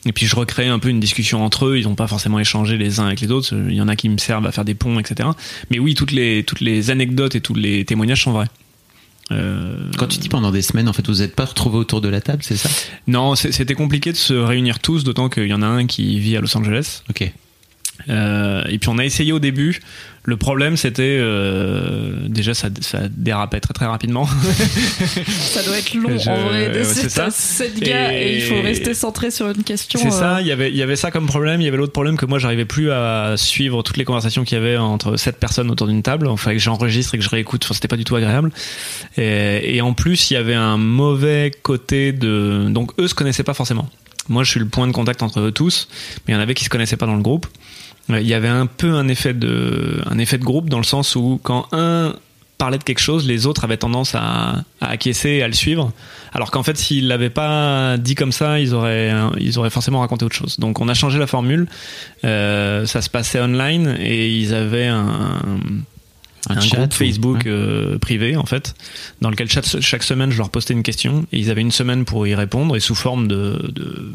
et 0.05 0.13
puis 0.13 0.27
je 0.27 0.35
recréais 0.37 0.69
un 0.69 0.79
peu 0.79 0.87
une 0.87 1.01
discussion 1.01 1.43
entre 1.43 1.65
eux. 1.65 1.77
Ils 1.77 1.83
n'ont 1.83 1.95
pas 1.95 2.07
forcément 2.07 2.39
échangé 2.39 2.77
les 2.77 3.01
uns 3.01 3.07
avec 3.07 3.19
les 3.19 3.29
autres. 3.31 3.53
Il 3.53 3.75
y 3.75 3.81
en 3.81 3.89
a 3.89 3.97
qui 3.97 4.07
me 4.07 4.17
servent 4.17 4.45
à 4.45 4.51
faire 4.53 4.63
des 4.63 4.73
ponts, 4.73 4.97
etc. 4.97 5.27
Mais 5.71 5.77
oui, 5.79 5.93
toutes 5.93 6.13
les 6.13 6.43
toutes 6.45 6.61
les 6.61 6.89
anecdotes 6.89 7.35
et 7.35 7.41
tous 7.41 7.53
les 7.53 7.83
témoignages 7.83 8.23
sont 8.23 8.31
vrais. 8.31 8.47
Euh, 9.31 9.75
Quand 9.97 10.07
tu 10.07 10.17
dis 10.19 10.29
pendant 10.29 10.51
des 10.51 10.61
semaines, 10.61 10.89
en 10.89 10.93
fait, 10.93 11.07
vous 11.07 11.19
n'êtes 11.19 11.35
pas 11.35 11.45
retrouvés 11.45 11.77
autour 11.77 12.01
de 12.01 12.09
la 12.09 12.21
table, 12.21 12.43
c'est 12.43 12.57
ça? 12.57 12.69
Non, 13.07 13.35
c'était 13.35 13.75
compliqué 13.75 14.11
de 14.11 14.17
se 14.17 14.33
réunir 14.33 14.79
tous, 14.79 15.03
d'autant 15.03 15.29
qu'il 15.29 15.47
y 15.47 15.53
en 15.53 15.61
a 15.61 15.67
un 15.67 15.85
qui 15.85 16.19
vit 16.19 16.35
à 16.37 16.41
Los 16.41 16.55
Angeles. 16.57 17.03
Ok. 17.09 17.31
Euh, 18.07 18.63
et 18.69 18.77
puis 18.77 18.89
on 18.89 18.97
a 18.97 19.05
essayé 19.05 19.31
au 19.33 19.39
début. 19.39 19.79
Le 20.23 20.37
problème, 20.37 20.77
c'était 20.77 21.17
euh, 21.19 22.11
déjà 22.27 22.53
ça, 22.53 22.67
ça 22.81 22.99
dérapait 23.09 23.59
très 23.59 23.73
très 23.73 23.85
rapidement. 23.85 24.27
Ça 25.27 25.63
doit 25.63 25.77
être 25.77 25.93
long, 25.95 26.17
Je- 26.17 26.29
en 26.29 26.35
vrai. 26.47 26.67
ouais, 26.69 26.83
c'est 26.83 27.09
ça. 27.09 27.25
T'as 27.25 27.31
sept 27.31 27.79
gars 27.79 28.13
et... 28.13 28.17
Et- 28.33 28.35
il 28.35 28.41
faut 28.43 28.61
rester 28.61 28.93
centré 28.93 29.31
sur 29.31 29.47
une 29.47 29.63
question. 29.63 29.99
C'est 29.99 30.07
euh, 30.07 30.11
ça. 30.11 30.41
Il 30.41 30.47
y 30.47 30.51
avait 30.51 30.69
il 30.69 30.75
y 30.75 30.83
avait 30.83 30.95
ça 30.95 31.09
comme 31.11 31.25
problème. 31.25 31.61
Il 31.61 31.65
y 31.65 31.67
avait 31.67 31.77
l'autre 31.77 31.93
problème 31.93 32.17
que 32.17 32.25
moi 32.25 32.37
j'arrivais 32.37 32.65
plus 32.65 32.91
à 32.91 33.35
suivre 33.37 33.81
toutes 33.81 33.97
les 33.97 34.05
conversations 34.05 34.43
qu'il 34.43 34.57
y 34.57 34.61
avait 34.61 34.77
entre 34.77 35.15
sept 35.17 35.37
personnes 35.39 35.71
autour 35.71 35.87
d'une 35.87 36.03
table. 36.03 36.27
Enfin 36.27 36.51
que 36.53 36.59
j'enregistre 36.59 37.15
et 37.15 37.17
que 37.17 37.23
je 37.23 37.29
réécoute. 37.29 37.63
Enfin 37.65 37.73
c'était 37.73 37.87
pas 37.87 37.97
du 37.97 38.03
tout 38.03 38.15
agréable. 38.15 38.51
Et, 39.17 39.75
et 39.77 39.81
en 39.81 39.93
plus 39.93 40.29
il 40.29 40.35
y 40.35 40.37
avait 40.37 40.53
un 40.55 40.77
mauvais 40.77 41.51
côté 41.63 42.11
de 42.11 42.67
donc 42.69 42.91
eux 42.99 43.07
se 43.07 43.15
connaissaient 43.15 43.43
pas 43.43 43.53
forcément. 43.53 43.89
Moi 44.27 44.43
je 44.43 44.51
suis 44.51 44.59
le 44.59 44.67
point 44.67 44.85
de 44.85 44.91
contact 44.91 45.23
entre 45.23 45.39
eux 45.39 45.51
tous, 45.51 45.87
mais 46.27 46.33
il 46.33 46.35
y 46.35 46.37
en 46.37 46.41
avait 46.41 46.53
qui 46.53 46.65
se 46.65 46.69
connaissaient 46.69 46.97
pas 46.97 47.07
dans 47.07 47.15
le 47.15 47.23
groupe. 47.23 47.47
Il 48.09 48.27
y 48.27 48.33
avait 48.33 48.47
un 48.47 48.65
peu 48.65 48.93
un 48.93 49.07
effet 49.07 49.33
de 49.33 50.01
un 50.09 50.17
effet 50.17 50.37
de 50.37 50.43
groupe 50.43 50.69
dans 50.69 50.79
le 50.79 50.83
sens 50.83 51.15
où 51.15 51.39
quand 51.43 51.67
un 51.71 52.15
parlait 52.57 52.77
de 52.77 52.83
quelque 52.83 52.99
chose, 52.99 53.25
les 53.25 53.45
autres 53.45 53.63
avaient 53.63 53.77
tendance 53.77 54.15
à, 54.15 54.63
à 54.81 54.89
acquiescer 54.89 55.29
et 55.29 55.43
à 55.43 55.47
le 55.47 55.53
suivre. 55.53 55.91
Alors 56.33 56.51
qu'en 56.51 56.61
fait, 56.61 56.77
s'ils 56.77 57.07
l'avaient 57.07 57.29
pas 57.29 57.97
dit 57.97 58.15
comme 58.15 58.33
ça, 58.33 58.59
ils 58.59 58.75
auraient, 58.75 59.13
ils 59.39 59.57
auraient 59.57 59.69
forcément 59.69 60.01
raconté 60.01 60.25
autre 60.25 60.35
chose. 60.35 60.59
Donc 60.59 60.81
on 60.81 60.89
a 60.89 60.93
changé 60.93 61.17
la 61.17 61.25
formule. 61.25 61.67
Euh, 62.25 62.85
ça 62.85 63.01
se 63.01 63.09
passait 63.09 63.39
online 63.39 63.95
et 63.99 64.29
ils 64.29 64.53
avaient 64.53 64.87
un, 64.87 65.39
un, 66.49 66.59
chat 66.59 66.77
groupe 66.77 66.91
ou- 66.91 66.95
Facebook 66.95 67.45
euh, 67.47 67.97
privé 67.97 68.35
en 68.35 68.45
fait, 68.45 68.75
dans 69.21 69.29
lequel 69.29 69.49
chaque, 69.49 69.65
chaque 69.79 70.03
semaine 70.03 70.31
je 70.31 70.37
leur 70.37 70.49
postais 70.49 70.73
une 70.73 70.83
question 70.83 71.25
et 71.31 71.39
ils 71.39 71.49
avaient 71.49 71.61
une 71.61 71.71
semaine 71.71 72.03
pour 72.05 72.27
y 72.27 72.35
répondre 72.35 72.75
et 72.75 72.79
sous 72.81 72.95
forme 72.95 73.27
de, 73.27 73.71
de 73.73 74.13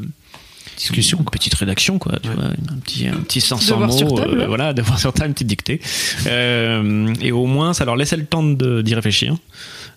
Discussion, 0.76 1.18
une 1.18 1.24
petite 1.26 1.54
rédaction 1.54 1.98
quoi, 1.98 2.18
tu 2.22 2.28
Ouais. 2.28 2.34
vois, 2.34 2.44
un 2.46 2.78
petit 2.84 3.06
un 3.08 3.16
petit 3.20 3.40
500 3.40 3.74
Devoir 3.74 3.88
mots, 3.90 3.96
sur 3.96 4.14
table, 4.14 4.38
euh, 4.40 4.44
hein. 4.44 4.46
voilà, 4.48 4.72
devoir 4.74 4.98
sur 4.98 5.12
table, 5.12 5.28
une 5.28 5.34
petite 5.34 5.46
dictée. 5.46 5.80
Euh, 6.26 7.12
et 7.20 7.32
au 7.32 7.46
moins 7.46 7.72
ça 7.74 7.84
leur 7.84 7.96
laissait 7.96 8.16
le 8.16 8.26
temps 8.26 8.42
d'y 8.42 8.94
réfléchir, 8.94 9.36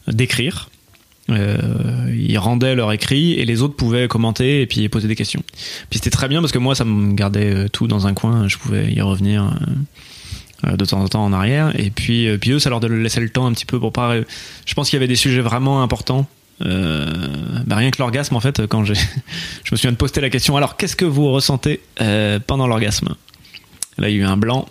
d'écrire. 0.07 0.69
Euh, 1.29 1.57
ils 2.17 2.37
rendaient 2.37 2.73
leur 2.75 2.91
écrit 2.93 3.33
et 3.33 3.43
les 3.43 3.61
autres 3.61 3.75
pouvaient 3.75 4.07
commenter 4.07 4.61
et 4.61 4.65
puis 4.65 4.87
poser 4.87 5.07
des 5.09 5.15
questions. 5.15 5.43
Puis 5.89 5.99
c'était 5.99 6.09
très 6.09 6.27
bien 6.29 6.39
parce 6.39 6.53
que 6.53 6.57
moi 6.57 6.73
ça 6.75 6.85
me 6.85 7.13
gardait 7.13 7.67
tout 7.69 7.87
dans 7.87 8.07
un 8.07 8.13
coin, 8.13 8.47
je 8.47 8.57
pouvais 8.57 8.91
y 8.93 9.01
revenir 9.01 9.53
de 10.63 10.85
temps 10.85 11.01
en 11.01 11.07
temps 11.07 11.23
en 11.25 11.33
arrière 11.33 11.77
et 11.79 11.91
puis 11.91 12.27
puis 12.39 12.51
eux 12.51 12.59
ça 12.59 12.69
leur 12.71 12.79
laissait 12.79 13.19
le 13.19 13.29
temps 13.29 13.45
un 13.45 13.51
petit 13.53 13.65
peu 13.67 13.79
pour 13.79 13.91
pas 13.91 14.15
je 14.65 14.73
pense 14.73 14.89
qu'il 14.89 14.97
y 14.97 14.99
avait 14.99 15.07
des 15.07 15.15
sujets 15.15 15.41
vraiment 15.41 15.83
importants 15.83 16.25
bah 16.60 17.76
rien 17.76 17.91
que 17.91 18.00
l'orgasme 18.00 18.36
en 18.36 18.39
fait 18.39 18.65
quand 18.67 18.84
j'ai 18.84 18.96
je 19.63 19.72
me 19.72 19.78
souviens 19.78 19.91
de 19.91 19.98
poster 19.98 20.22
la 20.22 20.30
question 20.30 20.58
alors 20.58 20.78
qu'est-ce 20.78 20.96
que 20.96 21.06
vous 21.06 21.32
ressentez 21.32 21.82
euh, 22.02 22.39
pendant 22.46 22.67
l'orgasme? 22.67 23.15
Là 23.98 24.10
il 24.10 24.15
y 24.15 24.20
a 24.20 24.24
eu 24.24 24.26
un 24.26 24.38
blanc 24.38 24.67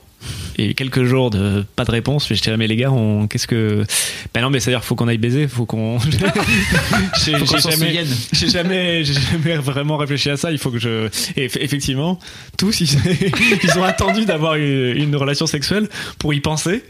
et 0.59 0.74
quelques 0.74 1.05
jours 1.05 1.31
de 1.31 1.64
pas 1.76 1.85
de 1.85 1.90
réponse 1.90 2.29
mais 2.31 2.37
je 2.37 2.42
dirais 2.42 2.57
mais 2.57 2.66
les 2.66 2.76
gars 2.76 2.90
on 2.90 3.26
qu'est-ce 3.26 3.46
que 3.46 3.85
ben 4.33 4.40
non 4.40 4.48
mais 4.50 4.59
c'est 4.59 4.70
à 4.70 4.74
dire 4.74 4.85
faut 4.85 4.94
qu'on 4.94 5.07
aille 5.09 5.18
baiser 5.18 5.46
faut 5.48 5.66
qu'on 5.66 5.98
j'ai 7.24 7.33
jamais 7.61 8.05
j'ai 8.33 8.48
jamais 8.48 9.05
jamais 9.05 9.57
vraiment 9.57 9.96
réfléchi 9.96 10.31
à 10.31 10.37
ça. 10.37 10.50
Il 10.52 10.59
faut 10.59 10.70
que 10.70 10.79
je 10.79 11.07
et 11.37 11.48
eff- 11.48 11.59
effectivement 11.61 12.18
tous 12.57 12.81
ils, 12.81 12.88
ils 13.62 13.79
ont 13.79 13.85
attendu 13.85 14.24
d'avoir 14.24 14.55
une, 14.57 14.96
une 14.96 15.16
relation 15.16 15.46
sexuelle 15.46 15.88
pour 16.18 16.33
y 16.35 16.40
penser. 16.40 16.83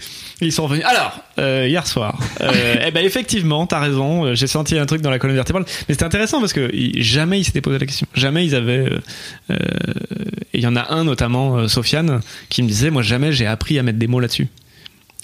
Et 0.43 0.47
ils 0.47 0.53
sont 0.53 0.65
revenus. 0.65 0.85
Alors 0.85 1.19
euh, 1.39 1.67
hier 1.69 1.87
soir 1.87 2.19
euh, 2.43 2.77
eh 2.87 2.91
ben 2.91 3.05
effectivement 3.05 3.67
t'as 3.67 3.81
raison 3.81 4.27
euh, 4.27 4.35
j'ai 4.35 4.47
senti 4.47 4.79
un 4.79 4.87
truc 4.87 5.01
dans 5.03 5.11
la 5.11 5.19
colonne 5.19 5.37
vertébrale. 5.37 5.65
Mais 5.89 5.95
c'était 5.95 6.05
intéressant 6.05 6.41
parce 6.41 6.53
que 6.53 6.71
jamais 6.97 7.41
ils 7.41 7.45
s'étaient 7.45 7.61
posé 7.61 7.79
la 7.79 7.87
question. 7.87 8.07
Jamais 8.15 8.45
ils 8.45 8.55
avaient 8.55 8.89
euh, 9.51 9.57
et 10.57 10.61
il 10.61 10.65
y 10.65 10.67
en 10.67 10.75
a 10.77 10.93
un 10.93 11.05
notamment 11.05 11.57
euh, 11.59 11.69
Sofiane 11.69 12.21
qui 12.49 12.63
me 12.63 12.69
disait 12.69 12.91
moi 12.91 13.03
jamais 13.03 13.31
j'ai 13.31 13.47
appris 13.47 13.79
à 13.79 13.83
mettre 13.83 13.99
des 13.99 14.07
mots 14.07 14.21
là-dessus 14.21 14.49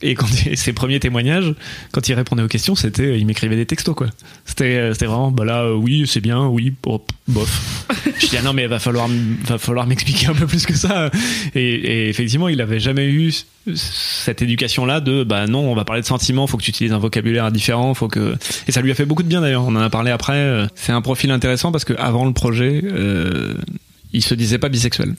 et 0.03 0.15
quand 0.15 0.27
ses 0.55 0.73
premiers 0.73 1.01
témoignages, 1.01 1.55
quand 1.93 2.09
il 2.09 2.15
répondait 2.15 2.43
aux 2.43 2.49
questions, 2.49 2.75
c'était, 2.75 3.19
il 3.19 3.27
m'écrivait 3.27 3.57
des 3.57 3.67
textos 3.67 3.95
quoi. 3.95 4.09
C'était, 4.45 4.77
euh, 4.77 4.93
c'était 4.93 5.07
vraiment, 5.07 5.31
bah 5.31 5.45
là, 5.45 5.63
euh, 5.63 5.75
oui, 5.75 6.07
c'est 6.07 6.21
bien, 6.21 6.47
oui, 6.47 6.75
oh, 6.87 7.05
bof. 7.29 7.87
Je 8.19 8.27
dis 8.27 8.37
ah 8.37 8.43
non 8.43 8.53
mais 8.53 8.67
va 8.67 8.79
falloir, 8.79 9.09
va 9.47 9.59
falloir 9.59 9.87
m'expliquer 9.87 10.27
un 10.27 10.35
peu 10.35 10.47
plus 10.47 10.67
que 10.67 10.75
ça. 10.75 11.11
Et, 11.55 11.63
et 11.63 12.09
effectivement, 12.09 12.49
il 12.49 12.61
avait 12.61 12.81
jamais 12.81 13.07
eu 13.07 13.33
cette 13.75 14.43
éducation-là 14.43 15.01
de, 15.01 15.23
bah 15.23 15.47
non, 15.47 15.71
on 15.71 15.75
va 15.75 15.85
parler 15.85 16.03
de 16.03 16.07
sentiments, 16.07 16.47
faut 16.49 16.57
que 16.57 16.65
tu 16.65 16.71
utilises 16.71 16.93
un 16.93 16.99
vocabulaire 16.99 17.53
différent, 17.53 17.95
faut 17.95 18.09
que, 18.09 18.35
et 18.67 18.73
ça 18.73 18.81
lui 18.81 18.91
a 18.91 18.95
fait 18.95 19.05
beaucoup 19.05 19.23
de 19.23 19.29
bien 19.29 19.41
d'ailleurs. 19.41 19.65
On 19.65 19.77
en 19.77 19.81
a 19.81 19.91
parlé 19.91 20.11
après. 20.11 20.33
euh, 20.33 20.67
C'est 20.75 20.93
un 20.93 21.01
profil 21.01 21.31
intéressant 21.31 21.71
parce 21.71 21.85
que 21.85 21.93
avant 21.95 22.25
le 22.25 22.33
projet, 22.33 22.83
euh, 22.85 23.55
il 24.13 24.23
se 24.23 24.35
disait 24.35 24.59
pas 24.59 24.69
bisexuel. 24.69 25.15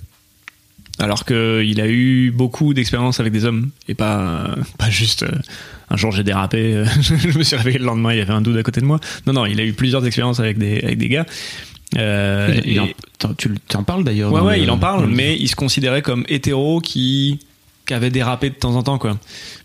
Alors 1.00 1.26
qu'il 1.26 1.82
a 1.82 1.88
eu 1.88 2.30
beaucoup 2.32 2.74
d'expériences 2.76 3.20
avec 3.20 3.34
des 3.34 3.46
hommes 3.46 3.72
et 3.88 3.96
pas, 3.96 4.56
pas 4.78 4.92
juste 4.92 5.24
euh, 5.24 5.32
un 5.90 5.98
jour 5.98 6.12
j'ai 6.12 6.24
dérapé, 6.24 6.76
euh, 6.76 6.86
je 7.02 7.36
me 7.38 7.44
suis 7.44 7.56
réveillé 7.56 7.80
le 7.80 7.86
lendemain, 7.86 8.14
il 8.14 8.20
y 8.20 8.22
avait 8.22 8.34
un 8.34 8.42
doute 8.42 8.58
à 8.58 8.64
côté 8.64 8.80
de 8.80 8.86
moi. 8.86 9.00
Non, 9.26 9.34
non, 9.34 9.46
il 9.48 9.60
a 9.60 9.64
eu 9.66 9.74
plusieurs 9.74 10.06
expériences 10.06 10.40
avec 10.40 10.60
des, 10.60 10.80
avec 10.82 11.00
des 11.00 11.10
gars. 11.10 11.26
Euh, 11.98 12.54
Il- 12.64 12.72
il 12.72 12.78
et- 12.78 12.80
en- 12.80 12.88
t'en- 13.18 13.34
tu 13.34 13.50
en 13.76 13.84
parles 13.84 14.04
d'ailleurs. 14.04 14.32
Ouais, 14.32 14.42
ouais, 14.42 14.58
le- 14.58 14.64
il 14.64 14.70
en 14.72 14.78
parle, 14.78 15.08
mais 15.08 15.36
il 15.40 15.48
se 15.48 15.56
considérait 15.56 16.02
comme 16.04 16.26
hétéro 16.28 16.80
qui, 16.80 17.40
qui 17.88 17.94
avait 17.96 18.10
dérapé 18.12 18.50
de 18.52 18.56
temps 18.56 18.76
en 18.76 18.84
temps, 18.84 19.00
quoi. 19.00 19.20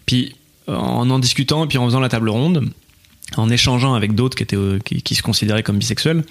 Puis, 0.06 0.34
en 0.66 1.08
en 1.10 1.18
discutant, 1.18 1.64
et 1.64 1.68
puis 1.68 1.76
en 1.78 1.84
faisant 1.86 2.00
la 2.00 2.08
table 2.08 2.28
ronde, 2.30 2.70
en 3.36 3.50
échangeant 3.50 3.92
avec 3.94 4.14
d'autres 4.14 4.36
qui, 4.36 4.42
étaient, 4.44 4.56
euh, 4.56 4.78
qui, 4.82 5.02
qui 5.02 5.14
se 5.14 5.22
considéraient 5.22 5.62
comme 5.62 5.76
bisexuels, 5.78 6.24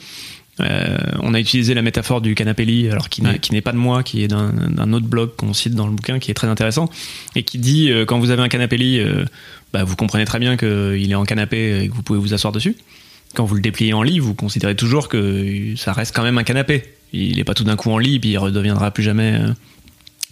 euh, 0.59 0.97
on 1.21 1.33
a 1.33 1.39
utilisé 1.39 1.73
la 1.73 1.81
métaphore 1.81 2.21
du 2.21 2.33
canapé 2.35 2.65
lit, 2.65 2.89
alors 2.89 3.09
qui 3.09 3.21
n'est 3.21 3.29
Ouais. 3.29 3.39
qui 3.39 3.51
n'est 3.53 3.61
pas 3.61 3.71
de 3.71 3.77
moi, 3.77 4.01
qui 4.03 4.23
est 4.23 4.27
d'un 4.27 4.51
d'un 4.51 4.91
autre 4.93 5.05
blog 5.05 5.35
qu'on 5.35 5.53
cite 5.53 5.75
dans 5.75 5.85
le 5.85 5.93
bouquin, 5.93 6.19
qui 6.19 6.31
est 6.31 6.33
très 6.33 6.47
intéressant, 6.47 6.89
et 7.35 7.43
qui 7.43 7.57
dit 7.59 7.91
euh, 7.91 8.05
quand 8.05 8.19
vous 8.19 8.31
avez 8.31 8.41
un 8.41 8.47
canapé 8.47 8.77
lit, 8.77 8.99
euh, 8.99 9.25
bah, 9.73 9.83
vous 9.83 9.95
comprenez 9.95 10.25
très 10.25 10.39
bien 10.39 10.57
qu'il 10.57 11.11
est 11.11 11.15
en 11.15 11.25
canapé 11.25 11.83
et 11.83 11.89
que 11.89 11.93
vous 11.93 12.01
pouvez 12.03 12.19
vous 12.19 12.33
asseoir 12.33 12.51
dessus. 12.53 12.75
Quand 13.35 13.45
vous 13.45 13.55
le 13.55 13.61
dépliez 13.61 13.93
en 13.93 14.01
lit, 14.01 14.19
vous 14.19 14.33
considérez 14.33 14.75
toujours 14.75 15.09
que 15.09 15.75
ça 15.75 15.93
reste 15.93 16.15
quand 16.15 16.23
même 16.23 16.37
un 16.37 16.43
canapé. 16.43 16.83
Il 17.13 17.35
n'est 17.37 17.43
pas 17.43 17.53
tout 17.53 17.63
d'un 17.63 17.75
coup 17.75 17.91
en 17.91 17.97
lit, 17.97 18.19
puis 18.19 18.31
il 18.31 18.37
redeviendra 18.37 18.89
plus 18.91 19.03
jamais. 19.03 19.39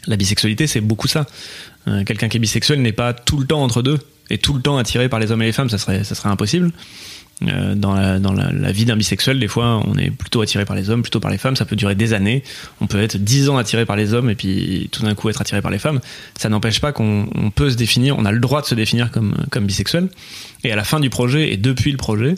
La 0.07 0.15
bisexualité, 0.15 0.65
c'est 0.65 0.81
beaucoup 0.81 1.07
ça. 1.07 1.25
Quelqu'un 2.05 2.29
qui 2.29 2.37
est 2.37 2.39
bisexuel 2.39 2.81
n'est 2.81 2.93
pas 2.93 3.13
tout 3.13 3.37
le 3.37 3.45
temps 3.45 3.61
entre 3.61 3.81
deux 3.81 3.99
et 4.29 4.37
tout 4.37 4.53
le 4.53 4.61
temps 4.61 4.77
attiré 4.77 5.07
par 5.09 5.19
les 5.19 5.31
hommes 5.31 5.41
et 5.41 5.45
les 5.45 5.51
femmes, 5.51 5.69
ça 5.69 5.77
serait, 5.77 6.03
ça 6.03 6.15
serait 6.15 6.29
impossible. 6.29 6.71
Euh, 7.43 7.75
dans 7.75 7.93
la, 7.93 8.17
dans 8.17 8.31
la, 8.31 8.49
la 8.53 8.71
vie 8.71 8.85
d'un 8.85 8.95
bisexuel, 8.95 9.39
des 9.41 9.49
fois, 9.49 9.83
on 9.85 9.97
est 9.97 10.09
plutôt 10.09 10.41
attiré 10.41 10.63
par 10.63 10.75
les 10.75 10.89
hommes, 10.89 11.01
plutôt 11.01 11.19
par 11.19 11.31
les 11.31 11.37
femmes. 11.37 11.57
Ça 11.57 11.65
peut 11.65 11.75
durer 11.75 11.93
des 11.93 12.13
années. 12.13 12.43
On 12.79 12.87
peut 12.87 13.01
être 13.01 13.17
dix 13.17 13.49
ans 13.49 13.57
attiré 13.57 13.85
par 13.85 13.97
les 13.97 14.13
hommes 14.13 14.29
et 14.29 14.35
puis 14.35 14.87
tout 14.91 15.03
d'un 15.03 15.15
coup 15.15 15.27
être 15.29 15.41
attiré 15.41 15.61
par 15.61 15.69
les 15.71 15.79
femmes. 15.79 15.99
Ça 16.37 16.47
n'empêche 16.47 16.79
pas 16.79 16.93
qu'on 16.93 17.27
on 17.35 17.49
peut 17.51 17.69
se 17.69 17.75
définir, 17.75 18.17
on 18.17 18.23
a 18.23 18.31
le 18.31 18.39
droit 18.39 18.61
de 18.61 18.67
se 18.67 18.75
définir 18.75 19.11
comme, 19.11 19.35
comme 19.51 19.65
bisexuel. 19.65 20.07
Et 20.63 20.71
à 20.71 20.77
la 20.77 20.85
fin 20.85 21.01
du 21.01 21.09
projet 21.09 21.51
et 21.51 21.57
depuis 21.57 21.91
le 21.91 21.97
projet, 21.97 22.35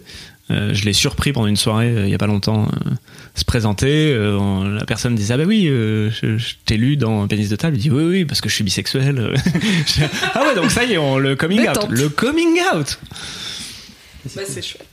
euh, 0.49 0.73
je 0.73 0.85
l'ai 0.85 0.93
surpris 0.93 1.31
pendant 1.33 1.47
une 1.47 1.57
soirée 1.57 1.89
euh, 1.91 2.05
il 2.05 2.09
y 2.09 2.15
a 2.15 2.17
pas 2.17 2.25
longtemps 2.25 2.67
euh, 2.67 2.89
se 3.35 3.43
présenter. 3.45 4.11
euh, 4.13 4.77
la 4.79 4.85
personne 4.85 5.13
disait 5.13 5.33
ah 5.35 5.37
bah 5.37 5.43
oui, 5.45 5.67
euh, 5.67 6.09
je, 6.09 6.37
je 6.37 6.55
t'ai 6.65 6.77
lu 6.77 6.97
dans 6.97 7.27
Pénis 7.27 7.49
de 7.49 7.55
table. 7.55 7.75
Il 7.77 7.81
dit 7.81 7.91
oui 7.91 8.03
oui 8.03 8.25
parce 8.25 8.41
que 8.41 8.49
je 8.49 8.55
suis 8.55 8.63
bisexuel. 8.63 9.33
Je 9.85 9.93
dis, 9.93 10.07
ah 10.33 10.41
ouais 10.43 10.55
donc 10.55 10.71
ça 10.71 10.85
y 10.85 10.93
est, 10.93 10.97
on, 10.97 11.17
le 11.19 11.35
coming 11.35 11.67
out, 11.69 11.87
le 11.89 12.09
coming 12.09 12.57
out. 12.73 12.97
Bah, 14.35 14.41
c'est 14.47 14.61
chouette. 14.61 14.85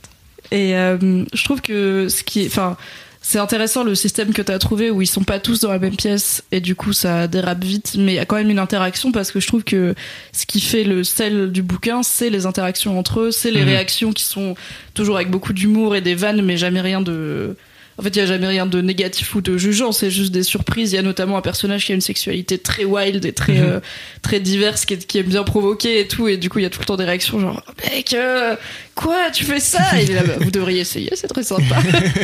Et 0.51 0.75
euh, 0.75 1.23
je 1.33 1.43
trouve 1.43 1.61
que 1.61 2.07
ce 2.09 2.23
qui 2.23 2.45
enfin, 2.45 2.77
c'est 3.21 3.39
intéressant 3.39 3.83
le 3.83 3.95
système 3.95 4.31
que 4.33 4.43
tu 4.43 4.51
as 4.51 4.59
trouvé 4.59 4.91
où 4.91 5.01
ils 5.01 5.07
sont 5.07 5.23
pas 5.23 5.39
tous 5.39 5.61
dans 5.61 5.71
la 5.71 5.79
même 5.79 5.95
pièce 5.95 6.43
et 6.51 6.61
du 6.61 6.75
coup 6.75 6.93
ça 6.93 7.27
dérape 7.27 7.63
vite, 7.63 7.95
mais 7.97 8.11
il 8.13 8.15
y 8.15 8.19
a 8.19 8.25
quand 8.25 8.35
même 8.35 8.51
une 8.51 8.59
interaction 8.59 9.11
parce 9.11 9.31
que 9.31 9.39
je 9.39 9.47
trouve 9.47 9.63
que 9.63 9.95
ce 10.31 10.45
qui 10.45 10.61
fait 10.61 10.83
le 10.83 11.03
sel 11.03 11.51
du 11.51 11.63
bouquin, 11.63 12.03
c'est 12.03 12.29
les 12.29 12.45
interactions 12.45 12.99
entre 12.99 13.21
eux, 13.21 13.31
c'est 13.31 13.49
les 13.49 13.61
Mhm. 13.61 13.67
réactions 13.69 14.13
qui 14.13 14.23
sont 14.23 14.53
toujours 14.93 15.15
avec 15.15 15.31
beaucoup 15.31 15.53
d'humour 15.53 15.95
et 15.95 16.01
des 16.01 16.13
vannes, 16.13 16.43
mais 16.43 16.57
jamais 16.57 16.81
rien 16.81 17.01
de. 17.01 17.55
En 17.97 18.03
fait, 18.03 18.09
il 18.09 18.17
y 18.17 18.21
a 18.21 18.25
jamais 18.25 18.47
rien 18.47 18.65
de 18.65 18.81
négatif 18.81 19.33
ou 19.35 19.41
de 19.41 19.57
jugeant, 19.57 19.93
c'est 19.93 20.11
juste 20.11 20.33
des 20.33 20.43
surprises. 20.43 20.91
Il 20.91 20.95
y 20.95 20.97
a 20.97 21.01
notamment 21.01 21.37
un 21.37 21.41
personnage 21.41 21.85
qui 21.85 21.93
a 21.93 21.95
une 21.95 22.01
sexualité 22.01 22.57
très 22.57 22.83
wild 22.83 23.23
et 23.25 23.31
très 23.31 23.53
Mhm. 23.53 23.63
euh, 23.63 23.79
très 24.21 24.41
diverse, 24.41 24.83
qui 24.85 24.95
est, 24.95 25.07
qui 25.07 25.17
est 25.17 25.23
bien 25.23 25.43
provoquée 25.43 26.01
et 26.01 26.07
tout, 26.07 26.27
et 26.27 26.35
du 26.35 26.49
coup 26.49 26.59
il 26.59 26.63
y 26.63 26.65
a 26.65 26.69
tout 26.69 26.79
le 26.81 26.85
temps 26.85 26.97
des 26.97 27.05
réactions 27.05 27.39
genre 27.39 27.63
mec, 27.89 28.13
euh, 28.13 28.57
quoi, 28.95 29.31
tu 29.33 29.45
fais 29.45 29.61
ça? 29.61 29.79
Et 30.01 30.07
là, 30.07 30.23
Bah, 30.23 30.33
vous 30.41 30.51
devriez 30.51 30.81
essayer, 30.81 31.09
c'est 31.15 31.27
très 31.27 31.43
sympa. 31.43 31.77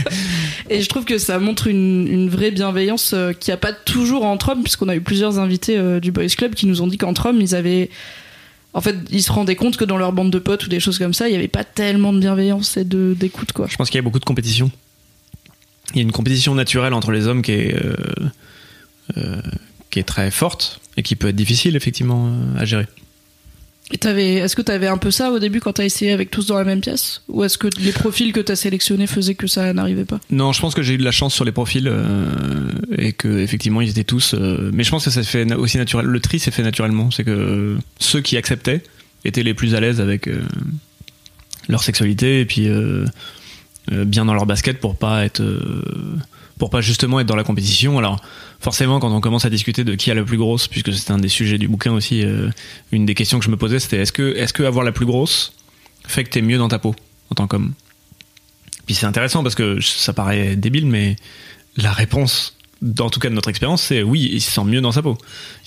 Et 0.70 0.82
je 0.82 0.90
trouve 0.90 1.06
que 1.06 1.18
ça 1.18 1.40
montre 1.40 1.68
une, 1.68 2.08
une 2.08 2.30
vraie 2.30 2.52
bienveillance 2.52 3.12
euh, 3.14 3.32
qu'il 3.34 3.52
n'y 3.52 3.56
a 3.56 3.58
pas 3.58 3.72
toujours 3.74 4.26
entre 4.26 4.50
hommes, 4.50 4.64
puisqu'on 4.64 4.90
a 4.90 4.96
eu 4.96 5.02
plusieurs 5.02 5.40
invités 5.40 5.78
euh, 5.78 6.00
du 6.02 6.12
Boys 6.12 6.28
Club 6.28 6.54
qui 6.54 6.66
nous 6.66 6.82
ont 6.82 6.88
dit 6.88 6.98
qu'entre 6.98 7.28
hommes, 7.28 7.40
ils 7.42 7.56
avaient. 7.56 7.90
En 8.74 8.80
fait, 8.82 8.96
ils 9.12 9.22
se 9.24 9.32
rendaient 9.32 9.56
compte 9.58 9.76
que 9.78 9.84
dans 9.86 9.98
leur 9.98 10.14
bande 10.14 10.32
de 10.32 10.40
potes 10.40 10.66
ou 10.66 10.70
des 10.70 10.80
choses 10.80 10.98
comme 10.98 11.14
ça, 11.14 11.28
il 11.28 11.32
n'y 11.32 11.38
avait 11.38 11.48
pas 11.50 11.64
tellement 11.66 12.14
de 12.14 12.20
bienveillance 12.20 12.78
et 12.78 12.86
de- 12.86 13.14
d'écoute, 13.18 13.52
quoi. 13.52 13.68
Je 13.70 13.76
pense 13.76 13.90
qu'il 13.90 13.98
y 13.98 14.00
a 14.00 14.02
beaucoup 14.02 14.20
de 14.20 14.26
compétition. 14.26 14.72
Il 15.94 15.98
y 15.98 16.00
a 16.00 16.04
une 16.04 16.12
compétition 16.12 16.56
naturelle 16.56 16.94
entre 16.94 17.12
les 17.12 17.28
hommes 17.28 17.42
qui 17.42 17.52
est, 17.52 17.76
euh, 17.76 17.96
euh, 19.18 19.42
qui 19.90 20.00
est 20.00 20.04
très 20.04 20.32
forte 20.32 20.80
et 20.98 21.04
qui 21.04 21.16
peut 21.16 21.30
être 21.30 21.36
difficile, 21.36 21.76
effectivement, 21.76 22.28
euh, 22.28 22.60
à 22.60 22.66
gérer. 22.66 22.88
Est-ce 23.94 24.56
que 24.56 24.62
tu 24.62 24.72
avais 24.72 24.88
un 24.88 24.98
peu 24.98 25.12
ça 25.12 25.32
au 25.32 25.40
début 25.40 25.60
quand 25.60 25.74
tu 25.74 25.82
as 25.82 25.86
essayé 25.86 26.12
avec 26.14 26.32
tous 26.32 26.48
dans 26.48 26.58
la 26.58 26.64
même 26.64 26.80
pièce? 26.80 27.24
Ou 27.28 27.44
est-ce 27.44 27.58
que 27.58 27.68
les 27.78 27.92
profils 27.92 28.32
que 28.32 28.40
tu 28.40 28.52
as 28.52 28.56
sélectionnés 28.56 29.06
faisaient 29.08 29.36
que 29.36 29.48
ça 29.48 29.74
n'arrivait 29.74 30.06
pas? 30.06 30.20
Non, 30.30 30.54
je 30.54 30.62
pense 30.62 30.74
que 30.74 30.82
j'ai 30.82 30.94
eu 30.94 30.98
de 30.98 31.04
la 31.04 31.12
chance 31.12 31.34
sur 31.34 31.44
les 31.44 31.52
profils 31.52 31.88
euh, 31.88 32.26
et 32.98 33.12
que 33.12 33.28
effectivement 33.40 33.82
ils 33.82 33.90
étaient 33.90 34.06
tous. 34.06 34.34
euh, 34.34 34.70
mais 34.74 34.86
je 34.86 34.92
pense 34.92 35.04
que 35.04 35.12
ça 35.12 35.22
s'est 35.22 35.30
fait 35.30 35.54
aussi 35.56 35.78
naturel. 35.78 36.06
Le 36.06 36.20
tri 36.22 36.40
s'est 36.40 36.52
fait 36.52 36.64
naturellement. 36.64 37.12
C'est 37.12 37.26
que 37.26 37.78
ceux 38.00 38.22
qui 38.22 38.38
acceptaient 38.38 38.82
étaient 39.26 39.44
les 39.44 39.54
plus 39.54 39.76
à 39.76 39.82
l'aise 39.82 40.00
avec 40.00 40.30
leur 41.68 41.84
sexualité 41.84 42.40
et 42.40 42.46
puis 42.46 42.68
bien 43.90 44.26
dans 44.26 44.34
leur 44.34 44.46
basket 44.46 44.80
pour 44.80 44.96
pas 44.96 45.26
être 45.26 45.42
euh, 45.42 46.20
pour 46.62 46.70
pas 46.70 46.82
justement 46.82 47.20
être 47.20 47.26
dans 47.26 47.36
la 47.36 47.44
compétition. 47.44 47.98
Alors 47.98 48.22
forcément, 48.60 49.00
quand 49.00 49.12
on 49.12 49.20
commence 49.20 49.46
à 49.46 49.50
discuter 49.50 49.84
de 49.84 49.96
qui 49.96 50.12
a 50.12 50.14
la 50.14 50.24
plus 50.24 50.38
grosse, 50.38 50.68
puisque 50.68 50.94
c'était 50.94 51.12
un 51.12 51.18
des 51.18 51.28
sujets 51.28 51.58
du 51.58 51.68
bouquin 51.68 51.92
aussi, 51.92 52.24
euh, 52.24 52.50
une 52.92 53.08
des 53.08 53.16
questions 53.16 53.40
que 53.40 53.46
je 53.46 53.50
me 53.50 53.58
posais, 53.58 53.80
c'était 53.80 53.98
est-ce 53.98 54.12
que 54.12 54.36
est-ce 54.36 54.54
que 54.54 54.62
avoir 54.62 54.86
la 54.86 54.92
plus 54.92 55.08
grosse 55.08 55.54
fait 56.06 56.24
que 56.24 56.30
t'es 56.30 56.44
mieux 56.44 56.60
dans 56.60 56.68
ta 56.68 56.78
peau 56.78 56.96
en 57.32 57.36
tant 57.36 57.48
qu'homme? 57.48 57.74
Puis 58.86 58.94
c'est 58.94 59.08
intéressant 59.08 59.42
parce 59.42 59.56
que 59.56 59.82
ça 59.82 60.14
paraît 60.14 60.56
débile, 60.56 60.86
mais 60.86 61.16
la 61.78 61.92
réponse, 61.92 62.56
en 63.00 63.10
tout 63.10 63.20
cas 63.20 63.30
de 63.30 63.34
notre 63.34 63.50
expérience, 63.50 63.82
c'est 63.82 64.04
oui, 64.04 64.30
il 64.32 64.42
se 64.42 64.52
sent 64.52 64.64
mieux 64.64 64.82
dans 64.82 64.92
sa 64.92 65.02
peau. 65.02 65.18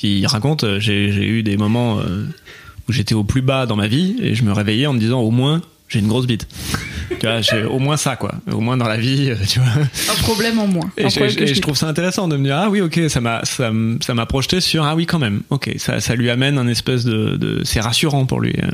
Il 0.04 0.24
raconte, 0.28 0.62
euh, 0.62 0.78
j'ai 0.78 1.08
eu 1.08 1.42
des 1.42 1.56
moments 1.56 1.98
euh, 1.98 2.24
où 2.88 2.92
j'étais 2.92 3.14
au 3.14 3.24
plus 3.24 3.42
bas 3.42 3.66
dans 3.66 3.74
ma 3.74 3.88
vie 3.88 4.14
et 4.20 4.36
je 4.36 4.44
me 4.44 4.52
réveillais 4.52 4.86
en 4.86 4.92
me 4.92 5.00
disant 5.00 5.22
au 5.22 5.32
moins 5.32 5.60
j'ai 5.88 5.98
une 6.00 6.08
grosse 6.08 6.26
bite. 6.26 6.46
tu 7.20 7.26
vois, 7.26 7.40
j'ai 7.40 7.64
au 7.64 7.78
moins 7.78 7.96
ça 7.96 8.16
quoi. 8.16 8.34
Au 8.50 8.60
moins 8.60 8.76
dans 8.76 8.88
la 8.88 8.96
vie, 8.96 9.30
euh, 9.30 9.36
tu 9.46 9.60
vois. 9.60 9.68
Un 9.68 10.22
problème 10.22 10.58
en 10.58 10.66
moins. 10.66 10.90
Et, 10.96 11.08
je, 11.08 11.42
et 11.42 11.60
trouve 11.60 11.76
ça 11.76 11.86
intéressant 11.88 12.26
de 12.28 12.36
me 12.36 12.44
dire 12.44 12.56
ah 12.56 12.68
oui 12.70 12.80
ok 12.80 13.00
ça 13.08 13.20
m'a 13.20 13.44
ça, 13.44 13.68
m- 13.68 13.98
ça 14.00 14.14
m'a 14.14 14.26
projeté 14.26 14.60
sur 14.60 14.84
ah 14.84 14.94
oui 14.96 15.06
quand 15.06 15.18
même 15.18 15.42
ok 15.50 15.72
ça, 15.78 16.00
ça 16.00 16.14
lui 16.16 16.30
amène 16.30 16.58
un 16.58 16.66
espèce 16.68 17.04
de, 17.04 17.36
de 17.36 17.60
c'est 17.64 17.80
rassurant 17.80 18.26
pour 18.26 18.40
lui. 18.40 18.54
euh. 18.62 18.70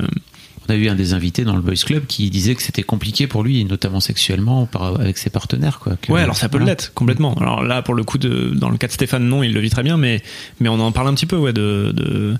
On 0.69 0.73
a 0.73 0.75
eu 0.77 0.87
un 0.89 0.95
des 0.95 1.13
invités 1.15 1.43
dans 1.43 1.55
le 1.55 1.61
Boys 1.61 1.73
Club 1.83 2.05
qui 2.05 2.29
disait 2.29 2.53
que 2.53 2.61
c'était 2.61 2.83
compliqué 2.83 3.25
pour 3.25 3.43
lui, 3.43 3.65
notamment 3.65 3.99
sexuellement, 3.99 4.67
par, 4.67 4.99
avec 5.01 5.17
ses 5.17 5.31
partenaires. 5.31 5.79
Quoi, 5.79 5.95
que- 5.99 6.11
Ouais, 6.11 6.21
alors 6.21 6.37
ça 6.37 6.49
peut 6.49 6.59
voilà. 6.59 6.73
l'être 6.73 6.93
complètement. 6.93 7.33
Alors 7.33 7.63
là, 7.63 7.81
pour 7.81 7.95
le 7.95 8.03
coup, 8.03 8.19
de, 8.19 8.51
dans 8.55 8.69
le 8.69 8.77
cas 8.77 8.85
de 8.85 8.91
Stéphane, 8.91 9.23
non, 9.27 9.41
il 9.41 9.53
le 9.53 9.59
vit 9.59 9.71
très 9.71 9.81
bien, 9.81 9.97
mais 9.97 10.21
mais 10.59 10.69
on 10.69 10.79
en 10.79 10.91
parle 10.91 11.07
un 11.07 11.15
petit 11.15 11.25
peu, 11.25 11.35
ouais, 11.35 11.51
de, 11.51 11.91
de 11.95 12.35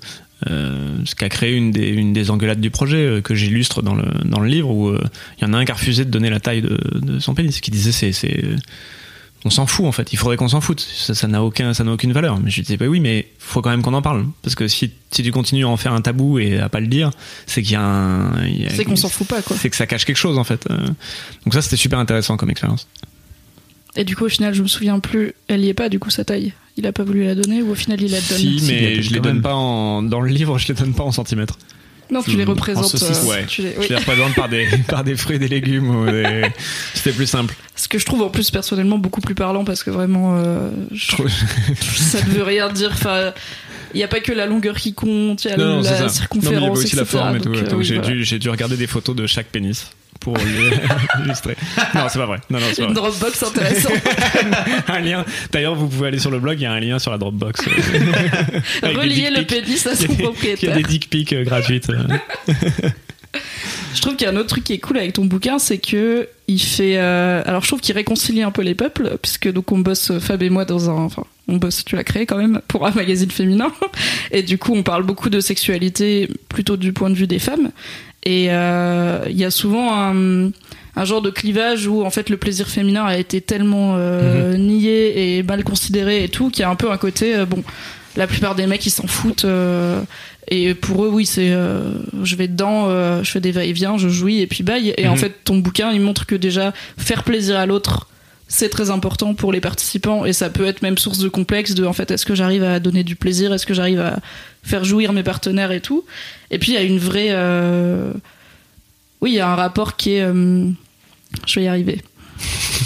euh, 0.50 0.96
ce 1.04 1.14
qu'a 1.14 1.28
créé 1.28 1.52
une 1.54 1.70
des 1.70 1.88
une 1.88 2.12
des 2.12 2.30
engueulades 2.30 2.60
du 2.60 2.70
projet 2.70 2.96
euh, 3.04 3.20
que 3.20 3.34
j'illustre 3.34 3.82
dans 3.82 3.94
le 3.94 4.04
dans 4.24 4.40
le 4.40 4.48
livre 4.48 4.70
où 4.70 4.88
euh, 4.88 5.00
il 5.38 5.44
y 5.44 5.46
en 5.48 5.52
a 5.52 5.58
un 5.58 5.64
qui 5.64 5.70
a 5.72 5.74
refusé 5.74 6.04
de 6.04 6.10
donner 6.10 6.30
la 6.30 6.40
taille 6.40 6.62
de, 6.62 6.78
de 7.00 7.18
son 7.18 7.34
pénis, 7.34 7.60
qui 7.60 7.70
disait 7.70 7.92
c'est 7.92 8.12
c'est 8.12 8.42
on 9.44 9.50
s'en 9.50 9.66
fout 9.66 9.86
en 9.86 9.92
fait. 9.92 10.12
Il 10.12 10.16
faudrait 10.18 10.36
qu'on 10.36 10.46
s'en 10.48 10.60
foute. 10.60 10.78
Ça 10.80 11.14
ça 11.16 11.26
n'a 11.26 11.42
aucun 11.42 11.74
ça 11.74 11.82
n'a 11.82 11.92
aucune 11.92 12.12
valeur. 12.12 12.38
Mais 12.40 12.48
je 12.50 12.56
lui 12.56 12.62
disais 12.62 12.76
bah 12.76 12.86
oui, 12.86 13.00
mais 13.00 13.26
faut 13.38 13.60
quand 13.60 13.70
même 13.70 13.82
qu'on 13.82 13.94
en 13.94 14.02
parle 14.02 14.26
parce 14.42 14.54
que 14.54 14.68
si 14.68 14.92
si 15.10 15.22
tu 15.24 15.32
continues 15.32 15.64
à 15.64 15.68
en 15.68 15.76
faire 15.76 15.92
un 15.92 16.00
tabou 16.00 16.38
et 16.38 16.58
à 16.60 16.68
pas 16.68 16.78
le 16.80 16.86
dire, 16.86 17.10
c'est 17.46 17.60
qu'il 17.62 17.72
y 17.72 17.76
a 17.76 17.82
un 17.82 18.46
il 18.46 18.62
y 18.62 18.66
a- 18.66 18.70
C'est 18.70 18.84
qu'on 18.84 18.94
s'en 18.96 19.08
fout 19.08 19.26
pas, 19.26 19.42
quoi. 19.42 19.56
C'est 19.58 19.68
que 19.68 19.76
ça 19.76 19.86
cache 19.86 20.04
quelque 20.04 20.16
chose 20.16 20.38
en 20.38 20.44
fait. 20.44 20.64
Euh, 20.70 20.86
Donc 21.44 21.54
ça 21.54 21.60
c'était 21.62 21.76
super 21.76 21.98
intéressant 21.98 22.36
comme 22.36 22.50
expérience. 22.50 22.86
Et 23.96 24.04
du 24.04 24.16
coup, 24.16 24.24
au 24.24 24.28
final, 24.28 24.54
je 24.54 24.62
me 24.62 24.68
souviens 24.68 24.98
plus, 25.00 25.34
elle 25.48 25.60
y 25.64 25.68
est 25.68 25.74
pas, 25.74 25.88
du 25.88 25.98
coup, 25.98 26.10
sa 26.10 26.24
taille. 26.24 26.52
Il 26.78 26.86
a 26.86 26.92
pas 26.92 27.04
voulu 27.04 27.24
la 27.24 27.34
donner 27.34 27.60
ou 27.60 27.70
au 27.72 27.74
final, 27.74 28.00
il 28.00 28.10
la 28.10 28.18
donne 28.20 28.38
Si, 28.38 28.58
Si, 28.58 28.72
mais 28.72 28.94
donne 28.94 29.02
je 29.02 29.10
les 29.12 29.20
donne 29.20 29.32
même. 29.34 29.42
pas 29.42 29.54
en 29.54 30.02
dans 30.02 30.20
le 30.22 30.30
livre, 30.30 30.58
je 30.58 30.68
les 30.68 30.74
donne 30.74 30.94
pas 30.94 31.02
en 31.04 31.12
centimètres. 31.12 31.58
Non, 32.10 32.22
tu 32.22 32.30
les 32.36 32.44
en 32.44 32.50
représentes. 32.50 32.86
saucisse, 32.86 33.22
euh, 33.24 33.28
ouais. 33.28 33.46
tu 33.46 33.62
les- 33.62 33.72
Je 33.74 33.80
oui. 33.80 33.86
les 33.90 33.96
représente 33.96 34.34
par 34.34 34.48
des 34.48 34.66
par 34.88 35.04
des 35.04 35.14
fruits 35.16 35.36
et 35.36 35.38
des 35.38 35.48
légumes. 35.48 35.94
ou 35.94 36.06
des- 36.10 36.42
C'était 36.94 37.12
plus 37.12 37.26
simple. 37.26 37.54
Ce 37.76 37.88
que 37.88 37.98
je 37.98 38.04
trouve 38.06 38.22
en 38.22 38.28
plus 38.30 38.50
personnellement 38.50 38.98
beaucoup 38.98 39.20
plus 39.20 39.34
parlant 39.34 39.64
parce 39.64 39.82
que 39.82 39.90
vraiment, 39.90 40.36
euh, 40.38 40.70
je- 40.92 41.12
Je 41.16 41.98
ça 41.98 42.20
ne 42.22 42.30
veut 42.32 42.42
rien 42.42 42.70
dire. 42.72 42.90
Enfin, 42.92 43.32
il 43.94 43.98
n'y 43.98 44.02
a 44.02 44.08
pas 44.08 44.20
que 44.20 44.32
la 44.32 44.46
longueur 44.46 44.76
qui 44.76 44.94
compte, 44.94 45.44
il 45.44 45.50
y 45.50 45.52
a 45.52 45.56
Non, 45.58 45.76
non, 45.76 45.82
c'est 45.82 45.90
la 45.90 45.96
ça. 45.96 46.00
Non, 46.00 46.06
mais 46.06 46.08
il 46.08 46.12
y 46.12 46.16
circonférence, 46.16 46.62
avait 46.62 46.70
aussi 46.86 46.96
la 46.96 47.04
forme 47.04 47.36
et 47.36 47.40
tout. 47.40 47.52
Donc, 47.52 47.56
euh, 47.72 47.76
oui, 47.76 47.84
j'ai 47.84 47.94
voilà. 47.98 48.10
dû 48.14 48.24
j'ai 48.24 48.38
dû 48.38 48.48
regarder 48.50 48.76
des 48.76 48.86
photos 48.86 49.14
de 49.16 49.26
chaque 49.26 49.46
pénis 49.48 49.90
pour 50.22 50.36
les 50.38 51.22
illustrer. 51.24 51.56
Non, 51.94 52.02
c'est 52.08 52.18
pas 52.18 52.26
vrai. 52.26 52.38
Non, 52.50 52.58
non, 52.60 52.66
c'est 52.72 52.82
Une. 52.84 52.92
Dropbox 52.94 53.42
intéressante. 53.42 53.92
un 54.88 55.00
lien. 55.00 55.24
D'ailleurs, 55.52 55.74
vous 55.74 55.88
pouvez 55.88 56.08
aller 56.08 56.18
sur 56.18 56.30
le 56.30 56.38
blog, 56.40 56.58
il 56.58 56.62
y 56.62 56.66
a 56.66 56.72
un 56.72 56.80
lien 56.80 56.98
sur 56.98 57.10
la 57.10 57.18
Dropbox. 57.18 57.60
Relier 58.82 59.30
le 59.30 59.44
pénis 59.44 59.86
à 59.86 59.94
son 59.96 60.04
a 60.04 60.06
des- 60.06 60.14
Il 60.14 60.18
y 60.20 60.22
a 60.22 60.24
propriétaire. 60.28 60.76
des 60.76 60.82
dick 60.82 61.10
pics 61.10 61.32
euh, 61.32 61.44
gratuites. 61.44 61.90
euh. 61.90 63.38
Je 63.94 64.00
trouve 64.00 64.16
qu'il 64.16 64.26
y 64.26 64.30
a 64.30 64.32
un 64.32 64.36
autre 64.36 64.48
truc 64.48 64.64
qui 64.64 64.72
est 64.74 64.78
cool 64.78 64.98
avec 64.98 65.12
ton 65.14 65.24
bouquin, 65.24 65.58
c'est 65.58 65.78
que 65.78 66.28
il 66.48 66.60
fait. 66.60 66.98
euh, 66.98 67.42
alors, 67.46 67.62
je 67.62 67.68
trouve 67.68 67.80
qu'il 67.80 67.94
réconcilie 67.94 68.42
un 68.42 68.50
peu 68.50 68.62
les 68.62 68.74
peuples, 68.74 69.16
puisque 69.22 69.50
donc 69.50 69.70
on 69.72 69.78
bosse 69.78 70.10
euh, 70.10 70.20
Fab 70.20 70.42
et 70.42 70.50
moi 70.50 70.64
dans 70.64 70.90
un. 70.90 70.94
Enfin, 70.94 71.24
on 71.48 71.56
bosse. 71.56 71.84
Tu 71.84 71.96
l'as 71.96 72.04
créé 72.04 72.26
quand 72.26 72.36
même 72.36 72.60
pour 72.68 72.86
un 72.86 72.90
magazine 72.90 73.30
féminin, 73.30 73.72
et 74.30 74.42
du 74.42 74.58
coup, 74.58 74.74
on 74.74 74.82
parle 74.82 75.02
beaucoup 75.04 75.30
de 75.30 75.40
sexualité 75.40 76.28
plutôt 76.48 76.76
du 76.76 76.92
point 76.92 77.10
de 77.10 77.14
vue 77.14 77.26
des 77.26 77.38
femmes. 77.38 77.70
Et 78.24 78.46
euh, 78.50 79.18
il 79.28 79.36
y 79.36 79.44
a 79.44 79.50
souvent 79.50 79.92
un, 79.94 80.50
un 80.94 81.04
genre 81.04 81.22
de 81.22 81.30
clivage 81.30 81.86
où 81.86 82.04
en 82.04 82.10
fait 82.10 82.30
le 82.30 82.36
plaisir 82.36 82.68
féminin 82.68 83.04
a 83.04 83.16
été 83.16 83.40
tellement 83.40 83.94
euh, 83.96 84.56
nié 84.56 85.38
et 85.38 85.42
mal 85.42 85.64
considéré 85.64 86.24
et 86.24 86.28
tout, 86.28 86.50
qu'il 86.50 86.62
y 86.62 86.64
a 86.64 86.70
un 86.70 86.76
peu 86.76 86.90
un 86.90 86.98
côté 86.98 87.34
euh, 87.34 87.46
bon. 87.46 87.62
La 88.14 88.26
plupart 88.26 88.54
des 88.54 88.66
mecs 88.66 88.84
ils 88.84 88.90
s'en 88.90 89.06
foutent 89.06 89.46
euh, 89.46 90.02
et 90.48 90.74
pour 90.74 91.06
eux 91.06 91.08
oui 91.08 91.24
c'est 91.24 91.50
euh, 91.50 91.94
je 92.22 92.36
vais 92.36 92.46
dedans, 92.46 92.84
euh, 92.88 93.22
je 93.24 93.30
fais 93.30 93.40
des 93.40 93.52
va-et-vient, 93.52 93.96
je 93.96 94.10
jouis 94.10 94.40
et 94.40 94.46
puis 94.46 94.62
bye. 94.62 94.92
Et 94.98 95.08
en 95.08 95.12
Mhm. 95.12 95.16
fait 95.18 95.32
ton 95.44 95.56
bouquin 95.56 95.90
il 95.92 96.00
montre 96.02 96.26
que 96.26 96.34
déjà 96.34 96.74
faire 96.98 97.24
plaisir 97.24 97.56
à 97.58 97.64
l'autre 97.64 98.08
c'est 98.54 98.68
très 98.68 98.90
important 98.90 99.32
pour 99.34 99.50
les 99.50 99.60
participants 99.62 100.26
et 100.26 100.34
ça 100.34 100.50
peut 100.50 100.66
être 100.66 100.82
même 100.82 100.98
source 100.98 101.18
de 101.18 101.28
complexe 101.30 101.72
de 101.74 101.86
en 101.86 101.94
fait 101.94 102.10
est-ce 102.10 102.26
que 102.26 102.34
j'arrive 102.34 102.62
à 102.64 102.80
donner 102.80 103.02
du 103.02 103.16
plaisir, 103.16 103.52
est-ce 103.54 103.64
que 103.64 103.72
j'arrive 103.72 103.98
à 104.00 104.18
faire 104.62 104.84
jouir 104.84 105.14
mes 105.14 105.22
partenaires 105.22 105.72
et 105.72 105.80
tout? 105.80 106.04
Et 106.50 106.58
puis 106.58 106.72
il 106.72 106.74
y 106.74 106.78
a 106.78 106.82
une 106.82 106.98
vraie 106.98 107.30
euh, 107.30 108.12
oui 109.22 109.30
il 109.30 109.36
y 109.36 109.40
a 109.40 109.48
un 109.50 109.54
rapport 109.54 109.96
qui 109.96 110.14
est 110.16 110.22
euh, 110.22 110.68
je 111.46 111.60
vais 111.60 111.64
y 111.64 111.68
arriver. 111.68 112.02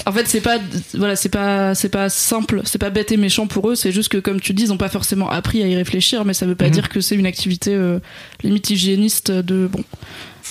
En 0.05 0.13
fait, 0.13 0.29
c'est 0.29 0.43
pas 0.43 0.59
voilà, 0.95 1.17
c'est 1.17 1.31
pas 1.31 1.75
c'est 1.75 1.89
pas 1.89 2.09
simple, 2.11 2.61
c'est 2.65 2.79
pas 2.79 2.91
bête 2.91 3.11
et 3.11 3.17
méchant 3.17 3.47
pour 3.49 3.69
eux, 3.71 3.75
c'est 3.75 3.91
juste 3.91 4.11
que 4.11 4.19
comme 4.19 4.39
tu 4.41 4.53
dis, 4.53 4.65
ils 4.65 4.73
ont 4.73 4.77
pas 4.77 4.91
forcément 4.91 5.29
appris 5.31 5.63
à 5.63 5.67
y 5.67 5.75
réfléchir, 5.75 6.25
mais 6.25 6.35
ça 6.35 6.47
veut 6.47 6.55
pas 6.55 6.67
Mhm. 6.67 6.71
dire 6.73 6.89
que 6.91 7.01
c'est 7.01 7.17
une 7.17 7.27
activité 7.27 7.75
euh, 7.75 7.99
limite 8.45 8.69
hygiéniste 8.71 9.31
de 9.33 9.67
bon. 9.73 9.83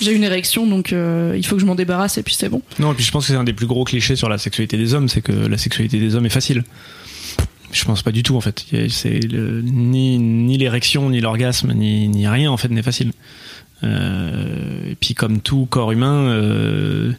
J'ai 0.01 0.12
une 0.12 0.23
érection 0.23 0.67
donc 0.67 0.93
euh, 0.93 1.34
il 1.36 1.45
faut 1.45 1.55
que 1.55 1.62
je 1.62 1.65
m'en 1.65 1.75
débarrasse 1.75 2.17
et 2.17 2.23
puis 2.23 2.36
c'est 2.36 2.49
bon. 2.49 2.62
Non, 2.79 2.91
et 2.91 2.95
puis 2.95 3.03
je 3.03 3.12
pense 3.12 3.25
que 3.25 3.31
c'est 3.31 3.38
un 3.38 3.43
des 3.43 3.53
plus 3.53 3.67
gros 3.67 3.84
clichés 3.84 4.15
sur 4.15 4.29
la 4.29 4.38
sexualité 4.38 4.77
des 4.77 4.93
hommes, 4.93 5.10
c'est 5.10 5.21
que 5.21 5.31
la 5.31 5.58
sexualité 5.58 5.99
des 5.99 6.15
hommes 6.15 6.25
est 6.25 6.29
facile. 6.29 6.63
Je 7.71 7.84
pense 7.84 8.03
pas 8.03 8.12
du 8.12 8.23
tout 8.23 8.36
en 8.36 8.41
fait. 8.41 8.65
C'est 8.89 9.19
ni 9.31 10.17
ni 10.17 10.58
l'érection, 10.58 11.10
ni 11.10 11.19
l'orgasme, 11.19 11.73
ni, 11.73 12.08
ni 12.08 12.27
rien 12.27 12.51
en 12.51 12.58
fait 12.58 12.69
n'est 12.69 12.84
facile. 12.84 13.12
Euh, 13.84 14.91
et 14.91 14.95
puis 14.95 15.13
comme 15.13 15.41
tout 15.41 15.65
corps 15.69 15.91
humain, 15.91 16.27
euh, 16.29 17.12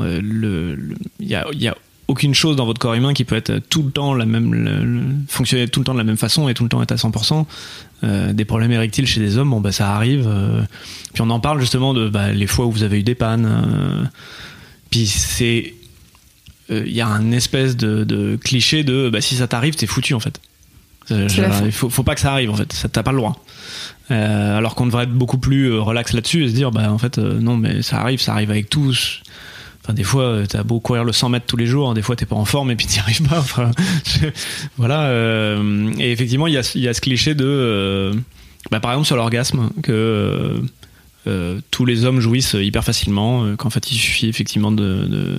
euh, 0.00 0.76
il 1.18 1.28
y 1.28 1.34
a, 1.34 1.46
y 1.52 1.68
a 1.68 1.76
aucune 2.10 2.34
chose 2.34 2.56
dans 2.56 2.66
votre 2.66 2.80
corps 2.80 2.94
humain 2.94 3.14
qui 3.14 3.24
peut 3.24 3.36
être 3.36 3.58
tout 3.70 3.82
le 3.82 3.90
temps 3.90 4.14
la 4.14 4.26
même, 4.26 4.52
le- 4.52 4.84
le- 4.84 5.02
fonctionner 5.28 5.68
tout 5.68 5.80
le 5.80 5.84
temps 5.84 5.92
de 5.94 5.98
la 5.98 6.04
même 6.04 6.16
façon 6.16 6.48
et 6.48 6.54
tout 6.54 6.62
le 6.64 6.68
temps 6.68 6.82
être 6.82 6.92
à 6.92 6.96
100%. 6.96 7.46
Euh, 8.02 8.32
des 8.32 8.44
problèmes 8.44 8.72
érectiles 8.72 9.06
chez 9.06 9.20
des 9.20 9.36
hommes, 9.38 9.50
bon 9.50 9.60
bah 9.60 9.72
ça 9.72 9.94
arrive. 9.94 10.26
euh, 10.26 10.62
puis 11.12 11.22
on 11.22 11.30
en 11.30 11.40
parle 11.40 11.60
justement 11.60 11.92
de 11.94 12.08
bah, 12.08 12.32
les 12.32 12.46
fois 12.46 12.66
où 12.66 12.70
vous 12.72 12.82
avez 12.82 12.98
eu 12.98 13.02
des 13.02 13.14
pannes. 13.14 13.46
euh, 13.46 14.04
puis 14.90 15.06
c'est, 15.06 15.74
euh, 16.70 16.82
il 16.86 16.92
y 16.92 17.00
a 17.00 17.06
un 17.06 17.30
espèce 17.32 17.76
de, 17.76 18.04
de 18.04 18.36
cliché 18.42 18.82
de 18.84 19.08
bah, 19.10 19.20
si 19.20 19.36
ça 19.36 19.46
t'arrive, 19.46 19.74
t'es 19.76 19.86
foutu 19.86 20.14
en 20.14 20.20
fait. 20.20 20.40
Il 21.66 21.72
faut, 21.72 21.90
faut 21.90 22.02
pas 22.04 22.14
que 22.14 22.20
ça 22.20 22.32
arrive 22.32 22.50
en 22.50 22.54
fait, 22.54 22.72
ça 22.72 22.88
t'as 22.88 23.02
pas 23.02 23.10
le 23.12 23.18
droit. 23.18 23.42
Alors 24.08 24.74
qu'on 24.74 24.86
devrait 24.86 25.04
être 25.04 25.12
beaucoup 25.12 25.38
plus 25.38 25.72
relax 25.78 26.12
là-dessus 26.12 26.44
et 26.44 26.48
se 26.48 26.54
dire 26.54 26.70
bah 26.72 26.90
en 26.92 26.98
fait 26.98 27.18
non 27.18 27.56
mais 27.56 27.82
ça 27.82 28.00
arrive, 28.00 28.20
ça 28.20 28.32
arrive 28.32 28.50
avec 28.50 28.68
tous. 28.68 29.22
Enfin, 29.82 29.94
des 29.94 30.04
fois, 30.04 30.24
euh, 30.24 30.46
t'as 30.46 30.62
beau 30.62 30.78
courir 30.78 31.04
le 31.04 31.12
100 31.12 31.30
mètres 31.30 31.46
tous 31.46 31.56
les 31.56 31.66
jours, 31.66 31.90
hein, 31.90 31.94
des 31.94 32.02
fois 32.02 32.14
t'es 32.14 32.26
pas 32.26 32.36
en 32.36 32.44
forme 32.44 32.70
et 32.70 32.76
puis 32.76 32.86
t'y 32.88 32.98
arrives 33.00 33.22
pas. 33.22 33.38
Enfin, 33.38 33.70
voilà. 34.76 35.04
euh, 35.04 35.92
et 35.98 36.12
effectivement, 36.12 36.46
il 36.46 36.54
y 36.54 36.58
a, 36.58 36.72
y 36.74 36.88
a 36.88 36.94
ce 36.94 37.00
cliché 37.00 37.34
de, 37.34 37.44
euh, 37.46 38.14
bah, 38.70 38.80
par 38.80 38.92
exemple, 38.92 39.06
sur 39.06 39.16
l'orgasme, 39.16 39.70
que 39.82 40.60
tous 41.70 41.84
les 41.84 42.04
hommes 42.04 42.20
jouissent 42.20 42.56
hyper 42.58 42.82
facilement, 42.82 43.54
qu'en 43.56 43.70
fait, 43.70 43.92
il 43.92 43.96
suffit 43.96 44.28
effectivement 44.28 44.72
de, 44.72 45.38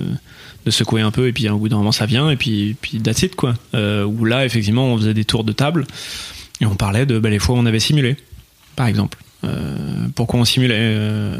de, 0.64 0.70
secouer 0.70 1.02
un 1.02 1.10
peu 1.10 1.26
et 1.26 1.32
puis 1.32 1.48
au 1.48 1.58
bout 1.58 1.68
d'un 1.68 1.76
moment, 1.76 1.92
ça 1.92 2.06
vient 2.06 2.30
et 2.30 2.36
puis, 2.36 2.76
puis 2.80 2.98
that's 3.00 3.26
quoi. 3.36 3.54
Où 3.74 4.24
là, 4.24 4.46
effectivement, 4.46 4.86
on 4.86 4.96
faisait 4.96 5.12
des 5.12 5.24
tours 5.24 5.44
de 5.44 5.52
table 5.52 5.86
et 6.60 6.66
on 6.66 6.76
parlait 6.76 7.04
de 7.04 7.18
bah, 7.18 7.28
les 7.28 7.38
fois 7.38 7.56
où 7.56 7.58
on 7.58 7.66
avait 7.66 7.80
simulé, 7.80 8.16
par 8.74 8.86
exemple. 8.86 9.18
Euh, 9.44 9.76
pourquoi 10.14 10.40
on 10.40 10.44
simulait 10.44 10.74
euh, 10.78 11.36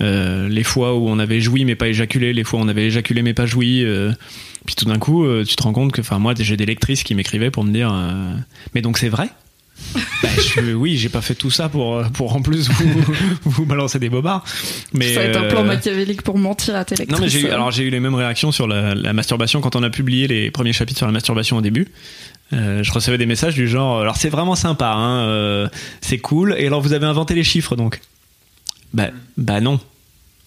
euh, 0.00 0.48
les 0.48 0.62
fois 0.64 0.94
où 0.96 1.08
on 1.08 1.18
avait 1.18 1.40
joui 1.40 1.64
mais 1.64 1.74
pas 1.74 1.88
éjaculé, 1.88 2.32
les 2.32 2.44
fois 2.44 2.60
où 2.60 2.62
on 2.62 2.68
avait 2.68 2.86
éjaculé 2.86 3.22
mais 3.22 3.34
pas 3.34 3.46
joui. 3.46 3.84
euh, 3.84 4.12
puis 4.64 4.76
tout 4.76 4.84
d'un 4.84 4.98
coup, 4.98 5.24
euh, 5.24 5.44
tu 5.44 5.56
te 5.56 5.62
rends 5.64 5.72
compte 5.72 5.90
que, 5.92 6.00
enfin, 6.02 6.20
moi, 6.20 6.34
j'ai 6.38 6.56
des 6.56 6.66
lectrices 6.66 7.02
qui 7.02 7.16
m'écrivaient 7.16 7.50
pour 7.50 7.64
me 7.64 7.72
dire, 7.72 7.90
euh, 7.92 8.32
mais 8.74 8.80
donc 8.82 8.96
c'est 8.98 9.08
vrai? 9.08 9.28
Bah, 10.22 10.28
je- 10.38 10.72
oui, 10.74 10.96
j'ai 10.96 11.08
pas 11.08 11.20
fait 11.22 11.34
tout 11.34 11.50
ça 11.50 11.68
pour 11.68 12.00
pour 12.12 12.36
en 12.36 12.42
plus 12.42 12.68
vous, 12.70 13.02
vous 13.44 13.66
balancer 13.66 13.98
des 13.98 14.08
bobards. 14.08 14.44
Mais 14.92 15.12
ça 15.14 15.20
va 15.20 15.26
être 15.26 15.40
un 15.40 15.48
plan 15.48 15.64
machiavélique 15.64 16.22
pour 16.22 16.38
mentir 16.38 16.76
à 16.76 16.84
tes 16.84 16.94
lectrices. 16.94 17.18
non 17.18 17.24
mais 17.24 17.28
j'ai 17.28 17.40
eu, 17.40 17.48
alors 17.48 17.72
j'ai 17.72 17.82
eu 17.82 17.90
les 17.90 17.98
mêmes 17.98 18.14
réactions 18.14 18.52
sur 18.52 18.68
la, 18.68 18.94
la 18.94 19.12
masturbation 19.12 19.60
quand 19.60 19.74
on 19.74 19.82
a 19.82 19.90
publié 19.90 20.28
les 20.28 20.52
premiers 20.52 20.72
chapitres 20.72 20.98
sur 20.98 21.06
la 21.06 21.12
masturbation 21.12 21.56
au 21.56 21.60
début. 21.60 21.88
Euh, 22.52 22.82
je 22.82 22.92
recevais 22.92 23.18
des 23.18 23.26
messages 23.26 23.54
du 23.54 23.66
genre 23.66 24.00
alors 24.00 24.16
c'est 24.16 24.28
vraiment 24.28 24.54
sympa, 24.54 24.90
hein, 24.90 25.26
euh, 25.26 25.68
c'est 26.00 26.18
cool. 26.18 26.54
Et 26.58 26.66
alors 26.66 26.80
vous 26.80 26.92
avez 26.92 27.06
inventé 27.06 27.34
les 27.34 27.44
chiffres 27.44 27.76
donc? 27.76 28.00
Bah 28.92 29.08
bah 29.36 29.60
non. 29.60 29.80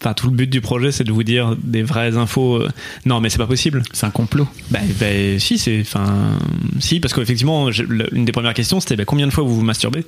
Enfin 0.06 0.14
tout 0.14 0.28
le 0.28 0.34
but 0.36 0.48
du 0.48 0.62
projet 0.62 0.92
c'est 0.92 1.04
de 1.04 1.12
vous 1.12 1.24
dire 1.24 1.56
des 1.58 1.82
vraies 1.82 2.16
infos. 2.16 2.58
euh, 2.62 2.70
Non 3.06 3.20
mais 3.22 3.30
c'est 3.30 3.40
pas 3.40 3.48
possible. 3.48 3.82
C'est 3.92 4.06
un 4.06 4.12
complot. 4.12 4.48
Bah, 4.70 4.80
bah, 5.00 5.08
si 5.40 5.58
c'est 5.58 5.82
enfin 5.82 6.38
si 6.80 7.00
parce 7.00 7.12
qu'effectivement 7.14 7.72
une 7.72 8.24
des 8.26 8.32
premières 8.32 8.54
questions 8.54 8.80
c'était 8.80 8.96
bah, 8.96 9.06
combien 9.06 9.26
de 9.26 9.32
fois 9.34 9.44
vous 9.44 9.56
vous 9.56 9.64
masturbez? 9.64 10.06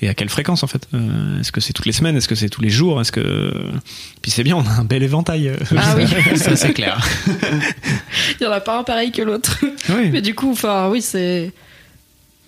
Et 0.00 0.08
à 0.08 0.14
quelle 0.14 0.28
fréquence 0.28 0.62
en 0.62 0.68
fait? 0.68 0.86
Euh, 0.94 1.40
est-ce 1.40 1.50
que 1.50 1.60
c'est 1.60 1.72
toutes 1.72 1.86
les 1.86 1.92
semaines? 1.92 2.16
Est-ce 2.16 2.28
que 2.28 2.34
c'est 2.36 2.48
tous 2.48 2.62
les 2.62 2.70
jours? 2.70 3.00
Est-ce 3.00 3.10
que 3.10 3.52
puis 4.20 4.30
c'est 4.30 4.44
bien 4.44 4.56
on 4.56 4.64
a 4.64 4.70
un 4.80 4.84
bel 4.84 5.02
éventail. 5.02 5.50
Ah 5.76 5.94
oui, 5.96 6.04
Ça, 6.36 6.54
c'est 6.54 6.72
clair. 6.72 7.04
il 8.40 8.44
y 8.44 8.46
en 8.46 8.52
a 8.52 8.60
pas 8.60 8.78
un 8.78 8.84
pareil 8.84 9.10
que 9.10 9.22
l'autre. 9.22 9.58
Oui. 9.88 10.10
Mais 10.12 10.22
du 10.22 10.34
coup, 10.34 10.52
enfin, 10.52 10.88
oui, 10.88 11.02
c'est. 11.02 11.52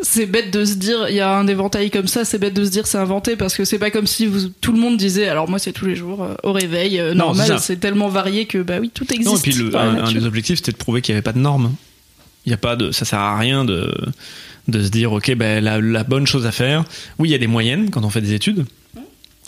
C'est 0.07 0.27
bête 0.27 0.53
de 0.53 0.65
se 0.67 0.75
dire, 0.75 1.09
il 1.09 1.15
y 1.17 1.21
a 1.21 1.35
un 1.35 1.47
éventail 1.47 1.91
comme 1.91 2.07
ça, 2.09 2.25
c'est 2.27 2.39
bête 2.39 2.53
de 2.53 2.63
se 2.65 2.71
dire 2.71 2.87
c'est 2.87 2.99
inventé 2.99 3.37
parce 3.37 3.55
que 3.57 3.65
c'est 3.65 3.79
pas 3.79 3.91
comme 3.91 4.07
si 4.07 4.27
vous, 4.27 4.49
tout 4.61 4.73
le 4.73 4.79
monde 4.79 4.99
disait, 4.99 5.29
alors 5.29 5.49
moi 5.49 5.59
c'est 5.59 5.73
tous 5.73 5.87
les 5.87 5.97
jours, 5.97 6.23
euh, 6.23 6.35
au 6.43 6.53
réveil, 6.53 7.01
euh, 7.01 7.15
Non, 7.15 7.27
normal, 7.29 7.47
c'est 7.47 7.53
ça. 7.55 7.59
c'est 7.59 7.77
tellement 7.79 8.09
varié 8.09 8.45
que 8.45 8.59
bah 8.59 8.77
oui, 8.81 8.91
tout 8.93 9.11
existe. 9.13 9.31
Non, 9.31 9.37
et 9.39 9.41
puis 9.41 9.53
le- 9.55 9.71
dans 9.71 9.79
la 9.79 9.85
un, 9.85 9.89
un 9.89 10.03
nature. 10.03 10.21
des 10.21 10.27
objectifs, 10.27 10.57
c'était 10.59 10.73
de 10.73 10.77
prouver 10.77 11.01
qu'il 11.01 11.15
n'y 11.15 11.17
avait 11.17 11.23
pas 11.23 11.33
de 11.33 11.39
normes. 11.39 11.73
Il 12.47 12.51
y 12.51 12.53
a 12.53 12.59
pas 12.59 12.77
de, 12.77 12.91
ça 12.93 13.07
sert 13.07 13.19
à 13.19 13.39
rien 13.39 13.65
de, 13.65 13.95
de 14.69 14.83
se 14.83 14.89
dire, 14.91 15.11
ok, 15.13 15.35
ben 15.37 15.65
la, 15.65 15.81
la 15.81 16.05
bonne 16.05 16.27
chose 16.27 16.45
à 16.45 16.53
faire. 16.53 16.85
Oui, 17.19 17.31
il 17.31 17.33
y 17.33 17.35
a 17.35 17.39
des 17.39 17.47
moyennes 17.47 17.89
quand 17.91 18.05
on 18.05 18.11
fait 18.11 18.21
des 18.21 18.35
études, 18.35 18.67
mais 18.95 19.03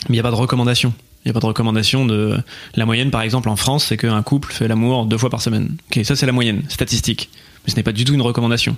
il 0.09 0.13
n'y 0.13 0.19
a 0.19 0.23
pas 0.23 0.31
de 0.31 0.35
recommandation. 0.35 0.91
Il 1.23 1.27
n'y 1.27 1.31
a 1.31 1.33
pas 1.33 1.39
de 1.41 1.45
recommandation 1.45 2.05
de 2.07 2.35
la 2.75 2.85
moyenne, 2.87 3.11
par 3.11 3.21
exemple, 3.21 3.49
en 3.49 3.55
France, 3.57 3.85
c'est 3.89 3.97
qu'un 3.97 4.23
couple 4.23 4.51
fait 4.51 4.67
l'amour 4.67 5.05
deux 5.05 5.17
fois 5.19 5.29
par 5.29 5.41
semaine. 5.43 5.75
Ok, 5.91 6.03
ça 6.05 6.15
c'est 6.15 6.25
la 6.25 6.31
moyenne 6.31 6.63
statistique, 6.69 7.29
mais 7.67 7.71
ce 7.71 7.75
n'est 7.75 7.83
pas 7.83 7.91
du 7.91 8.05
tout 8.05 8.13
une 8.13 8.21
recommandation. 8.21 8.75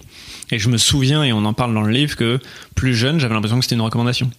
Et 0.52 0.60
je 0.60 0.68
me 0.68 0.78
souviens, 0.78 1.24
et 1.24 1.32
on 1.32 1.46
en 1.46 1.54
parle 1.54 1.74
dans 1.74 1.84
le 1.84 1.92
livre, 1.94 2.16
que 2.18 2.40
plus 2.76 2.96
jeune, 2.96 3.20
j'avais 3.20 3.34
l'impression 3.36 3.58
que 3.60 3.64
c'était 3.66 3.76
une 3.76 3.82
recommandation. 3.82 4.30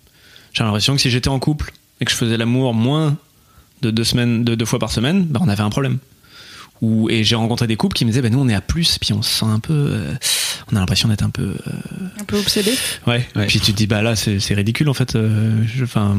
J'avais 0.53 0.66
l'impression 0.68 0.94
que 0.96 1.01
si 1.01 1.11
j'étais 1.11 1.28
en 1.28 1.38
couple 1.38 1.72
et 2.01 2.05
que 2.05 2.11
je 2.11 2.16
faisais 2.16 2.36
l'amour 2.36 2.74
moins 2.74 3.16
de 3.82 3.90
deux 3.90 4.05
semaines, 4.05 4.44
de 4.44 4.55
deux 4.55 4.64
fois 4.66 4.78
par 4.78 4.90
semaine, 4.90 5.24
ben 5.24 5.40
on 5.42 5.48
avait 5.48 5.62
un 5.62 5.70
problème. 5.70 5.98
Ou 6.82 7.09
et 7.11 7.24
j'ai 7.24 7.36
rencontré 7.36 7.66
des 7.66 7.76
couples 7.76 7.94
qui 7.94 8.05
me 8.05 8.11
disaient, 8.11 8.22
ben 8.22 8.32
nous 8.32 8.40
on 8.40 8.48
est 8.48 8.55
à 8.55 8.61
plus, 8.62 8.98
puis 8.98 9.12
on 9.12 9.20
se 9.22 9.30
sent 9.30 9.44
un 9.46 9.61
peu, 9.61 9.72
euh, 9.74 10.14
on 10.72 10.76
a 10.76 10.80
l'impression 10.80 11.09
d'être 11.09 11.22
un 11.22 11.30
peu, 11.30 11.42
euh, 11.66 11.72
Un 12.20 12.24
peu 12.24 12.38
obsédé. 12.38 12.72
ouais. 13.07 13.28
Ouais. 13.36 13.46
Puis 13.46 13.61
tu 13.61 13.72
te 13.72 13.76
dis, 13.76 13.86
bah 13.86 14.01
là 14.03 14.16
c'est 14.16 14.55
ridicule 14.55 14.88
en 14.88 14.94
fait. 14.94 15.14
euh, 15.14 15.62
Enfin, 15.82 16.16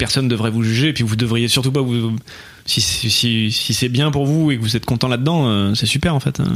personne 0.00 0.24
ne 0.24 0.30
devrait 0.30 0.50
vous 0.50 0.64
juger, 0.64 0.88
et 0.88 0.92
puis 0.92 1.04
vous 1.04 1.14
devriez 1.14 1.46
surtout 1.46 1.70
pas 1.70 1.82
vous. 1.82 2.16
Si, 2.66 2.80
si, 2.80 3.10
si, 3.10 3.52
si 3.52 3.74
c'est 3.74 3.88
bien 3.88 4.10
pour 4.10 4.26
vous 4.26 4.50
et 4.50 4.56
que 4.56 4.62
vous 4.62 4.76
êtes 4.76 4.84
content 4.84 5.08
là-dedans, 5.08 5.46
euh, 5.48 5.74
c'est 5.74 5.86
super 5.86 6.14
en 6.14 6.20
fait. 6.20 6.40
hein. 6.40 6.54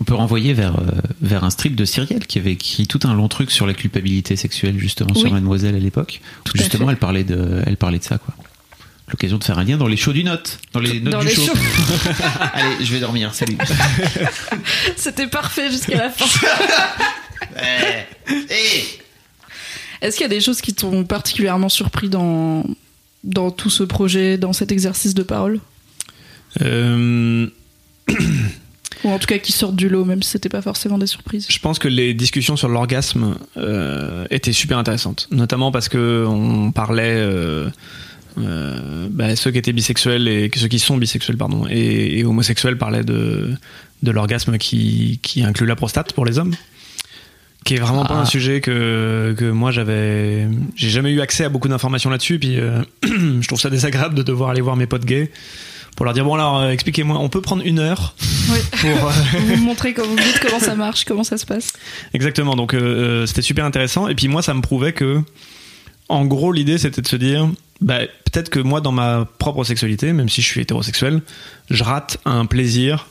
On 0.00 0.04
peut 0.04 0.14
renvoyer 0.14 0.52
vers, 0.52 0.76
euh, 0.76 0.82
vers 1.22 1.44
un 1.44 1.50
strip 1.50 1.74
de 1.76 1.84
Cyrielle 1.84 2.26
qui 2.26 2.38
avait 2.38 2.52
écrit 2.52 2.86
tout 2.86 3.00
un 3.04 3.14
long 3.14 3.28
truc 3.28 3.50
sur 3.50 3.66
la 3.66 3.74
culpabilité 3.74 4.36
sexuelle, 4.36 4.78
justement, 4.78 5.14
sur 5.14 5.24
Oui. 5.26 5.32
Mademoiselle 5.32 5.74
à 5.74 5.78
l'époque. 5.78 6.20
Justement, 6.54 6.90
elle 6.90 6.96
parlait, 6.98 7.24
de, 7.24 7.62
elle 7.66 7.76
parlait 7.76 7.98
de 7.98 8.04
ça, 8.04 8.18
quoi. 8.18 8.34
L'occasion 9.08 9.38
de 9.38 9.44
faire 9.44 9.58
un 9.58 9.64
lien 9.64 9.76
dans 9.76 9.86
les 9.86 9.96
shows 9.96 10.12
du 10.12 10.24
note. 10.24 10.58
Dans 10.72 10.80
les 10.80 11.00
notes 11.00 11.12
Dans 11.12 11.20
du 11.20 11.28
les 11.28 11.34
show. 11.34 11.42
shows. 11.46 11.52
Allez, 12.54 12.84
je 12.84 12.92
vais 12.92 12.98
dormir, 13.00 13.32
salut. 13.34 13.56
C'était 14.96 15.28
parfait 15.28 15.70
jusqu'à 15.70 15.96
la 15.96 16.10
fin. 16.10 16.24
Est-ce 20.02 20.16
qu'il 20.16 20.24
y 20.24 20.26
a 20.26 20.28
des 20.28 20.40
choses 20.40 20.60
qui 20.60 20.74
t'ont 20.74 21.04
particulièrement 21.04 21.68
surpris 21.68 22.08
dans, 22.08 22.64
dans 23.26 23.50
tout 23.50 23.70
ce 23.70 23.82
projet, 23.82 24.38
dans 24.38 24.52
cet 24.52 24.72
exercice 24.72 25.14
de 25.14 25.22
parole 25.22 25.60
Euh, 26.62 27.46
Ou 29.04 29.08
en 29.10 29.18
tout 29.18 29.26
cas 29.26 29.38
qui 29.38 29.52
sortent 29.52 29.76
du 29.76 29.88
lot, 29.90 30.04
même 30.04 30.22
si 30.22 30.30
c'était 30.30 30.48
pas 30.48 30.62
forcément 30.62 30.96
des 30.96 31.06
surprises. 31.06 31.46
Je 31.50 31.58
pense 31.58 31.78
que 31.78 31.88
les 31.88 32.14
discussions 32.14 32.56
sur 32.56 32.68
l'orgasme 32.68 33.36
euh, 33.58 34.24
étaient 34.30 34.52
super 34.52 34.78
intéressantes, 34.78 35.28
notamment 35.30 35.70
parce 35.70 35.88
que 35.90 36.24
on 36.26 36.72
parlait 36.72 37.16
euh, 37.18 37.68
bah, 39.10 39.36
ceux 39.36 39.50
qui 39.50 39.58
étaient 39.58 39.72
bisexuels 39.72 40.28
et 40.28 40.50
ceux 40.54 40.68
qui 40.68 40.78
sont 40.78 40.96
bisexuels 40.96 41.36
pardon 41.36 41.66
et, 41.68 42.18
et 42.18 42.24
homosexuels 42.24 42.78
parlaient 42.78 43.04
de 43.04 43.52
de 44.02 44.10
l'orgasme 44.10 44.56
qui 44.58 45.20
qui 45.22 45.42
inclut 45.42 45.66
la 45.66 45.76
prostate 45.76 46.12
pour 46.12 46.24
les 46.24 46.38
hommes, 46.38 46.54
qui 47.66 47.74
est 47.74 47.78
vraiment 47.78 48.04
pas 48.06 48.14
Ah. 48.16 48.20
un 48.20 48.24
sujet 48.24 48.62
que 48.62 49.34
que 49.36 49.50
moi 49.50 49.70
j'avais 49.72 50.48
j'ai 50.74 50.88
jamais 50.88 51.10
eu 51.10 51.20
accès 51.20 51.44
à 51.44 51.48
beaucoup 51.50 51.68
d'informations 51.68 52.08
là-dessus 52.08 52.38
puis 52.38 52.58
euh, 52.58 52.80
je 53.02 53.46
trouve 53.46 53.60
ça 53.60 53.68
désagréable 53.68 54.14
de 54.14 54.22
devoir 54.22 54.48
aller 54.50 54.62
voir 54.62 54.76
mes 54.76 54.86
potes 54.86 55.04
gays 55.04 55.30
pour 55.96 56.04
leur 56.04 56.14
dire 56.14 56.24
bon 56.24 56.34
alors 56.34 56.60
euh, 56.60 56.70
expliquez-moi 56.70 57.18
on 57.18 57.28
peut 57.28 57.40
prendre 57.40 57.62
une 57.66 57.78
heure 57.78 58.14
Oui. 58.50 58.58
pour 58.80 59.08
euh, 59.08 59.12
Vous 59.56 59.56
montrez 59.64 59.92
quand 59.94 60.06
vous 60.06 60.16
dites 60.16 60.38
comment 60.40 60.60
ça 60.60 60.74
marche, 60.74 61.04
comment 61.04 61.24
ça 61.24 61.36
se 61.38 61.44
passe. 61.46 61.72
Exactement, 62.14 62.54
donc 62.56 62.72
euh, 62.74 62.78
euh, 62.80 63.26
c'était 63.26 63.42
super 63.42 63.64
intéressant. 63.64 64.06
Et 64.08 64.14
puis 64.14 64.28
moi, 64.28 64.42
ça 64.42 64.52
me 64.54 64.60
prouvait 64.60 64.92
que, 64.92 65.20
en 66.08 66.24
gros, 66.26 66.52
l'idée 66.52 66.78
c'était 66.78 67.00
de 67.02 67.08
se 67.08 67.16
dire, 67.16 67.48
bah, 67.80 68.00
peut-être 68.26 68.50
que 68.50 68.60
moi, 68.60 68.80
dans 68.80 68.92
ma 68.92 69.26
propre 69.38 69.64
sexualité, 69.64 70.12
même 70.12 70.28
si 70.28 70.42
je 70.42 70.46
suis 70.46 70.60
hétérosexuel, 70.60 71.22
je 71.70 71.82
rate 71.82 72.18
un 72.26 72.44
plaisir 72.46 73.08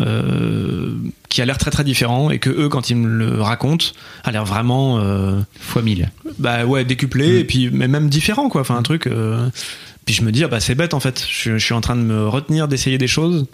euh, 0.00 0.94
qui 1.30 1.40
a 1.40 1.46
l'air 1.46 1.56
très 1.56 1.70
très 1.70 1.84
différent 1.84 2.28
et 2.30 2.38
que 2.38 2.50
eux, 2.50 2.68
quand 2.68 2.90
ils 2.90 2.96
me 2.96 3.08
le 3.08 3.40
racontent, 3.40 3.86
a 4.24 4.32
l'air 4.32 4.44
vraiment, 4.44 4.98
euh, 4.98 5.40
Fois 5.60 5.80
mille. 5.80 6.10
bah 6.38 6.66
ouais, 6.66 6.84
décuplé 6.84 7.38
et 7.38 7.44
puis 7.44 7.70
mais 7.72 7.88
même 7.88 8.10
différent 8.10 8.50
quoi. 8.50 8.60
Enfin 8.60 8.76
un 8.76 8.82
truc. 8.82 9.06
euh, 9.06 9.48
puis 10.04 10.14
je 10.14 10.22
me 10.22 10.32
dis, 10.32 10.44
ah, 10.44 10.48
bah 10.48 10.60
c'est 10.60 10.74
bête 10.74 10.92
en 10.92 11.00
fait. 11.00 11.24
Je, 11.30 11.56
je 11.56 11.64
suis 11.64 11.72
en 11.72 11.80
train 11.80 11.96
de 11.96 12.02
me 12.02 12.28
retenir 12.28 12.68
d'essayer 12.68 12.98
des 12.98 13.06
choses 13.06 13.46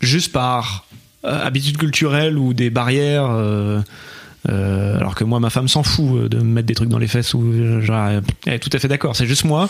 juste 0.00 0.32
par 0.32 0.84
euh, 1.24 1.46
habitude 1.46 1.78
culturelle 1.78 2.36
ou 2.36 2.52
des 2.54 2.70
barrières. 2.70 3.28
Euh, 4.48 4.96
alors 4.98 5.14
que 5.14 5.22
moi, 5.24 5.38
ma 5.38 5.50
femme 5.50 5.68
s'en 5.68 5.82
fout 5.84 6.06
euh, 6.24 6.28
de 6.28 6.38
me 6.38 6.42
mettre 6.44 6.66
des 6.66 6.74
trucs 6.74 6.88
dans 6.88 6.98
les 6.98 7.06
fesses 7.06 7.32
ou 7.34 7.42
euh, 7.42 7.80
genre, 7.80 8.08
elle 8.46 8.54
est 8.54 8.58
tout 8.58 8.70
à 8.72 8.78
fait 8.80 8.88
d'accord. 8.88 9.14
C'est 9.14 9.26
juste 9.26 9.44
moi 9.44 9.68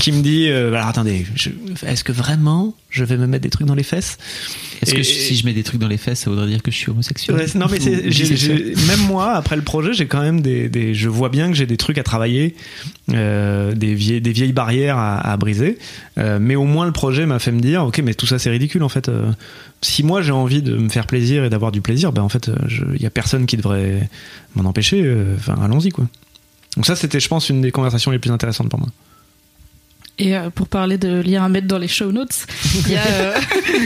qui 0.00 0.12
me 0.12 0.22
dit, 0.22 0.48
euh, 0.48 0.72
alors 0.72 0.86
attendez, 0.86 1.26
est-ce 1.84 2.04
que 2.04 2.12
vraiment 2.12 2.74
je 2.88 3.02
vais 3.04 3.16
me 3.16 3.26
mettre 3.26 3.42
des 3.42 3.50
trucs 3.50 3.66
dans 3.66 3.74
les 3.74 3.82
fesses? 3.82 4.18
Est-ce 4.82 4.94
que 4.94 5.00
Et- 5.00 5.04
si 5.04 5.34
je 5.34 5.44
mets 5.44 5.52
des 5.54 5.62
trucs 5.64 5.80
dans 5.80 5.88
les 5.88 5.96
fesses, 5.96 6.20
ça 6.20 6.30
voudrait 6.30 6.46
dire 6.46 6.62
que 6.62 6.70
je 6.70 6.76
suis 6.76 6.90
homosexuel? 6.90 7.36
Ouais, 7.36 7.46
non 7.56 7.66
mais 7.70 7.78
même 7.80 9.00
moi 9.08 9.32
après 9.32 9.56
le 9.56 9.62
projet 9.62 9.92
j'ai 9.92 10.06
quand 10.06 10.20
même 10.20 10.40
des, 10.40 10.68
des 10.68 10.94
je 10.94 11.08
vois 11.08 11.28
bien 11.28 11.48
que 11.48 11.54
j'ai 11.54 11.66
des 11.66 11.76
trucs 11.76 11.98
à 11.98 12.02
travailler 12.02 12.54
euh, 13.12 13.74
des 13.74 13.94
vieilles 13.94 14.20
des 14.20 14.32
vieilles 14.32 14.52
barrières 14.52 14.98
à, 14.98 15.18
à 15.32 15.36
briser. 15.36 15.78
Mais 16.16 16.54
au 16.54 16.64
moins 16.64 16.86
le 16.86 16.92
projet 16.92 17.26
m'a 17.26 17.38
fait 17.38 17.52
me 17.52 17.60
dire 17.60 17.84
ok 17.84 17.98
mais 18.04 18.14
tout 18.14 18.26
ça 18.26 18.38
c'est 18.38 18.50
ridicule 18.50 18.82
en 18.82 18.88
fait 18.88 19.10
si 19.82 20.02
moi 20.02 20.22
j'ai 20.22 20.32
envie 20.32 20.62
de 20.62 20.76
me 20.76 20.88
faire 20.88 21.06
plaisir 21.06 21.44
et 21.44 21.50
d'avoir 21.50 21.72
du 21.72 21.80
plaisir 21.80 22.12
ben 22.12 22.22
en 22.22 22.28
fait 22.28 22.50
il 22.94 23.02
y 23.02 23.06
a 23.06 23.10
personne 23.10 23.46
qui 23.46 23.56
devrait 23.56 24.08
m'en 24.54 24.68
empêcher 24.68 25.02
Euh, 25.02 25.34
enfin 25.36 25.56
allons-y 25.62 25.90
quoi. 25.90 26.06
Donc 26.76 26.86
ça 26.86 26.96
c'était 26.96 27.20
je 27.20 27.28
pense 27.28 27.48
une 27.50 27.60
des 27.60 27.72
conversations 27.72 28.10
les 28.10 28.18
plus 28.18 28.30
intéressantes 28.30 28.68
pour 28.68 28.78
moi 28.78 28.88
Et 30.18 30.36
euh, 30.36 30.50
pour 30.50 30.68
parler 30.68 30.98
de 30.98 31.20
lire 31.20 31.42
à 31.42 31.48
mettre 31.48 31.66
dans 31.66 31.78
les 31.78 31.88
show 31.88 32.12
notes, 32.12 32.46
il 32.86 32.92
y 32.92 32.96
a. 32.96 33.06
euh, 33.06 33.34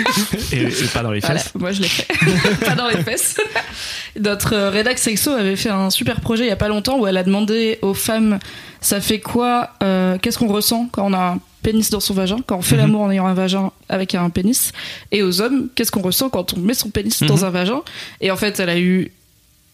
et, 0.52 0.62
et 0.62 0.86
pas 0.92 1.02
dans 1.02 1.12
les 1.12 1.20
Voilà, 1.20 1.38
fesses 1.38 1.54
moi 1.54 1.72
je 1.72 1.80
l'ai 1.82 1.88
fait. 1.88 2.06
pas 2.66 2.74
dans 2.74 2.88
les 2.88 3.02
fesses. 3.02 3.36
Notre 4.20 4.54
euh, 4.54 4.70
rédac 4.70 4.98
sexo 4.98 5.30
avait 5.30 5.56
fait 5.56 5.68
un 5.70 5.88
super 5.90 6.20
projet 6.20 6.44
il 6.44 6.48
y 6.48 6.52
a 6.52 6.56
pas 6.56 6.68
longtemps 6.68 6.98
où 6.98 7.06
elle 7.06 7.16
a 7.16 7.22
demandé 7.22 7.78
aux 7.82 7.94
femmes 7.94 8.38
ça 8.80 9.00
fait 9.00 9.20
quoi, 9.20 9.70
euh, 9.82 10.18
qu'est-ce 10.18 10.38
qu'on 10.38 10.48
ressent 10.52 10.88
quand 10.92 11.06
on 11.06 11.12
a 11.12 11.18
un 11.34 11.38
pénis 11.62 11.90
dans 11.90 12.00
son 12.00 12.14
vagin, 12.14 12.36
quand 12.46 12.58
on 12.58 12.62
fait 12.62 12.76
Mhm. 12.76 12.80
l'amour 12.82 13.00
en 13.02 13.10
ayant 13.10 13.26
un 13.26 13.34
vagin 13.34 13.72
avec 13.88 14.14
un 14.14 14.30
pénis, 14.30 14.72
et 15.12 15.22
aux 15.22 15.40
hommes 15.40 15.68
qu'est-ce 15.74 15.90
qu'on 15.90 16.02
ressent 16.02 16.28
quand 16.28 16.54
on 16.54 16.60
met 16.60 16.74
son 16.74 16.90
pénis 16.90 17.20
Mhm. 17.20 17.28
dans 17.28 17.44
un 17.44 17.50
vagin? 17.50 17.82
Et 18.20 18.30
en 18.30 18.36
fait, 18.36 18.60
elle 18.60 18.68
a 18.70 18.78
eu 18.78 19.10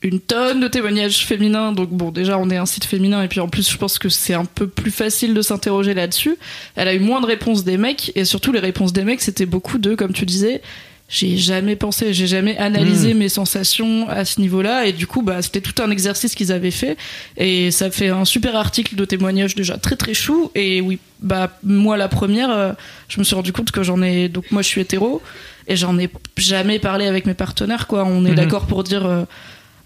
une 0.03 0.21
tonne 0.21 0.61
de 0.61 0.69
témoignages 0.69 1.25
féminins. 1.27 1.73
Donc 1.73 1.91
bon, 1.91 2.11
déjà 2.11 2.39
on 2.39 2.51
est 2.51 2.57
un 2.57 2.67
site 2.67 2.85
féminin 2.85 3.23
et 3.23 3.29
puis 3.29 3.41
en 3.41 3.49
plus 3.49 3.71
je 3.71 3.77
pense 3.77 3.99
que 3.99 4.09
c'est 4.09 4.35
un 4.35 4.45
peu 4.45 4.67
plus 4.67 4.91
facile 4.91 5.33
de 5.35 5.43
s'interroger 5.43 5.95
là-dessus. 5.95 6.37
Elle 6.77 6.89
a 6.89 6.95
eu 6.95 6.99
moins 7.01 7.21
de 7.21 7.27
réponses 7.27 7.65
des 7.65 7.77
mecs 7.77 8.13
et 8.17 8.25
surtout 8.25 8.53
les 8.53 8.61
réponses 8.61 8.93
des 8.93 9.05
mecs 9.05 9.21
c'était 9.21 9.47
beaucoup 9.47 9.79
de, 9.79 9.95
comme 9.95 10.13
tu 10.13 10.27
disais, 10.27 10.61
j'ai 11.09 11.37
jamais 11.37 11.77
pensé, 11.77 12.15
j'ai 12.15 12.27
jamais 12.27 12.57
analysé 12.57 13.13
Hmm. 13.13 13.19
mes 13.19 13.29
sensations 13.29 14.09
à 14.09 14.25
ce 14.25 14.41
niveau-là 14.41 14.87
et 14.87 14.93
du 14.93 15.07
coup 15.07 15.21
bah 15.21 15.43
c'était 15.43 15.61
tout 15.61 15.83
un 15.83 15.91
exercice 15.91 16.35
qu'ils 16.35 16.53
avaient 16.53 16.71
fait 16.71 16.97
et 17.37 17.71
ça 17.71 17.91
fait 17.91 18.09
un 18.09 18.25
super 18.25 18.57
article 18.57 18.95
de 18.97 19.05
témoignage 19.05 19.55
déjà 19.55 19.77
très 19.77 19.97
très 19.97 20.15
chou 20.15 20.51
et 20.55 20.81
oui 20.81 20.99
bah 21.21 21.51
moi 21.65 21.99
la 21.99 22.09
première 22.09 22.51
euh, 22.51 22.73
je 23.09 23.19
me 23.19 23.25
suis 23.25 23.35
rendu 23.35 23.53
compte 23.53 23.73
que 23.73 23.83
j'en 23.83 24.01
ai 24.01 24.29
donc 24.31 24.51
moi 24.53 24.63
je 24.63 24.69
suis 24.69 24.81
hétéro 24.81 25.21
et 25.69 25.77
j'en 25.77 25.99
ai 25.99 26.09
jamais 26.39 26.79
parlé 26.79 27.07
avec 27.07 27.27
mes 27.27 27.35
partenaires 27.35 27.87
quoi 27.89 28.05
on 28.07 28.25
est 28.25 28.31
Mhm. 28.31 28.35
d'accord 28.37 28.67
pour 28.67 28.83
dire 28.83 29.05
euh, 29.05 29.25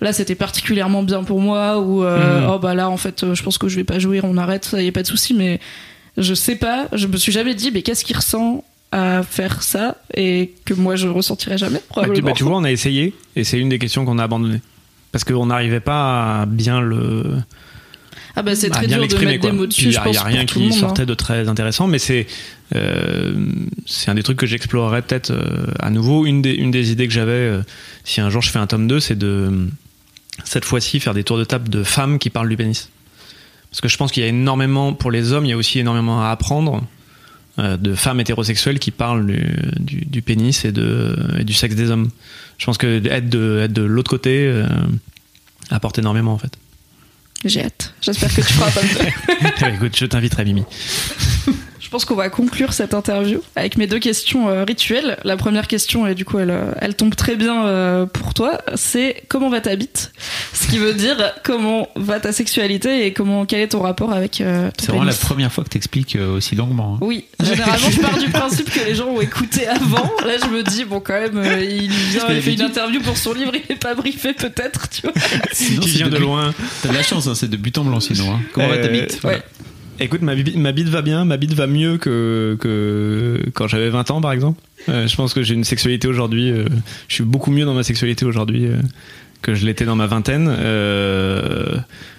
là 0.01 0.13
c'était 0.13 0.35
particulièrement 0.35 1.03
bien 1.03 1.25
pour 1.25 1.41
moi 1.41 1.79
ou 1.81 2.05
euh, 2.05 2.43
Mhm. 2.43 2.51
oh 2.55 2.59
bah 2.59 2.75
là 2.75 2.89
en 2.91 2.97
fait 2.97 3.23
euh, 3.23 3.35
je 3.35 3.43
pense 3.43 3.59
que 3.59 3.69
je 3.69 3.77
vais 3.77 3.85
pas 3.85 3.99
jouir 3.99 4.25
on 4.25 4.37
arrête 4.37 4.65
ça 4.65 4.83
y 4.83 4.89
a 4.89 4.93
pas 4.93 5.03
de 5.03 5.07
souci 5.07 5.33
mais 5.35 5.59
je 6.19 6.35
sais 6.35 6.57
pas 6.57 6.87
je 6.93 7.07
me 7.07 7.17
suis 7.17 7.33
jamais 7.33 7.55
dit 7.55 7.71
mais 7.73 7.83
qu'est-ce 7.83 8.05
qu'il 8.05 8.17
ressent 8.17 8.63
à 8.93 9.23
faire 9.23 9.63
ça 9.63 9.97
et 10.15 10.53
que 10.65 10.73
moi 10.75 10.97
je 10.97 11.09
ressentirais 11.09 11.59
jamais 11.59 11.75
Bah, 11.75 11.81
tu, 11.83 11.89
probablement 11.89 12.27
bah, 12.27 12.33
tu 12.37 12.45
vois, 12.45 12.57
on 12.57 12.65
a 12.65 12.71
essayé 12.71 13.15
et 13.35 13.43
c'est 13.45 13.59
une 13.59 13.69
des 13.69 13.79
questions 13.79 14.05
qu'on 14.05 14.19
a 14.19 14.25
abandonnées. 14.25 14.61
Parce 15.13 15.25
qu'on 15.25 15.47
n'arrivait 15.47 15.81
pas 15.81 16.43
à 16.43 16.47
bien 16.47 16.81
le. 16.81 17.25
ah 18.37 18.43
bah 18.43 18.55
c'est 18.55 18.69
très 18.71 18.87
dur 18.87 18.97
de 18.99 19.03
mettre 19.03 19.41
quoi. 19.41 19.51
des 19.51 19.57
mots 19.57 19.67
dessus 19.67 19.85
Il 19.85 19.89
n'y 19.91 19.97
a, 19.97 20.03
pense 20.03 20.15
y 20.15 20.19
a 20.19 20.23
rien 20.23 20.45
qui 20.45 20.59
monde, 20.61 20.73
hein. 20.73 20.77
sortait 20.79 21.07
de 21.07 21.15
très 21.15 21.49
intéressant, 21.49 21.87
mais 21.87 21.99
c'est 21.99 22.27
euh, 22.75 23.35
c'est 23.87 24.11
un 24.11 24.15
des 24.15 24.23
trucs 24.23 24.37
que 24.39 24.47
j'explorerais 24.47 25.03
peut-être 25.03 25.31
euh, 25.31 25.67
à 25.81 25.91
nouveau. 25.91 26.27
Une 26.27 26.43
des, 26.43 26.53
une 26.53 26.71
des 26.71 26.93
idées 26.93 27.07
que 27.09 27.15
j'avais, 27.15 27.33
euh, 27.33 27.63
si 28.05 28.21
un 28.21 28.29
jour 28.31 28.43
je 28.43 28.51
fais 28.51 28.59
un 28.59 28.67
tome 28.67 28.87
2, 28.89 29.01
c'est 29.01 29.17
de 29.17 29.69
cette 30.47 30.65
fois-ci 30.65 31.01
faire 31.01 31.13
des 31.13 31.25
tours 31.25 31.39
de 31.39 31.45
table 31.45 31.69
de 31.69 31.83
femmes 31.83 32.19
qui 32.19 32.31
parlent 32.31 32.49
du 32.49 32.57
pénis. 32.57 32.89
Parce 33.71 33.81
que 33.81 33.89
je 33.89 33.97
pense 33.97 34.13
qu'il 34.13 34.23
y 34.23 34.27
a 34.27 34.29
énormément, 34.29 34.95
pour 34.95 35.11
les 35.11 35.33
hommes, 35.33 35.45
il 35.45 35.51
y 35.51 35.53
a 35.53 35.57
aussi 35.57 35.79
énormément 35.79 36.23
à 36.23 36.31
apprendre 36.31 36.83
euh, 37.59 37.77
de 37.77 37.95
femmes 37.95 38.21
hétérosexuelles 38.21 38.79
qui 38.79 38.91
parlent 38.91 39.27
du, 39.27 39.57
du, 39.79 40.05
du 40.07 40.23
pénis 40.23 40.65
et, 40.65 40.73
de, 40.73 41.17
et 41.39 41.45
du 41.45 41.53
sexe 41.53 41.75
des 41.75 41.91
hommes. 41.91 42.11
Je 42.59 42.67
pense 42.67 42.79
que 42.79 43.05
être 43.07 43.29
de, 43.29 43.61
être 43.65 43.73
de 43.73 43.83
l'autre 43.83 44.11
côté 44.11 44.47
euh, 44.47 44.67
apporte 45.71 45.99
énormément 45.99 46.33
en 46.33 46.39
fait. 46.39 46.57
j'ai 47.45 47.65
hâte 47.65 47.95
j'espère 48.01 48.35
que 48.35 48.41
tu 48.41 48.53
feras 48.53 48.71
pas 48.71 48.83
de 49.71 49.75
Écoute, 49.75 49.97
je 49.97 50.07
t'inviterai 50.07 50.45
Mimi. 50.45 50.65
Je 51.87 51.91
pense 51.93 52.05
qu'on 52.05 52.17
va 52.17 52.31
conclure 52.31 52.73
cette 52.73 52.95
interview 52.95 53.41
avec 53.55 53.77
mes 53.79 53.87
deux 53.87 54.01
questions 54.01 54.49
euh, 54.49 54.65
rituelles. 54.65 55.19
La 55.23 55.37
première 55.37 55.69
question, 55.69 56.05
et 56.05 56.17
du 56.17 56.25
coup 56.25 56.41
elle, 56.41 56.51
euh, 56.51 56.73
elle 56.81 56.97
tombe 56.97 57.15
très 57.15 57.37
bien 57.37 57.65
euh, 57.65 58.07
pour 58.07 58.35
toi, 58.35 58.59
c'est 58.75 59.23
comment 59.29 59.49
va 59.51 59.61
ta 59.61 59.77
bite? 59.77 60.11
Ce 60.53 60.67
qui 60.67 60.79
veut 60.79 60.95
dire 60.95 61.33
comment 61.45 61.89
va 61.95 62.19
ta 62.19 62.33
sexualité 62.33 63.07
et 63.07 63.13
comment 63.13 63.47
quel 63.47 63.61
est 63.61 63.69
ton 63.69 63.83
rapport 63.83 64.13
avec 64.13 64.41
euh, 64.41 64.67
ton 64.71 64.73
C'est 64.81 64.87
vraiment 64.89 65.05
la 65.05 65.13
première 65.13 65.53
fois 65.53 65.63
que 65.63 65.69
t'expliques 65.69 66.17
euh, 66.17 66.35
aussi 66.37 66.57
longuement. 66.57 66.95
hein. 66.97 66.99
Oui, 67.03 67.27
généralement 67.39 67.89
je 67.89 68.01
pars 68.01 68.19
du 68.19 68.31
principe 68.31 68.69
que 68.69 68.85
les 68.85 68.97
gens 68.97 69.07
ont 69.07 69.21
écouté 69.21 69.69
avant. 69.69 70.11
Là 70.27 70.33
je 70.43 70.49
me 70.51 70.65
dis, 70.65 70.85
bon 70.85 70.99
quand 70.99 71.21
même, 71.21 71.39
euh, 71.39 71.63
il 71.63 71.89
vient, 71.89 72.25
il 72.31 72.43
fait 72.43 72.55
une 72.55 72.63
interview 72.63 73.01
pour 73.01 73.17
son 73.17 73.33
livre, 73.33 73.53
il 73.55 73.73
est 73.73 73.79
pas 73.79 73.95
briefé 73.95 74.33
peut-être, 74.33 74.89
tu 74.89 75.03
vois. 75.03 75.13
Sinon, 75.53 75.83
qui 75.83 75.91
vient 75.91 76.09
de 76.09 76.17
loin. 76.19 76.53
T'as 76.83 76.89
de 76.89 76.95
la 76.95 77.05
chance, 77.05 77.29
hein, 77.29 77.37
c'est 77.37 77.49
de 77.49 77.57
but 77.57 77.79
en 77.79 77.85
blanc 77.85 78.01
sinon. 78.01 78.35
hein. 78.35 78.41
Comment 78.53 78.67
va 78.71 78.79
ta 78.79 78.89
bite? 78.89 79.21
ouais. 79.23 79.41
Écoute, 80.01 80.23
ma, 80.23 80.35
ma 80.57 80.73
bite 80.73 80.89
va 80.89 81.03
bien, 81.03 81.25
ma 81.25 81.37
bite 81.37 81.53
va 81.55 81.67
mieux 81.67 81.97
que, 81.99 82.57
que 82.61 83.43
quand 83.55 83.67
j'avais 83.69 83.89
20 83.89 84.11
ans 84.11 84.21
par 84.21 84.33
exemple. 84.33 84.61
Euh, 84.89 85.07
je 85.07 85.17
pense 85.17 85.35
que 85.35 85.43
j'ai 85.43 85.55
une 85.55 85.65
sexualité 85.65 86.07
aujourd'hui, 86.09 86.51
euh, 86.51 86.65
je 87.09 87.15
suis 87.15 87.25
beaucoup 87.25 87.51
mieux 87.51 87.65
dans 87.65 87.75
ma 87.75 87.83
sexualité 87.83 88.25
aujourd'hui 88.25 88.67
euh, 88.67 88.77
que 89.43 89.55
je 89.55 89.65
l'étais 89.67 89.85
dans 89.85 89.97
ma 89.97 90.07
vingtaine. 90.07 90.49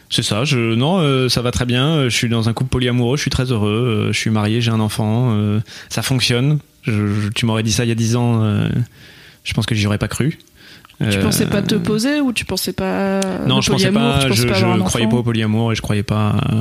C'est 0.10 0.24
ça, 0.24 0.46
je, 0.46 0.74
non, 0.76 1.28
ça 1.30 1.42
va 1.42 1.52
très 1.52 1.66
bien. 1.66 2.04
Je 2.06 2.16
suis 2.16 2.30
dans 2.30 2.48
un 2.48 2.54
couple 2.54 2.70
polyamoureux, 2.70 3.18
je 3.18 3.22
suis 3.24 3.30
très 3.32 3.52
heureux. 3.52 4.10
je 4.14 4.18
suis 4.18 4.30
marié, 4.30 4.62
j'ai 4.62 4.72
un 4.72 4.80
enfant, 4.80 5.38
ça 5.90 6.02
fonctionne. 6.02 6.60
Je- 6.84 6.94
je- 7.22 7.28
tu 7.30 7.46
m'aurais 7.46 7.64
dit 7.64 7.74
ça 7.74 7.84
il 7.84 7.90
y 7.90 7.92
a 7.92 7.96
10 7.96 8.16
ans, 8.16 8.42
je 9.44 9.54
pense 9.54 9.66
que 9.66 9.76
j'y 9.76 9.86
aurais 9.86 9.98
pas 9.98 10.08
cru. 10.08 10.40
Tu 11.12 11.20
pensais 11.20 11.46
pas 11.46 11.62
te 11.62 11.76
poser 11.76 12.22
ou 12.22 12.32
tu 12.34 12.46
pensais 12.46 12.72
pas 12.74 13.20
non, 13.46 13.60
je 13.62 13.70
pensais 13.72 13.92
pas, 13.92 14.22
je, 14.34 14.48
pas 14.48 14.54
je 14.54 14.66
croyais 14.86 15.08
pas 15.08 15.18
au 15.18 15.24
polyamour 15.24 15.72
et 15.74 15.76
je 15.76 15.82
croyais 15.82 16.04
pas 16.04 16.30
à, 16.30 16.56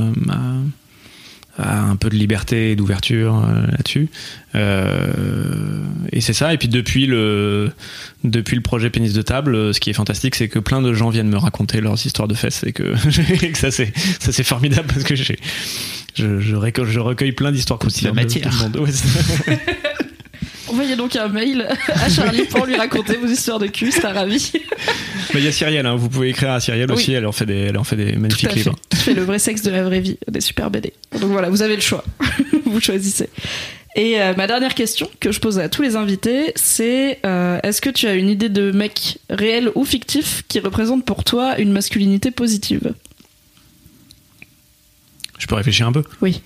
à 1.58 1.80
un 1.82 1.96
peu 1.96 2.08
de 2.10 2.16
liberté 2.16 2.70
et 2.72 2.76
d'ouverture 2.76 3.36
euh, 3.44 3.66
là-dessus. 3.70 4.08
Euh, 4.54 5.80
et 6.12 6.20
c'est 6.20 6.32
ça. 6.32 6.52
Et 6.52 6.58
puis 6.58 6.68
depuis 6.68 7.06
le 7.06 7.70
depuis 8.24 8.56
le 8.56 8.62
projet 8.62 8.90
Pénis 8.90 9.12
de 9.12 9.22
table, 9.22 9.54
euh, 9.54 9.72
ce 9.72 9.80
qui 9.80 9.90
est 9.90 9.94
fantastique, 9.94 10.34
c'est 10.34 10.48
que 10.48 10.58
plein 10.58 10.82
de 10.82 10.92
gens 10.92 11.08
viennent 11.10 11.28
me 11.28 11.38
raconter 11.38 11.80
leurs 11.80 12.04
histoires 12.04 12.28
de 12.28 12.34
fesses 12.34 12.62
et 12.64 12.72
que, 12.72 12.94
et 13.42 13.50
que 13.52 13.58
ça 13.58 13.70
c'est 13.70 13.92
ça 14.20 14.32
c'est 14.32 14.44
formidable 14.44 14.88
parce 14.88 15.04
que 15.04 15.14
j'ai 15.14 15.38
je, 16.14 16.40
je, 16.40 16.56
récolte- 16.56 16.90
je 16.90 17.00
recueille 17.00 17.32
plein 17.32 17.52
d'histoires 17.52 17.78
croustillantes 17.78 18.16
de 18.16 18.20
matière. 18.22 18.52
Ouais, 18.78 18.90
Envoyez 20.76 20.96
donc 20.96 21.16
un 21.16 21.28
mail 21.28 21.66
à 21.88 22.10
Charlie 22.10 22.44
pour 22.44 22.66
lui 22.66 22.76
raconter 22.76 23.16
vos 23.16 23.26
histoires 23.26 23.58
de 23.58 23.66
cul, 23.66 23.90
sera 23.90 24.12
ravi. 24.12 24.52
Mais 25.32 25.40
il 25.40 25.44
y 25.46 25.48
a 25.48 25.52
Cyrielle, 25.52 25.86
hein, 25.86 25.96
vous 25.96 26.10
pouvez 26.10 26.28
écrire 26.28 26.50
à 26.50 26.60
Cyrielle 26.60 26.90
Oui. 26.90 26.96
aussi, 26.96 27.12
elle 27.14 27.24
en 27.24 27.32
fait 27.32 27.46
des, 27.46 27.56
elle 27.60 27.78
en 27.78 27.84
fait 27.84 27.96
des 27.96 28.12
magnifiques 28.12 28.52
livres. 28.52 28.76
Je 28.92 28.98
fais 28.98 29.14
le 29.14 29.22
vrai 29.22 29.38
sexe 29.38 29.62
de 29.62 29.70
la 29.70 29.82
vraie 29.84 30.00
vie, 30.00 30.18
des 30.30 30.42
super 30.42 30.70
BD. 30.70 30.92
Donc 31.18 31.30
voilà, 31.30 31.48
vous 31.48 31.62
avez 31.62 31.76
le 31.76 31.80
choix. 31.80 32.04
vous 32.66 32.78
choisissez. 32.78 33.30
Et 33.96 34.20
euh, 34.20 34.34
ma 34.36 34.46
dernière 34.46 34.74
question 34.74 35.08
que 35.18 35.32
je 35.32 35.40
pose 35.40 35.58
à 35.58 35.70
tous 35.70 35.80
les 35.80 35.96
invités, 35.96 36.52
c'est 36.56 37.20
euh, 37.24 37.58
est-ce 37.62 37.80
que 37.80 37.88
tu 37.88 38.06
as 38.06 38.12
une 38.12 38.28
idée 38.28 38.50
de 38.50 38.70
mec 38.70 39.16
réel 39.30 39.70
ou 39.76 39.86
fictif 39.86 40.42
qui 40.46 40.60
représente 40.60 41.06
pour 41.06 41.24
toi 41.24 41.58
une 41.58 41.72
masculinité 41.72 42.30
positive? 42.30 42.92
Je 45.38 45.46
peux 45.46 45.54
réfléchir 45.54 45.86
un 45.86 45.92
peu. 45.92 46.02
Oui. 46.20 46.42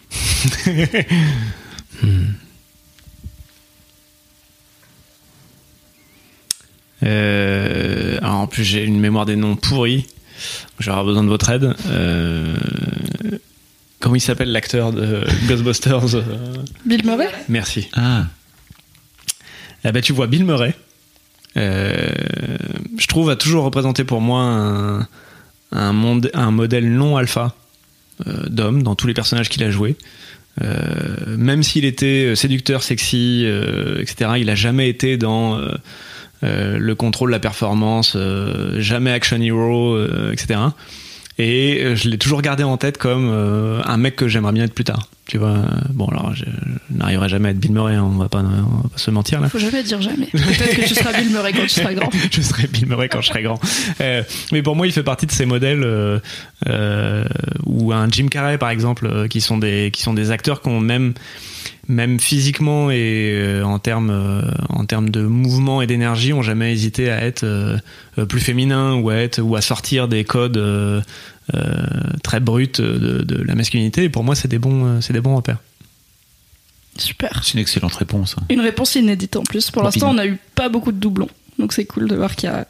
Euh, 7.02 8.18
alors 8.18 8.36
en 8.36 8.46
plus, 8.46 8.64
j'ai 8.64 8.84
une 8.84 9.00
mémoire 9.00 9.26
des 9.26 9.36
noms 9.36 9.56
pourris. 9.56 10.06
J'aurai 10.78 11.04
besoin 11.04 11.22
de 11.24 11.28
votre 11.28 11.50
aide. 11.50 11.74
Euh, 11.86 12.56
comment 14.00 14.14
il 14.16 14.20
s'appelle 14.20 14.52
l'acteur 14.52 14.92
de 14.92 15.24
Ghostbusters 15.48 16.14
euh, 16.14 16.22
Bill 16.86 17.04
Murray? 17.04 17.28
Merci. 17.48 17.88
Ah, 17.94 18.24
Ah 19.84 19.92
bah, 19.92 20.00
tu 20.02 20.12
vois, 20.12 20.26
Bill 20.26 20.44
Murray, 20.44 20.74
euh, 21.56 22.08
je 22.98 23.06
trouve, 23.06 23.30
a 23.30 23.36
toujours 23.36 23.64
représenté 23.64 24.04
pour 24.04 24.20
moi 24.20 24.42
un, 24.42 25.08
un, 25.72 25.92
monde, 25.92 26.30
un 26.34 26.50
modèle 26.50 26.90
non 26.90 27.16
alpha 27.16 27.54
euh, 28.26 28.46
d'homme 28.48 28.82
dans 28.82 28.94
tous 28.94 29.06
les 29.06 29.14
personnages 29.14 29.48
qu'il 29.48 29.62
a 29.64 29.70
joués. 29.70 29.96
Euh, 30.62 31.36
même 31.38 31.62
s'il 31.62 31.84
était 31.84 32.34
séducteur, 32.36 32.82
sexy, 32.82 33.44
euh, 33.46 34.00
etc., 34.00 34.32
il 34.38 34.50
a 34.50 34.54
jamais 34.54 34.88
été 34.88 35.16
dans 35.16 35.58
euh, 36.42 36.78
le 36.78 36.94
contrôle 36.94 37.30
la 37.30 37.38
performance, 37.38 38.14
euh, 38.16 38.80
jamais 38.80 39.10
action 39.10 39.40
hero, 39.40 39.94
euh, 39.94 40.32
etc. 40.32 40.60
Et 41.38 41.80
euh, 41.82 41.96
je 41.96 42.08
l'ai 42.08 42.18
toujours 42.18 42.42
gardé 42.42 42.64
en 42.64 42.76
tête 42.76 42.98
comme 42.98 43.30
un 43.84 43.96
mec 43.96 44.16
que 44.16 44.28
j'aimerais 44.28 44.52
bien 44.52 44.64
être 44.64 44.74
plus 44.74 44.84
tard. 44.84 45.08
Tu 45.26 45.38
vois, 45.38 45.62
bon 45.90 46.06
alors 46.06 46.34
je, 46.34 46.44
je 46.44 46.96
n'arriverai 46.96 47.28
jamais 47.28 47.48
à 47.48 47.50
être 47.52 47.58
Bill 47.58 47.70
Murray, 47.70 47.94
hein, 47.94 48.02
on 48.02 48.18
va 48.18 48.28
pas, 48.28 48.38
on 48.40 48.82
va 48.82 48.88
pas 48.88 48.98
se 48.98 49.12
mentir 49.12 49.40
là. 49.40 49.48
Faut 49.48 49.60
jamais 49.60 49.84
dire 49.84 50.02
jamais. 50.02 50.26
Peut-être 50.26 50.76
que 50.76 50.88
tu 50.88 50.94
seras 50.94 51.12
Bill 51.12 51.30
Murray 51.30 51.52
quand 51.52 51.62
tu 51.62 51.68
seras 51.68 51.94
grand. 51.94 52.10
je 52.32 52.40
serai 52.40 52.66
Bill 52.66 52.86
Murray 52.86 53.08
quand 53.08 53.20
je 53.20 53.28
serai 53.28 53.42
grand. 53.42 53.60
Mais 54.50 54.62
pour 54.62 54.74
moi, 54.76 54.86
il 54.86 54.92
fait 54.92 55.04
partie 55.04 55.26
de 55.26 55.32
ces 55.32 55.46
modèles 55.46 55.86
ou 57.64 57.92
un 57.92 58.08
Jim 58.10 58.26
Carrey 58.28 58.58
par 58.58 58.70
exemple, 58.70 59.28
qui 59.28 59.40
sont 59.40 59.58
des 59.58 59.90
qui 59.92 60.02
sont 60.02 60.14
des 60.14 60.30
acteurs 60.30 60.62
qui 60.62 60.68
ont 60.68 60.80
même 60.80 61.14
même 61.88 62.20
physiquement 62.20 62.90
et 62.90 63.32
euh, 63.34 63.62
en 63.64 63.78
termes 63.78 64.10
euh, 64.10 64.42
en 64.68 64.84
termes 64.84 65.10
de 65.10 65.22
mouvement 65.22 65.82
et 65.82 65.86
d'énergie, 65.86 66.32
ont 66.32 66.42
jamais 66.42 66.72
hésité 66.72 67.10
à 67.10 67.24
être 67.24 67.44
euh, 67.44 67.78
plus 68.28 68.40
féminin 68.40 68.94
ou 68.94 69.10
à 69.10 69.16
être 69.16 69.40
ou 69.40 69.56
à 69.56 69.60
sortir 69.60 70.06
des 70.08 70.24
codes 70.24 70.56
euh, 70.56 71.00
euh, 71.54 71.82
très 72.22 72.38
bruts 72.40 72.68
de, 72.78 73.22
de 73.24 73.42
la 73.42 73.54
masculinité. 73.54 74.04
Et 74.04 74.08
pour 74.08 74.22
moi, 74.24 74.34
c'est 74.34 74.48
des 74.48 74.58
bons 74.58 75.00
c'est 75.00 75.12
des 75.12 75.20
bons 75.20 75.36
repères. 75.36 75.58
Super. 76.98 77.40
c'est 77.44 77.54
une 77.54 77.60
excellente 77.60 77.94
réponse. 77.94 78.36
hein. 78.38 78.44
Une 78.50 78.60
réponse 78.60 78.94
inédite 78.94 79.36
en 79.36 79.42
plus. 79.42 79.70
Pour 79.70 79.82
l'instant, 79.82 80.10
on 80.10 80.14
n'a 80.14 80.26
eu 80.26 80.38
pas 80.54 80.68
beaucoup 80.68 80.92
de 80.92 80.98
doublons. 80.98 81.28
Donc 81.58 81.72
c'est 81.72 81.84
cool 81.84 82.08
de 82.08 82.14
voir 82.16 82.36
qu'il 82.36 82.48
y 82.48 82.52
a 82.52 82.66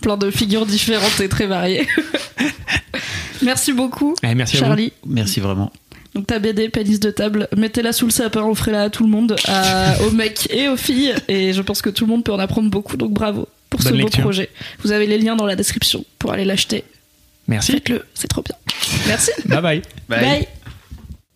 plein 0.00 0.16
de 0.16 0.30
figures 0.30 0.64
différentes 0.66 1.18
et 1.20 1.28
très 1.28 1.46
variées. 1.46 1.86
Merci 3.42 3.72
beaucoup, 3.72 4.14
Eh, 4.22 4.34
merci 4.34 4.56
à 4.56 4.60
vous. 4.60 4.66
Charlie. 4.66 4.92
Merci 5.06 5.40
vraiment. 5.40 5.70
Donc 6.14 6.26
ta 6.28 6.38
BD, 6.38 6.68
pénis 6.68 7.00
de 7.00 7.10
table, 7.10 7.48
mettez-la 7.56 7.92
sous 7.92 8.04
le 8.06 8.12
sapin, 8.12 8.42
offrez-la 8.44 8.82
à 8.84 8.90
tout 8.90 9.02
le 9.02 9.08
monde, 9.10 9.34
à- 9.48 10.00
aux 10.06 10.10
mecs 10.12 10.48
et 10.52 10.68
aux 10.68 10.76
filles. 10.76 11.14
Et 11.28 11.52
je 11.52 11.60
pense 11.60 11.82
que 11.82 11.90
tout 11.90 12.04
le 12.06 12.10
monde 12.12 12.22
peut 12.24 12.32
en 12.32 12.38
apprendre 12.38 12.70
beaucoup. 12.70 12.96
Donc 12.96 13.12
bravo 13.12 13.48
pour 13.70 13.80
ce 13.82 13.88
beau 14.02 14.08
projet. 14.22 14.50
Vous 14.84 14.92
avez 14.92 15.06
les 15.06 15.18
liens 15.18 15.34
dans 15.36 15.46
la 15.46 15.56
description 15.56 16.04
pour 16.20 16.32
aller 16.32 16.44
l'acheter. 16.44 16.84
Merci. 17.48 17.72
Faites-le, 17.72 18.04
c'est 18.14 18.28
trop 18.28 18.42
bien. 18.42 18.54
Merci. 19.08 19.30
bye. 19.46 19.82
bye. 20.08 20.20
Bye. 20.20 20.48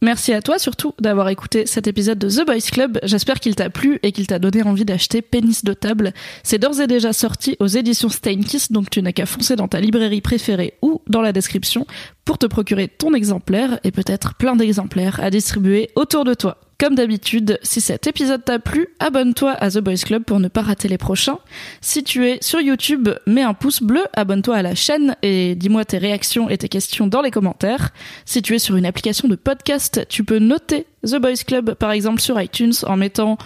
Merci 0.00 0.32
à 0.32 0.40
toi 0.42 0.60
surtout 0.60 0.94
d'avoir 1.00 1.28
écouté 1.28 1.66
cet 1.66 1.88
épisode 1.88 2.18
de 2.18 2.28
The 2.28 2.46
Boys 2.46 2.70
Club. 2.70 3.00
J'espère 3.02 3.40
qu'il 3.40 3.56
t'a 3.56 3.68
plu 3.68 3.98
et 4.04 4.12
qu'il 4.12 4.28
t'a 4.28 4.38
donné 4.38 4.62
envie 4.62 4.84
d'acheter 4.84 5.22
Pénis 5.22 5.64
de 5.64 5.72
table. 5.72 6.12
C'est 6.44 6.58
d'ores 6.58 6.80
et 6.80 6.86
déjà 6.86 7.12
sorti 7.12 7.56
aux 7.58 7.66
éditions 7.66 8.08
Steinkiss, 8.08 8.70
donc 8.70 8.90
tu 8.90 9.02
n'as 9.02 9.10
qu'à 9.10 9.26
foncer 9.26 9.56
dans 9.56 9.66
ta 9.66 9.80
librairie 9.80 10.20
préférée 10.20 10.74
ou 10.82 11.02
dans 11.08 11.20
la 11.20 11.32
description 11.32 11.84
pour 12.24 12.38
te 12.38 12.46
procurer 12.46 12.86
ton 12.86 13.12
exemplaire 13.12 13.80
et 13.82 13.90
peut-être 13.90 14.36
plein 14.36 14.54
d'exemplaires 14.54 15.18
à 15.20 15.30
distribuer 15.30 15.90
autour 15.96 16.24
de 16.24 16.34
toi. 16.34 16.67
Comme 16.80 16.94
d'habitude, 16.94 17.58
si 17.64 17.80
cet 17.80 18.06
épisode 18.06 18.44
t'a 18.44 18.60
plu, 18.60 18.86
abonne-toi 19.00 19.50
à 19.50 19.68
The 19.68 19.78
Boys 19.78 19.96
Club 20.06 20.22
pour 20.22 20.38
ne 20.38 20.46
pas 20.46 20.62
rater 20.62 20.86
les 20.86 20.96
prochains. 20.96 21.38
Si 21.80 22.04
tu 22.04 22.28
es 22.28 22.38
sur 22.40 22.60
YouTube, 22.60 23.08
mets 23.26 23.42
un 23.42 23.52
pouce 23.52 23.82
bleu, 23.82 24.04
abonne-toi 24.12 24.54
à 24.54 24.62
la 24.62 24.76
chaîne 24.76 25.16
et 25.22 25.56
dis-moi 25.56 25.84
tes 25.84 25.98
réactions 25.98 26.48
et 26.48 26.56
tes 26.56 26.68
questions 26.68 27.08
dans 27.08 27.20
les 27.20 27.32
commentaires. 27.32 27.90
Si 28.26 28.42
tu 28.42 28.54
es 28.54 28.60
sur 28.60 28.76
une 28.76 28.86
application 28.86 29.26
de 29.26 29.34
podcast, 29.34 30.06
tu 30.08 30.22
peux 30.22 30.38
noter 30.38 30.86
The 31.04 31.16
Boys 31.16 31.42
Club 31.44 31.74
par 31.74 31.90
exemple 31.90 32.20
sur 32.20 32.40
iTunes 32.40 32.74
en 32.86 32.96
mettant 32.96 33.38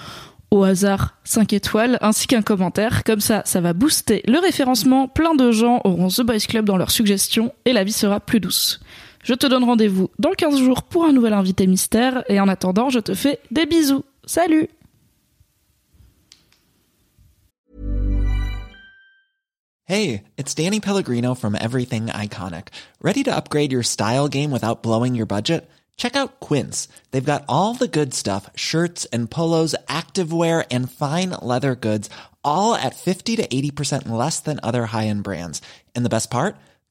au 0.51 0.63
hasard 0.63 1.15
5 1.25 1.55
étoiles 1.55 1.97
ainsi 2.03 2.27
qu'un 2.27 2.43
commentaire. 2.43 3.03
Comme 3.03 3.21
ça, 3.21 3.41
ça 3.47 3.63
va 3.63 3.73
booster 3.73 4.23
le 4.29 4.41
référencement. 4.41 5.09
Plein 5.09 5.35
de 5.35 5.53
gens 5.53 5.81
auront 5.85 6.09
The 6.09 6.21
Boys 6.21 6.47
Club 6.47 6.67
dans 6.67 6.77
leurs 6.77 6.91
suggestions 6.91 7.55
et 7.65 7.73
la 7.73 7.83
vie 7.83 7.95
sera 7.95 8.21
plus 8.21 8.41
douce. 8.41 8.81
Je 9.23 9.35
te 9.35 9.47
donne 9.47 9.63
rendez-vous 9.63 10.11
dans 10.19 10.33
15 10.33 10.59
jours 10.59 10.83
pour 10.83 11.05
un 11.05 11.13
nouvel 11.13 11.33
invité 11.33 11.69
mystère 11.69 12.25
et 12.29 12.41
en 12.41 12.49
attendant, 12.49 12.91
je 12.91 12.99
te 12.99 13.15
fais 13.15 13.39
des 13.53 13.67
bisous. 13.67 14.05
Salut 14.27 14.69
Hey, 19.85 20.25
it's 20.37 20.55
Danny 20.55 20.81
Pellegrino 20.81 21.35
from 21.35 21.55
Everything 21.55 22.07
Iconic. 22.07 22.69
Ready 23.01 23.23
to 23.25 23.35
upgrade 23.35 23.73
your 23.73 23.83
style 23.83 24.27
game 24.27 24.51
without 24.51 24.83
blowing 24.83 25.15
your 25.15 25.27
budget? 25.27 25.69
Check 25.97 26.17
out 26.17 26.41
Quince. 26.41 26.89
They've 27.11 27.25
got 27.25 27.45
all 27.49 27.75
the 27.75 27.89
good 27.89 28.15
stuff, 28.15 28.49
shirts 28.57 29.05
and 29.13 29.31
polos, 29.31 29.75
activewear 29.89 30.65
and 30.71 30.91
fine 30.91 31.31
leather 31.31 31.75
goods, 31.75 32.09
all 32.43 32.75
at 32.75 32.97
50 32.97 33.37
to 33.37 33.47
80% 33.47 34.09
less 34.09 34.41
than 34.41 34.59
other 34.63 34.87
high-end 34.87 35.23
brands. 35.23 35.61
And 35.95 36.05
the 36.05 36.09
best 36.09 36.31
part? 36.31 36.57